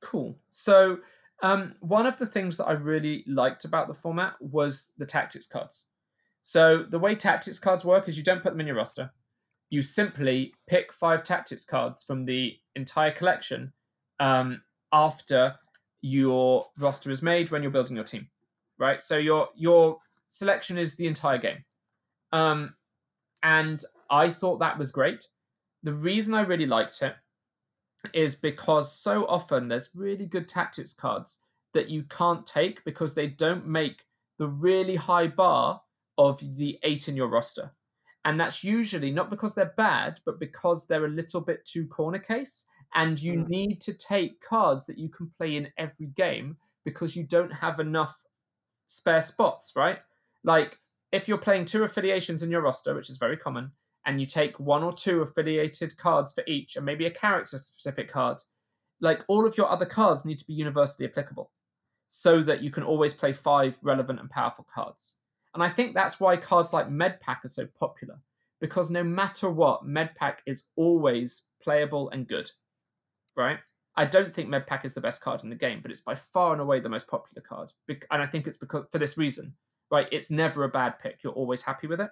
Cool. 0.00 0.38
So 0.50 1.00
um, 1.42 1.74
one 1.80 2.06
of 2.06 2.18
the 2.18 2.26
things 2.26 2.56
that 2.56 2.66
I 2.66 2.72
really 2.72 3.24
liked 3.26 3.64
about 3.64 3.88
the 3.88 3.94
format 3.94 4.34
was 4.40 4.92
the 4.96 5.06
tactics 5.06 5.46
cards. 5.46 5.86
So 6.42 6.82
the 6.82 6.98
way 6.98 7.14
tactics 7.14 7.58
cards 7.58 7.84
work 7.84 8.08
is 8.08 8.16
you 8.16 8.24
don't 8.24 8.42
put 8.42 8.52
them 8.52 8.60
in 8.60 8.66
your 8.66 8.76
roster. 8.76 9.10
You 9.70 9.82
simply 9.82 10.54
pick 10.66 10.92
five 10.92 11.24
tactics 11.24 11.64
cards 11.64 12.04
from 12.04 12.24
the 12.24 12.58
entire 12.76 13.10
collection 13.10 13.72
um, 14.20 14.62
after 14.92 15.56
your 16.02 16.66
roster 16.78 17.10
is 17.10 17.22
made 17.22 17.50
when 17.50 17.62
you're 17.62 17.72
building 17.72 17.96
your 17.96 18.04
team, 18.04 18.28
right? 18.78 19.02
So 19.02 19.16
your 19.16 19.48
your 19.56 19.98
selection 20.26 20.76
is 20.76 20.96
the 20.96 21.06
entire 21.06 21.38
game, 21.38 21.64
um, 22.30 22.74
and 23.42 23.80
I 24.10 24.28
thought 24.28 24.60
that 24.60 24.78
was 24.78 24.92
great. 24.92 25.28
The 25.82 25.94
reason 25.94 26.34
I 26.34 26.42
really 26.42 26.66
liked 26.66 27.00
it 27.02 27.14
is 28.12 28.34
because 28.34 28.92
so 28.92 29.26
often 29.26 29.68
there's 29.68 29.90
really 29.94 30.26
good 30.26 30.48
tactics 30.48 30.92
cards 30.92 31.44
that 31.72 31.88
you 31.88 32.04
can't 32.04 32.46
take 32.46 32.84
because 32.84 33.14
they 33.14 33.26
don't 33.26 33.66
make 33.66 34.04
the 34.38 34.48
really 34.48 34.96
high 34.96 35.26
bar 35.26 35.82
of 36.18 36.38
the 36.56 36.78
eight 36.82 37.08
in 37.08 37.16
your 37.16 37.28
roster. 37.28 37.70
And 38.24 38.40
that's 38.40 38.64
usually 38.64 39.10
not 39.10 39.30
because 39.30 39.54
they're 39.54 39.74
bad, 39.76 40.20
but 40.24 40.40
because 40.40 40.86
they're 40.86 41.04
a 41.04 41.08
little 41.08 41.40
bit 41.40 41.64
too 41.64 41.86
corner 41.86 42.18
case. 42.18 42.66
And 42.94 43.20
you 43.20 43.34
mm. 43.34 43.48
need 43.48 43.80
to 43.82 43.92
take 43.92 44.40
cards 44.40 44.86
that 44.86 44.98
you 44.98 45.08
can 45.08 45.30
play 45.36 45.56
in 45.56 45.68
every 45.76 46.06
game 46.06 46.56
because 46.84 47.16
you 47.16 47.24
don't 47.24 47.52
have 47.52 47.80
enough 47.80 48.24
spare 48.86 49.20
spots, 49.20 49.74
right? 49.76 49.98
Like 50.42 50.78
if 51.12 51.28
you're 51.28 51.38
playing 51.38 51.64
two 51.64 51.84
affiliations 51.84 52.42
in 52.42 52.50
your 52.50 52.62
roster, 52.62 52.94
which 52.94 53.10
is 53.10 53.18
very 53.18 53.36
common, 53.36 53.72
and 54.06 54.20
you 54.20 54.26
take 54.26 54.58
one 54.60 54.82
or 54.82 54.92
two 54.92 55.20
affiliated 55.22 55.96
cards 55.96 56.32
for 56.32 56.44
each, 56.46 56.76
and 56.76 56.84
maybe 56.84 57.06
a 57.06 57.10
character 57.10 57.58
specific 57.58 58.08
card, 58.08 58.38
like 59.00 59.24
all 59.28 59.46
of 59.46 59.56
your 59.56 59.68
other 59.68 59.86
cards 59.86 60.24
need 60.24 60.38
to 60.38 60.46
be 60.46 60.54
universally 60.54 61.08
applicable 61.08 61.50
so 62.06 62.40
that 62.42 62.62
you 62.62 62.70
can 62.70 62.82
always 62.82 63.14
play 63.14 63.32
five 63.32 63.78
relevant 63.82 64.20
and 64.20 64.30
powerful 64.30 64.66
cards. 64.72 65.16
And 65.54 65.62
I 65.62 65.68
think 65.68 65.94
that's 65.94 66.20
why 66.20 66.36
cards 66.36 66.72
like 66.72 66.88
Medpack 66.88 67.44
are 67.44 67.48
so 67.48 67.66
popular, 67.78 68.20
because 68.60 68.90
no 68.90 69.02
matter 69.02 69.50
what, 69.50 69.86
Medpack 69.86 70.38
is 70.46 70.70
always 70.76 71.48
playable 71.62 72.10
and 72.10 72.26
good, 72.26 72.50
right? 73.36 73.58
I 73.96 74.04
don't 74.04 74.34
think 74.34 74.48
Medpack 74.48 74.84
is 74.84 74.94
the 74.94 75.00
best 75.00 75.22
card 75.22 75.44
in 75.44 75.50
the 75.50 75.56
game, 75.56 75.80
but 75.80 75.90
it's 75.90 76.00
by 76.00 76.14
far 76.14 76.52
and 76.52 76.60
away 76.60 76.80
the 76.80 76.88
most 76.88 77.08
popular 77.08 77.40
card. 77.40 77.72
And 77.88 78.22
I 78.22 78.26
think 78.26 78.46
it's 78.46 78.56
because 78.56 78.86
for 78.90 78.98
this 78.98 79.16
reason, 79.16 79.54
right? 79.90 80.08
It's 80.10 80.30
never 80.30 80.64
a 80.64 80.68
bad 80.68 80.98
pick. 80.98 81.22
You're 81.22 81.32
always 81.32 81.62
happy 81.62 81.86
with 81.86 82.00
it. 82.00 82.10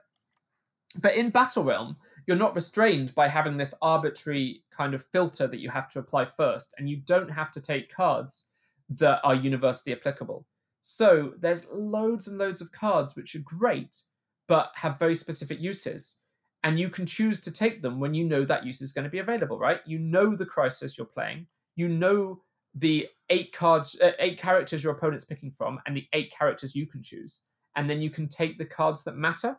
But 1.01 1.15
in 1.15 1.31
Battle 1.31 1.65
Realm, 1.65 1.97
you're 2.27 2.37
not 2.37 2.55
restrained 2.55 3.15
by 3.15 3.29
having 3.29 3.57
this 3.57 3.75
arbitrary 3.83 4.63
kind 4.71 4.95
of 4.95 5.05
filter 5.05 5.47
that 5.47 5.61
you 5.61 5.71
have 5.71 5.89
to 5.91 5.99
apply 5.99 6.25
first, 6.25 6.75
and 6.79 6.89
you 6.89 6.97
don't 6.97 7.31
have 7.31 7.51
to 7.53 7.61
take 7.61 7.95
cards 7.95 8.51
that 8.89 9.21
are 9.25 9.35
universally 9.35 9.95
applicable. 9.95 10.47
So 10.81 11.35
there's 11.39 11.71
loads 11.71 12.29
and 12.29 12.39
loads 12.39 12.61
of 12.61 12.73
cards 12.73 13.17
which 13.17 13.35
are 13.35 13.41
great, 13.41 14.03
but 14.49 14.73
have 14.75 14.99
very 14.99 15.15
specific 15.15 15.61
uses. 15.61 16.21
And 16.65 16.79
you 16.79 16.89
can 16.89 17.07
choose 17.07 17.41
to 17.43 17.53
take 17.53 17.83
them 17.83 17.99
when 17.99 18.15
you 18.15 18.25
know 18.25 18.45
that 18.45 18.67
use 18.67 18.83
is 18.83 18.93
going 18.93 19.05
to 19.05 19.11
be 19.11 19.19
available, 19.19 19.59
right? 19.59 19.81
You 19.87 19.99
know 19.99 20.37
the 20.37 20.47
crisis 20.47 20.97
you're 20.97 21.07
playing, 21.07 21.47
you 21.77 21.89
know 21.89 22.43
the 22.75 23.09
eight 23.31 23.53
cards, 23.53 23.99
uh, 24.01 24.13
eight 24.19 24.39
characters 24.39 24.83
your 24.85 24.93
opponent's 24.93 25.25
picking 25.25 25.51
from, 25.51 25.81
and 25.87 25.97
the 25.97 26.07
eight 26.13 26.33
characters 26.37 26.77
you 26.77 26.87
can 26.87 27.03
choose. 27.03 27.45
And 27.75 27.89
then 27.89 28.01
you 28.01 28.11
can 28.11 28.29
take 28.29 28.59
the 28.59 28.65
cards 28.65 29.05
that 29.05 29.17
matter. 29.17 29.59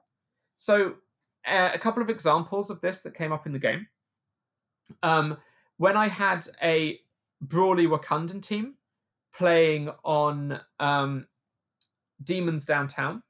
So 0.55 0.95
a 1.45 1.77
couple 1.79 2.01
of 2.01 2.09
examples 2.09 2.69
of 2.69 2.81
this 2.81 3.01
that 3.01 3.13
came 3.13 3.31
up 3.31 3.45
in 3.45 3.53
the 3.53 3.59
game. 3.59 3.87
Um, 5.01 5.37
when 5.77 5.97
I 5.97 6.07
had 6.07 6.47
a 6.61 6.99
Brawly 7.41 7.87
Wakandan 7.87 8.41
team 8.41 8.75
playing 9.35 9.89
on 10.03 10.61
um, 10.79 11.27
Demons 12.23 12.65
Downtown, 12.65 13.23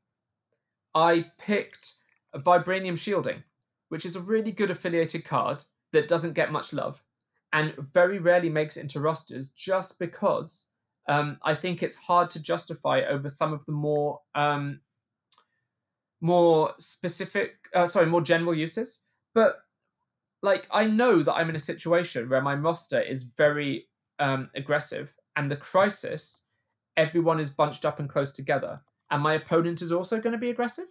I 0.94 1.32
picked 1.40 1.94
Vibranium 2.36 2.98
Shielding, 2.98 3.44
which 3.90 4.06
is 4.06 4.16
a 4.16 4.22
really 4.22 4.52
good 4.52 4.72
affiliated 4.72 5.26
card 5.26 5.66
that 5.92 6.08
doesn't 6.08 6.34
get 6.34 6.52
much 6.52 6.74
love 6.74 7.04
and 7.54 7.76
very 7.78 8.18
rarely 8.18 8.50
makes 8.50 8.76
it 8.76 8.82
into 8.82 9.00
rosters 9.00 9.50
just 9.50 10.00
because 10.00 10.70
um, 11.08 11.38
I 11.44 11.54
think 11.54 11.84
it's 11.84 11.98
hard 11.98 12.32
to 12.32 12.42
justify 12.42 13.02
over 13.02 13.30
some 13.30 13.54
of 13.54 13.66
the 13.66 13.72
more 13.72 14.22
um, 14.34 14.82
more 16.24 16.74
specific, 16.78 17.56
uh, 17.76 17.86
sorry, 17.86 18.06
more 18.06 18.22
general 18.22 18.56
uses. 18.56 19.06
But 19.36 19.58
like 20.42 20.68
I 20.72 20.86
know 20.86 21.22
that 21.22 21.34
I'm 21.34 21.50
in 21.50 21.56
a 21.56 21.60
situation 21.60 22.30
where 22.30 22.42
my 22.42 22.56
roster 22.56 23.00
is 23.00 23.24
very 23.24 23.88
um, 24.20 24.50
aggressive, 24.56 25.16
and 25.36 25.52
the 25.52 25.58
crisis, 25.58 26.48
everyone 26.96 27.40
is 27.40 27.50
bunched 27.50 27.86
up 27.86 28.00
and 28.00 28.10
close 28.10 28.32
together, 28.32 28.82
and 29.12 29.22
my 29.22 29.34
opponent 29.34 29.82
is 29.82 29.92
also 29.92 30.22
going 30.22 30.32
to 30.32 30.40
be 30.40 30.50
aggressive. 30.50 30.88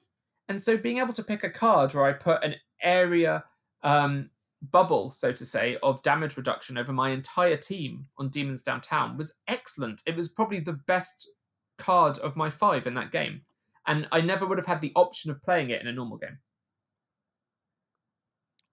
And 0.48 0.60
so, 0.60 0.76
being 0.76 0.98
able 0.98 1.14
to 1.14 1.24
pick 1.24 1.42
a 1.42 1.50
card 1.50 1.94
where 1.94 2.04
I 2.04 2.12
put 2.12 2.44
an 2.44 2.56
area 2.82 3.44
um, 3.82 4.28
bubble, 4.60 5.10
so 5.12 5.32
to 5.32 5.46
say, 5.46 5.78
of 5.82 6.02
damage 6.02 6.36
reduction 6.36 6.76
over 6.76 6.92
my 6.92 7.08
entire 7.08 7.56
team 7.56 8.08
on 8.18 8.28
Demons 8.28 8.60
Downtown 8.60 9.16
was 9.16 9.40
excellent. 9.48 10.02
It 10.06 10.14
was 10.14 10.28
probably 10.28 10.60
the 10.60 10.74
best 10.74 11.30
card 11.78 12.18
of 12.18 12.36
my 12.36 12.50
five 12.50 12.86
in 12.86 12.94
that 12.94 13.10
game 13.10 13.42
and 13.86 14.06
I 14.12 14.20
never 14.20 14.46
would 14.46 14.58
have 14.58 14.66
had 14.66 14.80
the 14.80 14.92
option 14.94 15.30
of 15.30 15.42
playing 15.42 15.70
it 15.70 15.80
in 15.80 15.86
a 15.86 15.92
normal 15.92 16.18
game. 16.18 16.38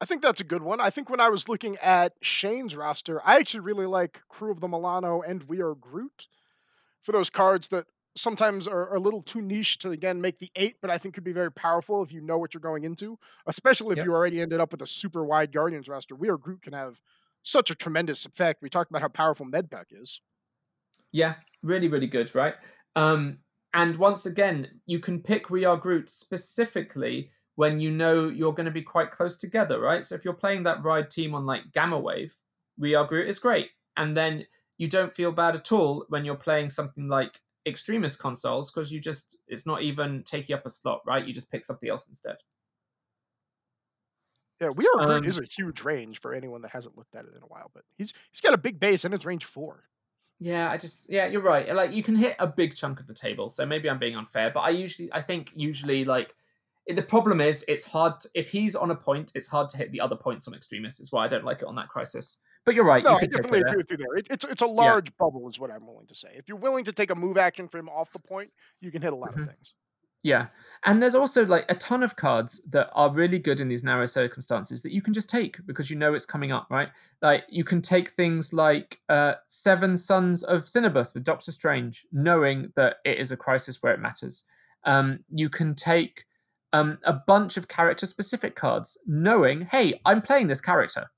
I 0.01 0.05
think 0.05 0.21
that's 0.21 0.39
a 0.39 0.45
good 0.45 0.61
one. 0.61 0.79
I 0.79 0.89
think 0.89 1.09
when 1.09 1.19
I 1.19 1.29
was 1.29 1.49
looking 1.49 1.77
at 1.77 2.13
Shane's 2.21 2.75
roster, 2.75 3.21
I 3.25 3.37
actually 3.37 3.61
really 3.61 3.85
like 3.85 4.21
Crew 4.29 4.51
of 4.51 4.61
the 4.61 4.67
Milano 4.67 5.21
and 5.21 5.43
We 5.43 5.61
Are 5.61 5.75
Groot 5.75 6.27
for 7.01 7.11
those 7.11 7.29
cards 7.29 7.67
that 7.69 7.85
sometimes 8.15 8.67
are, 8.67 8.93
a 8.93 8.99
little 8.99 9.21
too 9.21 9.41
niche 9.41 9.77
to 9.79 9.91
again 9.91 10.21
make 10.21 10.39
the 10.39 10.51
eight, 10.55 10.77
but 10.81 10.89
I 10.89 10.97
think 10.97 11.15
could 11.15 11.23
be 11.23 11.33
very 11.33 11.51
powerful 11.51 12.01
if 12.01 12.11
you 12.13 12.21
know 12.21 12.37
what 12.37 12.53
you're 12.53 12.61
going 12.61 12.83
into, 12.83 13.17
especially 13.45 13.93
if 13.93 13.97
yep. 13.97 14.05
you 14.05 14.13
already 14.13 14.41
ended 14.41 14.59
up 14.59 14.71
with 14.71 14.81
a 14.81 14.87
super 14.87 15.23
wide 15.23 15.51
Guardians 15.51 15.89
roster. 15.89 16.15
We 16.15 16.29
Are 16.29 16.37
Groot 16.37 16.61
can 16.61 16.73
have 16.73 17.01
such 17.43 17.69
a 17.69 17.75
tremendous 17.75 18.25
effect. 18.25 18.61
We 18.61 18.69
talked 18.69 18.91
about 18.91 19.01
how 19.01 19.09
powerful 19.09 19.45
Medpack 19.45 19.85
is. 19.91 20.21
Yeah, 21.11 21.35
really, 21.63 21.87
really 21.87 22.07
good, 22.07 22.33
right? 22.35 22.55
Um, 22.95 23.39
and 23.73 23.97
once 23.97 24.25
again, 24.25 24.81
you 24.85 24.99
can 24.99 25.21
pick 25.21 25.49
We 25.49 25.65
Are 25.65 25.77
Groot 25.77 26.09
specifically 26.09 27.31
when 27.55 27.79
you 27.79 27.91
know 27.91 28.27
you're 28.27 28.53
going 28.53 28.65
to 28.65 28.71
be 28.71 28.81
quite 28.81 29.11
close 29.11 29.37
together, 29.37 29.79
right? 29.79 30.03
So 30.03 30.15
if 30.15 30.25
you're 30.25 30.33
playing 30.33 30.63
that 30.63 30.83
ride 30.83 31.09
team 31.09 31.35
on 31.35 31.45
like 31.45 31.71
Gamma 31.73 31.99
Wave, 31.99 32.35
We 32.77 32.95
Are 32.95 33.05
Groot 33.05 33.27
is 33.27 33.37
great. 33.37 33.69
And 33.97 34.15
then 34.15 34.45
you 34.77 34.87
don't 34.87 35.13
feel 35.13 35.31
bad 35.31 35.55
at 35.55 35.71
all 35.71 36.05
when 36.09 36.25
you're 36.25 36.35
playing 36.35 36.69
something 36.69 37.09
like 37.09 37.41
Extremis 37.67 38.15
consoles 38.15 38.71
because 38.71 38.91
you 38.91 38.99
just, 38.99 39.37
it's 39.47 39.67
not 39.67 39.81
even 39.81 40.23
taking 40.23 40.55
up 40.55 40.65
a 40.65 40.69
slot, 40.69 41.01
right? 41.05 41.25
You 41.25 41.33
just 41.33 41.51
pick 41.51 41.65
something 41.65 41.89
else 41.89 42.07
instead. 42.07 42.37
Yeah, 44.61 44.69
We 44.75 44.89
Are 44.95 45.05
Groot 45.05 45.17
um, 45.17 45.25
is 45.25 45.37
a 45.37 45.43
huge 45.43 45.83
range 45.83 46.19
for 46.19 46.33
anyone 46.33 46.61
that 46.63 46.71
hasn't 46.71 46.97
looked 46.97 47.15
at 47.15 47.25
it 47.25 47.35
in 47.35 47.43
a 47.43 47.47
while, 47.47 47.69
but 47.73 47.83
he's 47.97 48.13
he's 48.31 48.41
got 48.41 48.53
a 48.53 48.57
big 48.57 48.79
base 48.79 49.05
and 49.05 49.13
it's 49.13 49.25
range 49.25 49.45
four. 49.45 49.83
Yeah, 50.39 50.71
I 50.71 50.77
just 50.77 51.09
yeah, 51.09 51.27
you're 51.27 51.41
right. 51.41 51.73
Like 51.75 51.91
you 51.93 52.01
can 52.03 52.15
hit 52.15 52.35
a 52.39 52.47
big 52.47 52.75
chunk 52.75 52.99
of 52.99 53.07
the 53.07 53.13
table, 53.13 53.49
so 53.49 53.65
maybe 53.65 53.89
I'm 53.89 53.99
being 53.99 54.15
unfair, 54.15 54.51
but 54.51 54.61
I 54.61 54.69
usually 54.69 55.11
I 55.11 55.21
think 55.21 55.51
usually 55.55 56.05
like 56.05 56.33
the 56.87 57.01
problem 57.03 57.41
is 57.41 57.63
it's 57.67 57.85
hard 57.91 58.19
to, 58.21 58.29
if 58.33 58.49
he's 58.49 58.75
on 58.75 58.89
a 58.89 58.95
point, 58.95 59.33
it's 59.35 59.47
hard 59.47 59.69
to 59.69 59.77
hit 59.77 59.91
the 59.91 60.01
other 60.01 60.15
points 60.15 60.47
on 60.47 60.53
Extremis. 60.53 60.99
Is 60.99 61.11
why 61.11 61.25
I 61.25 61.27
don't 61.27 61.43
like 61.45 61.59
it 61.61 61.65
on 61.67 61.75
that 61.75 61.89
crisis. 61.89 62.41
But 62.65 62.75
you're 62.75 62.85
right. 62.85 63.03
No, 63.03 63.11
you 63.11 63.17
I 63.17 63.25
definitely 63.25 63.59
agree 63.59 63.77
with 63.77 63.91
you 63.91 63.97
there. 63.97 64.15
It, 64.15 64.27
it's 64.29 64.45
it's 64.45 64.61
a 64.61 64.67
large 64.67 65.15
bubble, 65.17 65.47
is 65.49 65.59
what 65.59 65.71
I'm 65.71 65.85
willing 65.85 66.07
to 66.07 66.15
say. 66.15 66.29
If 66.35 66.47
you're 66.47 66.57
willing 66.57 66.85
to 66.85 66.93
take 66.93 67.09
a 67.09 67.15
move 67.15 67.37
action 67.37 67.67
for 67.67 67.77
him 67.77 67.89
off 67.89 68.11
the 68.11 68.19
point, 68.19 68.51
you 68.79 68.91
can 68.91 69.01
hit 69.01 69.11
a 69.13 69.15
lot 69.15 69.31
Mhm. 69.31 69.41
of 69.41 69.47
things. 69.47 69.73
Yeah. 70.23 70.47
And 70.85 71.01
there's 71.01 71.15
also 71.15 71.45
like 71.45 71.65
a 71.69 71.75
ton 71.75 72.03
of 72.03 72.15
cards 72.15 72.61
that 72.69 72.89
are 72.93 73.11
really 73.11 73.39
good 73.39 73.59
in 73.59 73.67
these 73.67 73.83
narrow 73.83 74.05
circumstances 74.05 74.81
that 74.83 74.93
you 74.93 75.01
can 75.01 75.13
just 75.13 75.29
take 75.29 75.65
because 75.65 75.89
you 75.89 75.97
know 75.97 76.13
it's 76.13 76.25
coming 76.25 76.51
up, 76.51 76.67
right? 76.69 76.89
Like 77.21 77.45
you 77.49 77.63
can 77.63 77.81
take 77.81 78.09
things 78.09 78.53
like 78.53 78.99
uh, 79.09 79.33
Seven 79.47 79.97
Suns 79.97 80.43
of 80.43 80.61
Cinnibus 80.61 81.13
with 81.13 81.23
Doctor 81.23 81.51
Strange, 81.51 82.05
knowing 82.11 82.71
that 82.75 82.97
it 83.03 83.17
is 83.17 83.31
a 83.31 83.37
crisis 83.37 83.81
where 83.81 83.93
it 83.93 83.99
matters. 83.99 84.45
Um, 84.85 85.19
you 85.29 85.49
can 85.49 85.75
take 85.75 86.25
um, 86.71 86.99
a 87.03 87.13
bunch 87.13 87.57
of 87.57 87.67
character 87.67 88.05
specific 88.05 88.55
cards, 88.55 89.01
knowing, 89.05 89.63
hey, 89.63 89.99
I'm 90.05 90.21
playing 90.21 90.47
this 90.47 90.61
character. 90.61 91.11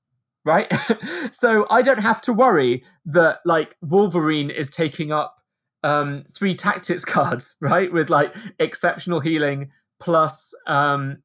Right, 0.44 0.72
so 1.30 1.68
I 1.70 1.82
don't 1.82 2.00
have 2.00 2.20
to 2.22 2.32
worry 2.32 2.82
that 3.06 3.38
like 3.44 3.76
Wolverine 3.80 4.50
is 4.50 4.70
taking 4.70 5.12
up 5.12 5.41
um, 5.82 6.24
three 6.30 6.54
tactics 6.54 7.04
cards, 7.06 7.56
right? 7.60 7.92
With 7.92 8.10
like 8.10 8.34
exceptional 8.58 9.20
healing 9.20 9.70
plus 10.00 10.54
um, 10.66 11.18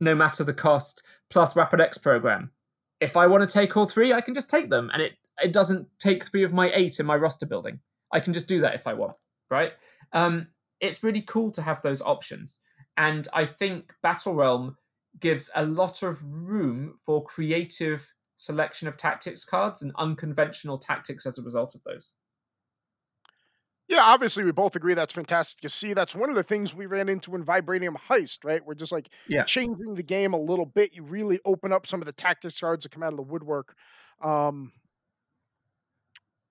no 0.00 0.14
matter 0.14 0.44
the 0.44 0.54
cost 0.54 1.02
plus 1.30 1.56
Weapon 1.56 1.80
X 1.80 1.98
program. 1.98 2.50
If 3.00 3.16
I 3.16 3.26
want 3.26 3.42
to 3.42 3.52
take 3.52 3.76
all 3.76 3.86
three, 3.86 4.12
I 4.12 4.20
can 4.20 4.34
just 4.34 4.50
take 4.50 4.70
them, 4.70 4.90
and 4.92 5.02
it 5.02 5.14
it 5.42 5.52
doesn't 5.52 5.88
take 5.98 6.24
three 6.24 6.44
of 6.44 6.52
my 6.52 6.70
eight 6.74 7.00
in 7.00 7.06
my 7.06 7.16
roster 7.16 7.46
building. 7.46 7.80
I 8.12 8.20
can 8.20 8.32
just 8.32 8.48
do 8.48 8.60
that 8.60 8.74
if 8.74 8.86
I 8.86 8.94
want, 8.94 9.16
right? 9.50 9.72
Um, 10.12 10.48
it's 10.80 11.02
really 11.02 11.22
cool 11.22 11.50
to 11.52 11.62
have 11.62 11.82
those 11.82 12.02
options, 12.02 12.60
and 12.96 13.26
I 13.34 13.44
think 13.44 13.92
Battle 14.02 14.34
Realm 14.34 14.76
gives 15.20 15.50
a 15.54 15.64
lot 15.64 16.02
of 16.02 16.22
room 16.24 16.94
for 17.04 17.24
creative 17.24 18.14
selection 18.36 18.88
of 18.88 18.96
tactics 18.96 19.44
cards 19.44 19.82
and 19.82 19.92
unconventional 19.96 20.78
tactics 20.78 21.26
as 21.26 21.38
a 21.38 21.42
result 21.42 21.74
of 21.74 21.82
those. 21.84 22.14
Yeah, 23.88 24.00
obviously 24.02 24.44
we 24.44 24.52
both 24.52 24.76
agree 24.76 24.94
that's 24.94 25.12
fantastic 25.12 25.60
to 25.60 25.68
see. 25.68 25.92
That's 25.92 26.14
one 26.14 26.30
of 26.30 26.36
the 26.36 26.42
things 26.42 26.74
we 26.74 26.86
ran 26.86 27.08
into 27.08 27.34
in 27.34 27.44
Vibranium 27.44 27.96
Heist, 28.08 28.44
right? 28.44 28.64
We're 28.64 28.74
just 28.74 28.92
like 28.92 29.10
Yeah. 29.28 29.44
changing 29.44 29.94
the 29.94 30.02
game 30.02 30.32
a 30.32 30.38
little 30.38 30.64
bit. 30.64 30.94
You 30.94 31.02
really 31.02 31.38
open 31.44 31.72
up 31.72 31.86
some 31.86 32.00
of 32.00 32.06
the 32.06 32.12
tactics 32.12 32.58
cards 32.58 32.84
that 32.84 32.92
come 32.92 33.02
out 33.02 33.12
of 33.12 33.18
the 33.18 33.22
woodwork. 33.22 33.74
Um, 34.22 34.72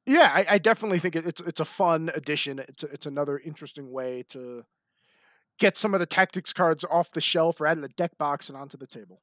yeah, 0.06 0.32
I, 0.34 0.46
I 0.52 0.58
definitely 0.58 1.00
think 1.00 1.16
it's 1.16 1.42
it's 1.42 1.60
a 1.62 1.66
fun 1.66 2.12
addition. 2.14 2.60
It's 2.60 2.84
it's 2.84 3.06
another 3.06 3.40
interesting 3.40 3.92
way 3.92 4.24
to 4.30 4.66
get 5.58 5.78
some 5.78 5.94
of 5.94 6.00
the 6.00 6.06
tactics 6.06 6.52
cards 6.52 6.84
off 6.84 7.12
the 7.12 7.22
shelf 7.22 7.62
or 7.62 7.68
out 7.68 7.78
of 7.78 7.84
the 7.84 7.90
deck 7.90 8.18
box 8.18 8.50
and 8.50 8.58
onto 8.58 8.78
the 8.78 8.88
table. 8.88 9.22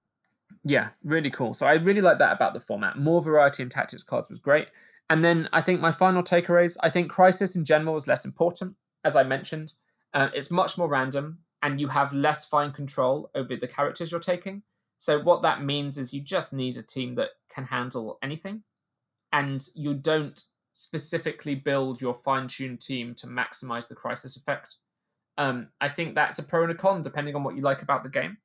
Yeah, 0.64 0.88
really 1.04 1.30
cool. 1.30 1.54
So 1.54 1.66
I 1.66 1.74
really 1.74 2.00
like 2.00 2.18
that 2.18 2.32
about 2.32 2.54
the 2.54 2.60
format. 2.60 2.98
More 2.98 3.22
variety 3.22 3.62
in 3.62 3.68
tactics 3.68 4.02
cards 4.02 4.28
was 4.28 4.38
great. 4.38 4.68
And 5.10 5.24
then 5.24 5.48
I 5.52 5.60
think 5.60 5.80
my 5.80 5.92
final 5.92 6.22
takeaways 6.22 6.78
I 6.82 6.88
think 6.88 7.10
Crisis 7.10 7.56
in 7.56 7.64
general 7.64 7.96
is 7.96 8.06
less 8.06 8.24
important, 8.24 8.76
as 9.04 9.16
I 9.16 9.24
mentioned. 9.24 9.74
Uh, 10.14 10.28
it's 10.34 10.50
much 10.50 10.78
more 10.78 10.88
random, 10.88 11.40
and 11.62 11.80
you 11.80 11.88
have 11.88 12.12
less 12.12 12.46
fine 12.46 12.72
control 12.72 13.30
over 13.34 13.56
the 13.56 13.68
characters 13.68 14.10
you're 14.10 14.20
taking. 14.20 14.62
So, 14.98 15.20
what 15.20 15.42
that 15.42 15.62
means 15.62 15.98
is 15.98 16.14
you 16.14 16.20
just 16.20 16.52
need 16.52 16.76
a 16.76 16.82
team 16.82 17.14
that 17.16 17.30
can 17.48 17.66
handle 17.66 18.18
anything, 18.22 18.62
and 19.32 19.66
you 19.74 19.94
don't 19.94 20.42
specifically 20.72 21.54
build 21.54 22.00
your 22.00 22.14
fine 22.14 22.48
tuned 22.48 22.80
team 22.80 23.14
to 23.16 23.26
maximize 23.26 23.88
the 23.88 23.94
crisis 23.94 24.36
effect. 24.36 24.76
Um, 25.36 25.68
I 25.80 25.88
think 25.88 26.14
that's 26.14 26.38
a 26.38 26.42
pro 26.42 26.62
and 26.62 26.72
a 26.72 26.74
con, 26.74 27.02
depending 27.02 27.34
on 27.34 27.44
what 27.44 27.56
you 27.56 27.62
like 27.62 27.82
about 27.82 28.02
the 28.04 28.08
game 28.08 28.38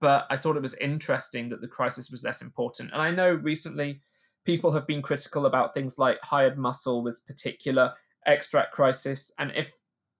but 0.00 0.26
I 0.30 0.36
thought 0.36 0.56
it 0.56 0.62
was 0.62 0.74
interesting 0.76 1.48
that 1.48 1.60
the 1.60 1.68
crisis 1.68 2.10
was 2.10 2.22
less 2.22 2.42
important. 2.42 2.92
And 2.92 3.02
I 3.02 3.10
know 3.10 3.32
recently 3.32 4.00
people 4.48 4.72
have 4.72 4.86
been 4.86 5.02
critical 5.02 5.44
about 5.44 5.74
things 5.74 5.98
like 5.98 6.18
hired 6.22 6.56
muscle 6.56 7.02
with 7.02 7.26
particular 7.26 7.92
extract 8.24 8.72
crisis, 8.72 9.30
and 9.38 9.52
if 9.54 9.74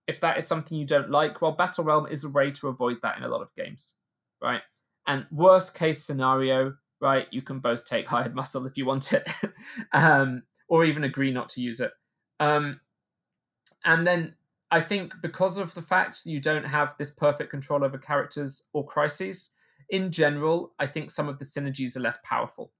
if 0.06 0.20
that 0.20 0.36
is 0.36 0.46
something 0.46 0.76
you 0.76 0.84
don't 0.84 1.10
like, 1.10 1.40
well, 1.40 1.52
Battle 1.52 1.84
Realm 1.84 2.06
is 2.06 2.24
a 2.24 2.30
way 2.30 2.50
to 2.50 2.68
avoid 2.68 2.98
that 3.02 3.16
in 3.16 3.24
a 3.24 3.28
lot 3.28 3.40
of 3.40 3.54
games, 3.54 3.96
right? 4.42 4.60
And 5.06 5.24
worst 5.30 5.74
case 5.74 6.04
scenario, 6.04 6.74
right, 7.00 7.26
you 7.30 7.40
can 7.40 7.60
both 7.60 7.86
take 7.86 8.06
hired 8.06 8.34
muscle 8.34 8.66
if 8.66 8.76
you 8.76 8.84
want 8.84 9.14
it, 9.14 9.26
um, 9.94 10.42
or 10.68 10.84
even 10.84 11.04
agree 11.04 11.32
not 11.32 11.48
to 11.50 11.62
use 11.62 11.80
it. 11.80 11.92
Um, 12.38 12.80
and 13.82 14.06
then 14.06 14.34
I 14.70 14.80
think 14.80 15.14
because 15.22 15.56
of 15.56 15.74
the 15.74 15.82
fact 15.82 16.24
that 16.24 16.30
you 16.30 16.40
don't 16.40 16.66
have 16.66 16.94
this 16.98 17.10
perfect 17.10 17.50
control 17.50 17.82
over 17.82 17.96
characters 17.96 18.68
or 18.74 18.84
crises, 18.84 19.54
in 19.88 20.12
general, 20.12 20.74
I 20.78 20.84
think 20.84 21.10
some 21.10 21.28
of 21.30 21.38
the 21.38 21.46
synergies 21.46 21.96
are 21.96 22.00
less 22.00 22.18
powerful, 22.22 22.72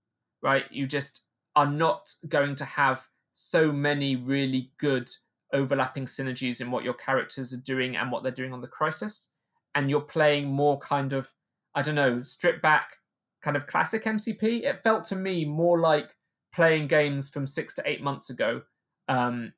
right? 0.42 0.64
You 0.70 0.86
just 0.86 1.27
are 1.58 1.66
not 1.66 2.14
going 2.28 2.54
to 2.54 2.64
have 2.64 3.08
so 3.32 3.72
many 3.72 4.14
really 4.14 4.70
good 4.78 5.10
overlapping 5.52 6.04
synergies 6.04 6.60
in 6.60 6.70
what 6.70 6.84
your 6.84 6.94
characters 6.94 7.52
are 7.52 7.60
doing 7.60 7.96
and 7.96 8.12
what 8.12 8.22
they're 8.22 8.30
doing 8.30 8.52
on 8.52 8.60
the 8.60 8.68
crisis. 8.68 9.32
And 9.74 9.90
you're 9.90 10.00
playing 10.00 10.46
more 10.46 10.78
kind 10.78 11.12
of, 11.12 11.32
I 11.74 11.82
don't 11.82 11.96
know, 11.96 12.22
stripped 12.22 12.62
back 12.62 12.98
kind 13.42 13.56
of 13.56 13.66
classic 13.66 14.04
MCP. 14.04 14.62
It 14.62 14.78
felt 14.78 15.04
to 15.06 15.16
me 15.16 15.44
more 15.44 15.80
like 15.80 16.14
playing 16.54 16.86
games 16.86 17.28
from 17.28 17.44
six 17.44 17.74
to 17.74 17.82
eight 17.84 18.04
months 18.04 18.30
ago 18.30 18.62
um, 19.08 19.52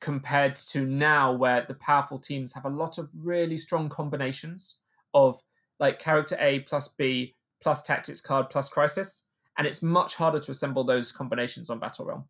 compared 0.00 0.54
to 0.54 0.86
now, 0.86 1.32
where 1.32 1.64
the 1.66 1.74
powerful 1.74 2.20
teams 2.20 2.54
have 2.54 2.64
a 2.64 2.70
lot 2.70 2.96
of 2.96 3.10
really 3.12 3.56
strong 3.56 3.88
combinations 3.88 4.82
of 5.12 5.42
like 5.80 5.98
character 5.98 6.36
A 6.38 6.60
plus 6.60 6.86
B 6.86 7.34
plus 7.60 7.82
tactics 7.82 8.20
card 8.20 8.50
plus 8.50 8.68
crisis, 8.68 9.26
and 9.60 9.66
it's 9.66 9.82
much 9.82 10.14
harder 10.14 10.40
to 10.40 10.50
assemble 10.50 10.84
those 10.84 11.12
combinations 11.12 11.68
on 11.68 11.78
Battle 11.78 12.06
Realm. 12.06 12.24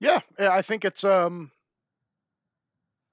Yeah, 0.00 0.20
yeah, 0.38 0.52
I 0.52 0.62
think 0.62 0.84
it's 0.84 1.04
um 1.04 1.50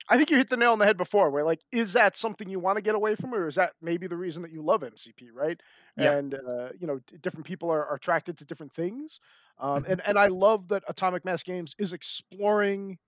I 0.09 0.17
think 0.17 0.29
you 0.29 0.37
hit 0.37 0.49
the 0.49 0.55
nail 0.55 0.71
on 0.71 0.79
the 0.79 0.85
head 0.85 0.95
before 0.95 1.29
where 1.29 1.43
like 1.43 1.61
is 1.71 1.93
that 1.93 2.17
something 2.17 2.47
you 2.49 2.59
want 2.59 2.77
to 2.77 2.81
get 2.81 2.95
away 2.95 3.15
from 3.15 3.33
or 3.33 3.47
is 3.47 3.55
that 3.55 3.73
maybe 3.81 4.07
the 4.07 4.15
reason 4.15 4.41
that 4.43 4.53
you 4.53 4.61
love 4.61 4.81
MCP, 4.83 5.29
right? 5.33 5.61
Yeah. 5.97 6.11
And 6.11 6.33
uh, 6.33 6.69
you 6.79 6.87
know, 6.87 6.99
different 7.21 7.45
people 7.45 7.69
are, 7.69 7.85
are 7.85 7.95
attracted 7.95 8.37
to 8.37 8.45
different 8.45 8.73
things. 8.73 9.19
Um 9.59 9.83
Mhm. 9.83 9.89
and 9.89 10.01
and 10.07 10.17
I 10.19 10.27
love 10.27 10.69
that 10.69 10.83
Atomic 10.87 11.25
Mass 11.25 11.43
Games 11.43 11.75
is 11.77 11.91
exploring 11.93 12.99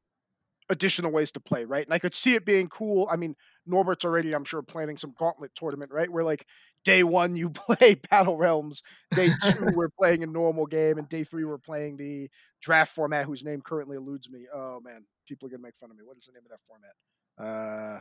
additional 0.70 1.12
ways 1.12 1.32
to 1.32 1.39
play, 1.39 1.66
right? 1.66 1.86
And 1.86 1.93
I 1.93 2.00
could 2.00 2.16
see 2.16 2.36
it 2.36 2.45
being 2.45 2.68
cool. 2.70 3.08
I 3.12 3.18
mean, 3.18 3.36
Norbert's 3.66 4.06
already, 4.06 4.34
I'm 4.34 4.45
sure, 4.45 4.62
planning 4.62 4.97
some 4.97 5.14
gauntlet 5.18 5.56
tournament, 5.56 5.91
right? 5.91 6.10
Where 6.12 6.24
like 6.24 6.45
day 6.86 7.03
one 7.03 7.36
you 7.36 7.49
play 7.49 7.95
Battle 8.09 8.38
Realms, 8.38 8.84
day 9.11 9.30
two 9.43 9.69
we're 9.73 9.89
playing 9.89 10.23
a 10.23 10.27
normal 10.27 10.65
game, 10.65 10.97
and 10.97 11.07
day 11.07 11.23
three 11.23 11.45
we're 11.45 11.57
playing 11.57 11.97
the 11.97 12.30
draft 12.61 12.93
format, 12.93 13.25
whose 13.25 13.43
name 13.43 13.61
currently 13.61 13.97
eludes 13.97 14.30
me. 14.30 14.45
Oh 14.53 14.80
man, 14.84 15.05
people 15.27 15.47
are 15.47 15.51
gonna 15.51 15.63
make 15.63 15.77
fun 15.77 15.91
of 15.91 15.97
me. 15.97 16.03
What 16.03 16.17
is 16.17 16.25
the 16.25 16.34
name 16.34 16.43
of 16.45 16.51
that 16.51 16.59
format? 16.67 16.93
Uh 17.38 17.99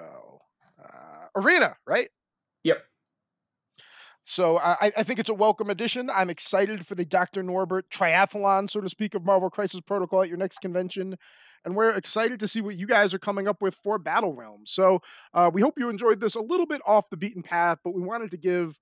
oh, 0.00 0.40
uh, 0.82 1.26
Arena, 1.36 1.76
right? 1.86 2.08
Yep. 2.64 2.82
So 4.24 4.58
I, 4.58 4.92
I 4.96 5.02
think 5.02 5.18
it's 5.18 5.28
a 5.28 5.34
welcome 5.34 5.68
addition. 5.68 6.08
I'm 6.08 6.30
excited 6.30 6.86
for 6.86 6.94
the 6.94 7.04
Dr. 7.04 7.42
Norbert 7.42 7.90
triathlon, 7.90 8.70
so 8.70 8.80
to 8.80 8.88
speak, 8.88 9.14
of 9.14 9.24
Marvel 9.24 9.50
Crisis 9.50 9.80
Protocol 9.80 10.22
at 10.22 10.28
your 10.28 10.38
next 10.38 10.58
convention. 10.58 11.16
And 11.64 11.76
we're 11.76 11.90
excited 11.90 12.40
to 12.40 12.48
see 12.48 12.60
what 12.60 12.76
you 12.76 12.86
guys 12.86 13.14
are 13.14 13.18
coming 13.18 13.46
up 13.46 13.62
with 13.62 13.74
for 13.76 13.98
Battle 13.98 14.32
Realms. 14.34 14.72
So 14.72 15.00
uh, 15.32 15.50
we 15.52 15.60
hope 15.60 15.78
you 15.78 15.88
enjoyed 15.88 16.20
this 16.20 16.34
a 16.34 16.40
little 16.40 16.66
bit 16.66 16.80
off 16.86 17.10
the 17.10 17.16
beaten 17.16 17.42
path, 17.42 17.78
but 17.84 17.94
we 17.94 18.02
wanted 18.02 18.30
to 18.32 18.36
give 18.36 18.78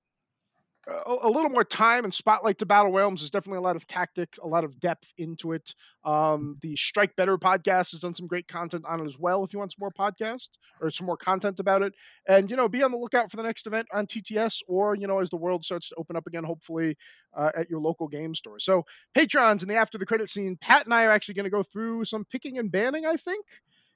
a, 0.89 1.16
a 1.22 1.31
little 1.31 1.51
more 1.51 1.64
time 1.64 2.05
and 2.05 2.14
spotlight 2.14 2.59
to 2.59 2.66
Battle 2.66 2.93
Realms. 2.93 3.20
There's 3.20 3.31
definitely 3.31 3.59
a 3.59 3.62
lot 3.62 3.76
of 3.76 3.87
tactics, 3.87 4.39
a 4.43 4.49
lot 4.49 4.64
of 4.64 4.81
depth 4.81 5.12
into 5.18 5.53
it. 5.53 5.74
Um, 6.05 6.57
the 6.62 6.76
Strike 6.76 7.16
Better 7.16 7.37
podcast 7.37 7.93
has 7.93 8.01
done 8.01 8.14
some 8.14 8.26
great 8.26 8.49
content 8.49 8.85
on 8.89 9.01
it 9.01 9.07
as 9.07 9.18
well. 9.18 9.45
If 9.45 9.53
you 9.53 9.59
want 9.59 9.72
some 9.72 9.78
more 9.81 9.91
podcast 9.91 10.51
or 10.81 10.91
some 10.91 11.07
more 11.07 11.16
content 11.16 11.61
about 11.61 11.83
it, 11.83 11.95
and 12.26 12.51
you 12.51 12.57
know, 12.57 12.68
be 12.68 12.83
on 12.83 12.91
the 12.91 12.97
lookout 12.97 13.31
for 13.31 13.37
the 13.37 13.43
next 13.43 13.66
event 13.66 13.89
on 13.93 14.07
TTS 14.07 14.61
or 14.68 14.95
you 14.95 15.07
know, 15.07 15.20
as 15.20 15.31
the 15.31 15.37
world 15.37 15.64
starts 15.64 15.91
to 15.91 15.97
open 15.97 16.16
up 16.16 16.26
again, 16.26 16.45
hopefully 16.45 16.97
uh, 17.37 17.51
at 17.57 17.68
your 17.68 17.81
local 17.81 18.09
game 18.09 18.35
store. 18.35 18.59
So 18.59 18.85
patrons 19.14 19.62
in 19.62 19.68
the 19.68 19.74
after 19.76 19.99
the 19.99 20.07
credit 20.07 20.31
scene, 20.31 20.57
Pat 20.61 20.85
and 20.85 20.95
I 20.95 21.05
are 21.05 21.11
actually 21.11 21.35
going 21.35 21.45
to 21.45 21.51
go 21.51 21.62
through 21.62 22.05
some 22.07 22.24
picking 22.24 22.59
and 22.59 22.70
banning. 22.70 23.05
I 23.05 23.16
think. 23.16 23.45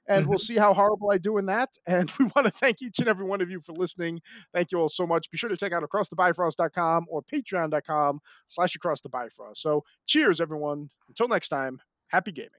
And 0.07 0.27
we'll 0.27 0.37
mm-hmm. 0.37 0.53
see 0.53 0.57
how 0.57 0.73
horrible 0.73 1.11
I 1.11 1.17
do 1.17 1.37
in 1.37 1.45
that. 1.47 1.69
And 1.87 2.11
we 2.19 2.25
want 2.35 2.45
to 2.47 2.51
thank 2.51 2.81
each 2.81 2.99
and 2.99 3.07
every 3.07 3.25
one 3.25 3.41
of 3.41 3.49
you 3.49 3.61
for 3.61 3.71
listening. 3.73 4.21
Thank 4.53 4.71
you 4.71 4.79
all 4.79 4.89
so 4.89 5.07
much. 5.07 5.29
Be 5.31 5.37
sure 5.37 5.49
to 5.49 5.57
check 5.57 5.71
out 5.71 5.83
acrossthebifrost.com 5.83 7.05
or 7.09 7.23
patreon.com 7.23 8.19
slash 8.47 8.75
across 8.75 9.01
the 9.01 9.09
bifrost. 9.09 9.61
So 9.61 9.83
cheers, 10.05 10.41
everyone. 10.41 10.89
Until 11.07 11.27
next 11.27 11.49
time, 11.49 11.79
happy 12.07 12.31
gaming. 12.31 12.51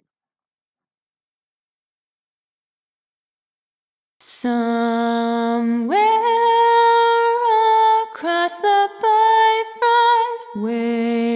Somewhere 4.18 6.00
across 8.16 8.56
the 8.58 8.88
Bifrost, 9.02 10.56
way 10.64 11.35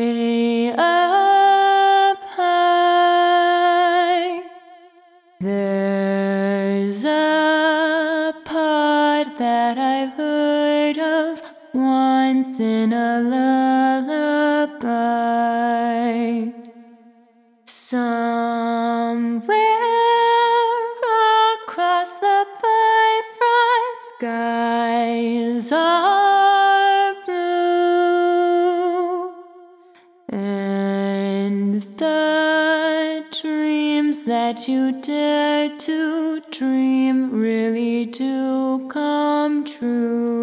in 12.61 12.93
a 12.93 13.21
lullaby. 14.03 14.91
Somewhere 17.65 18.77
across 21.65 22.19
the 22.19 22.47
bifrost 22.63 24.03
skies 24.17 25.73
are 25.73 27.15
blue, 27.25 28.53
and 30.29 31.75
the 31.99 33.25
dreams 33.41 34.25
that 34.25 34.69
you 34.69 34.93
dare 35.01 35.71
to 35.79 36.41
dream 36.51 37.31
really 37.31 38.05
do 38.07 38.87
come 38.89 39.65
true. 39.65 40.40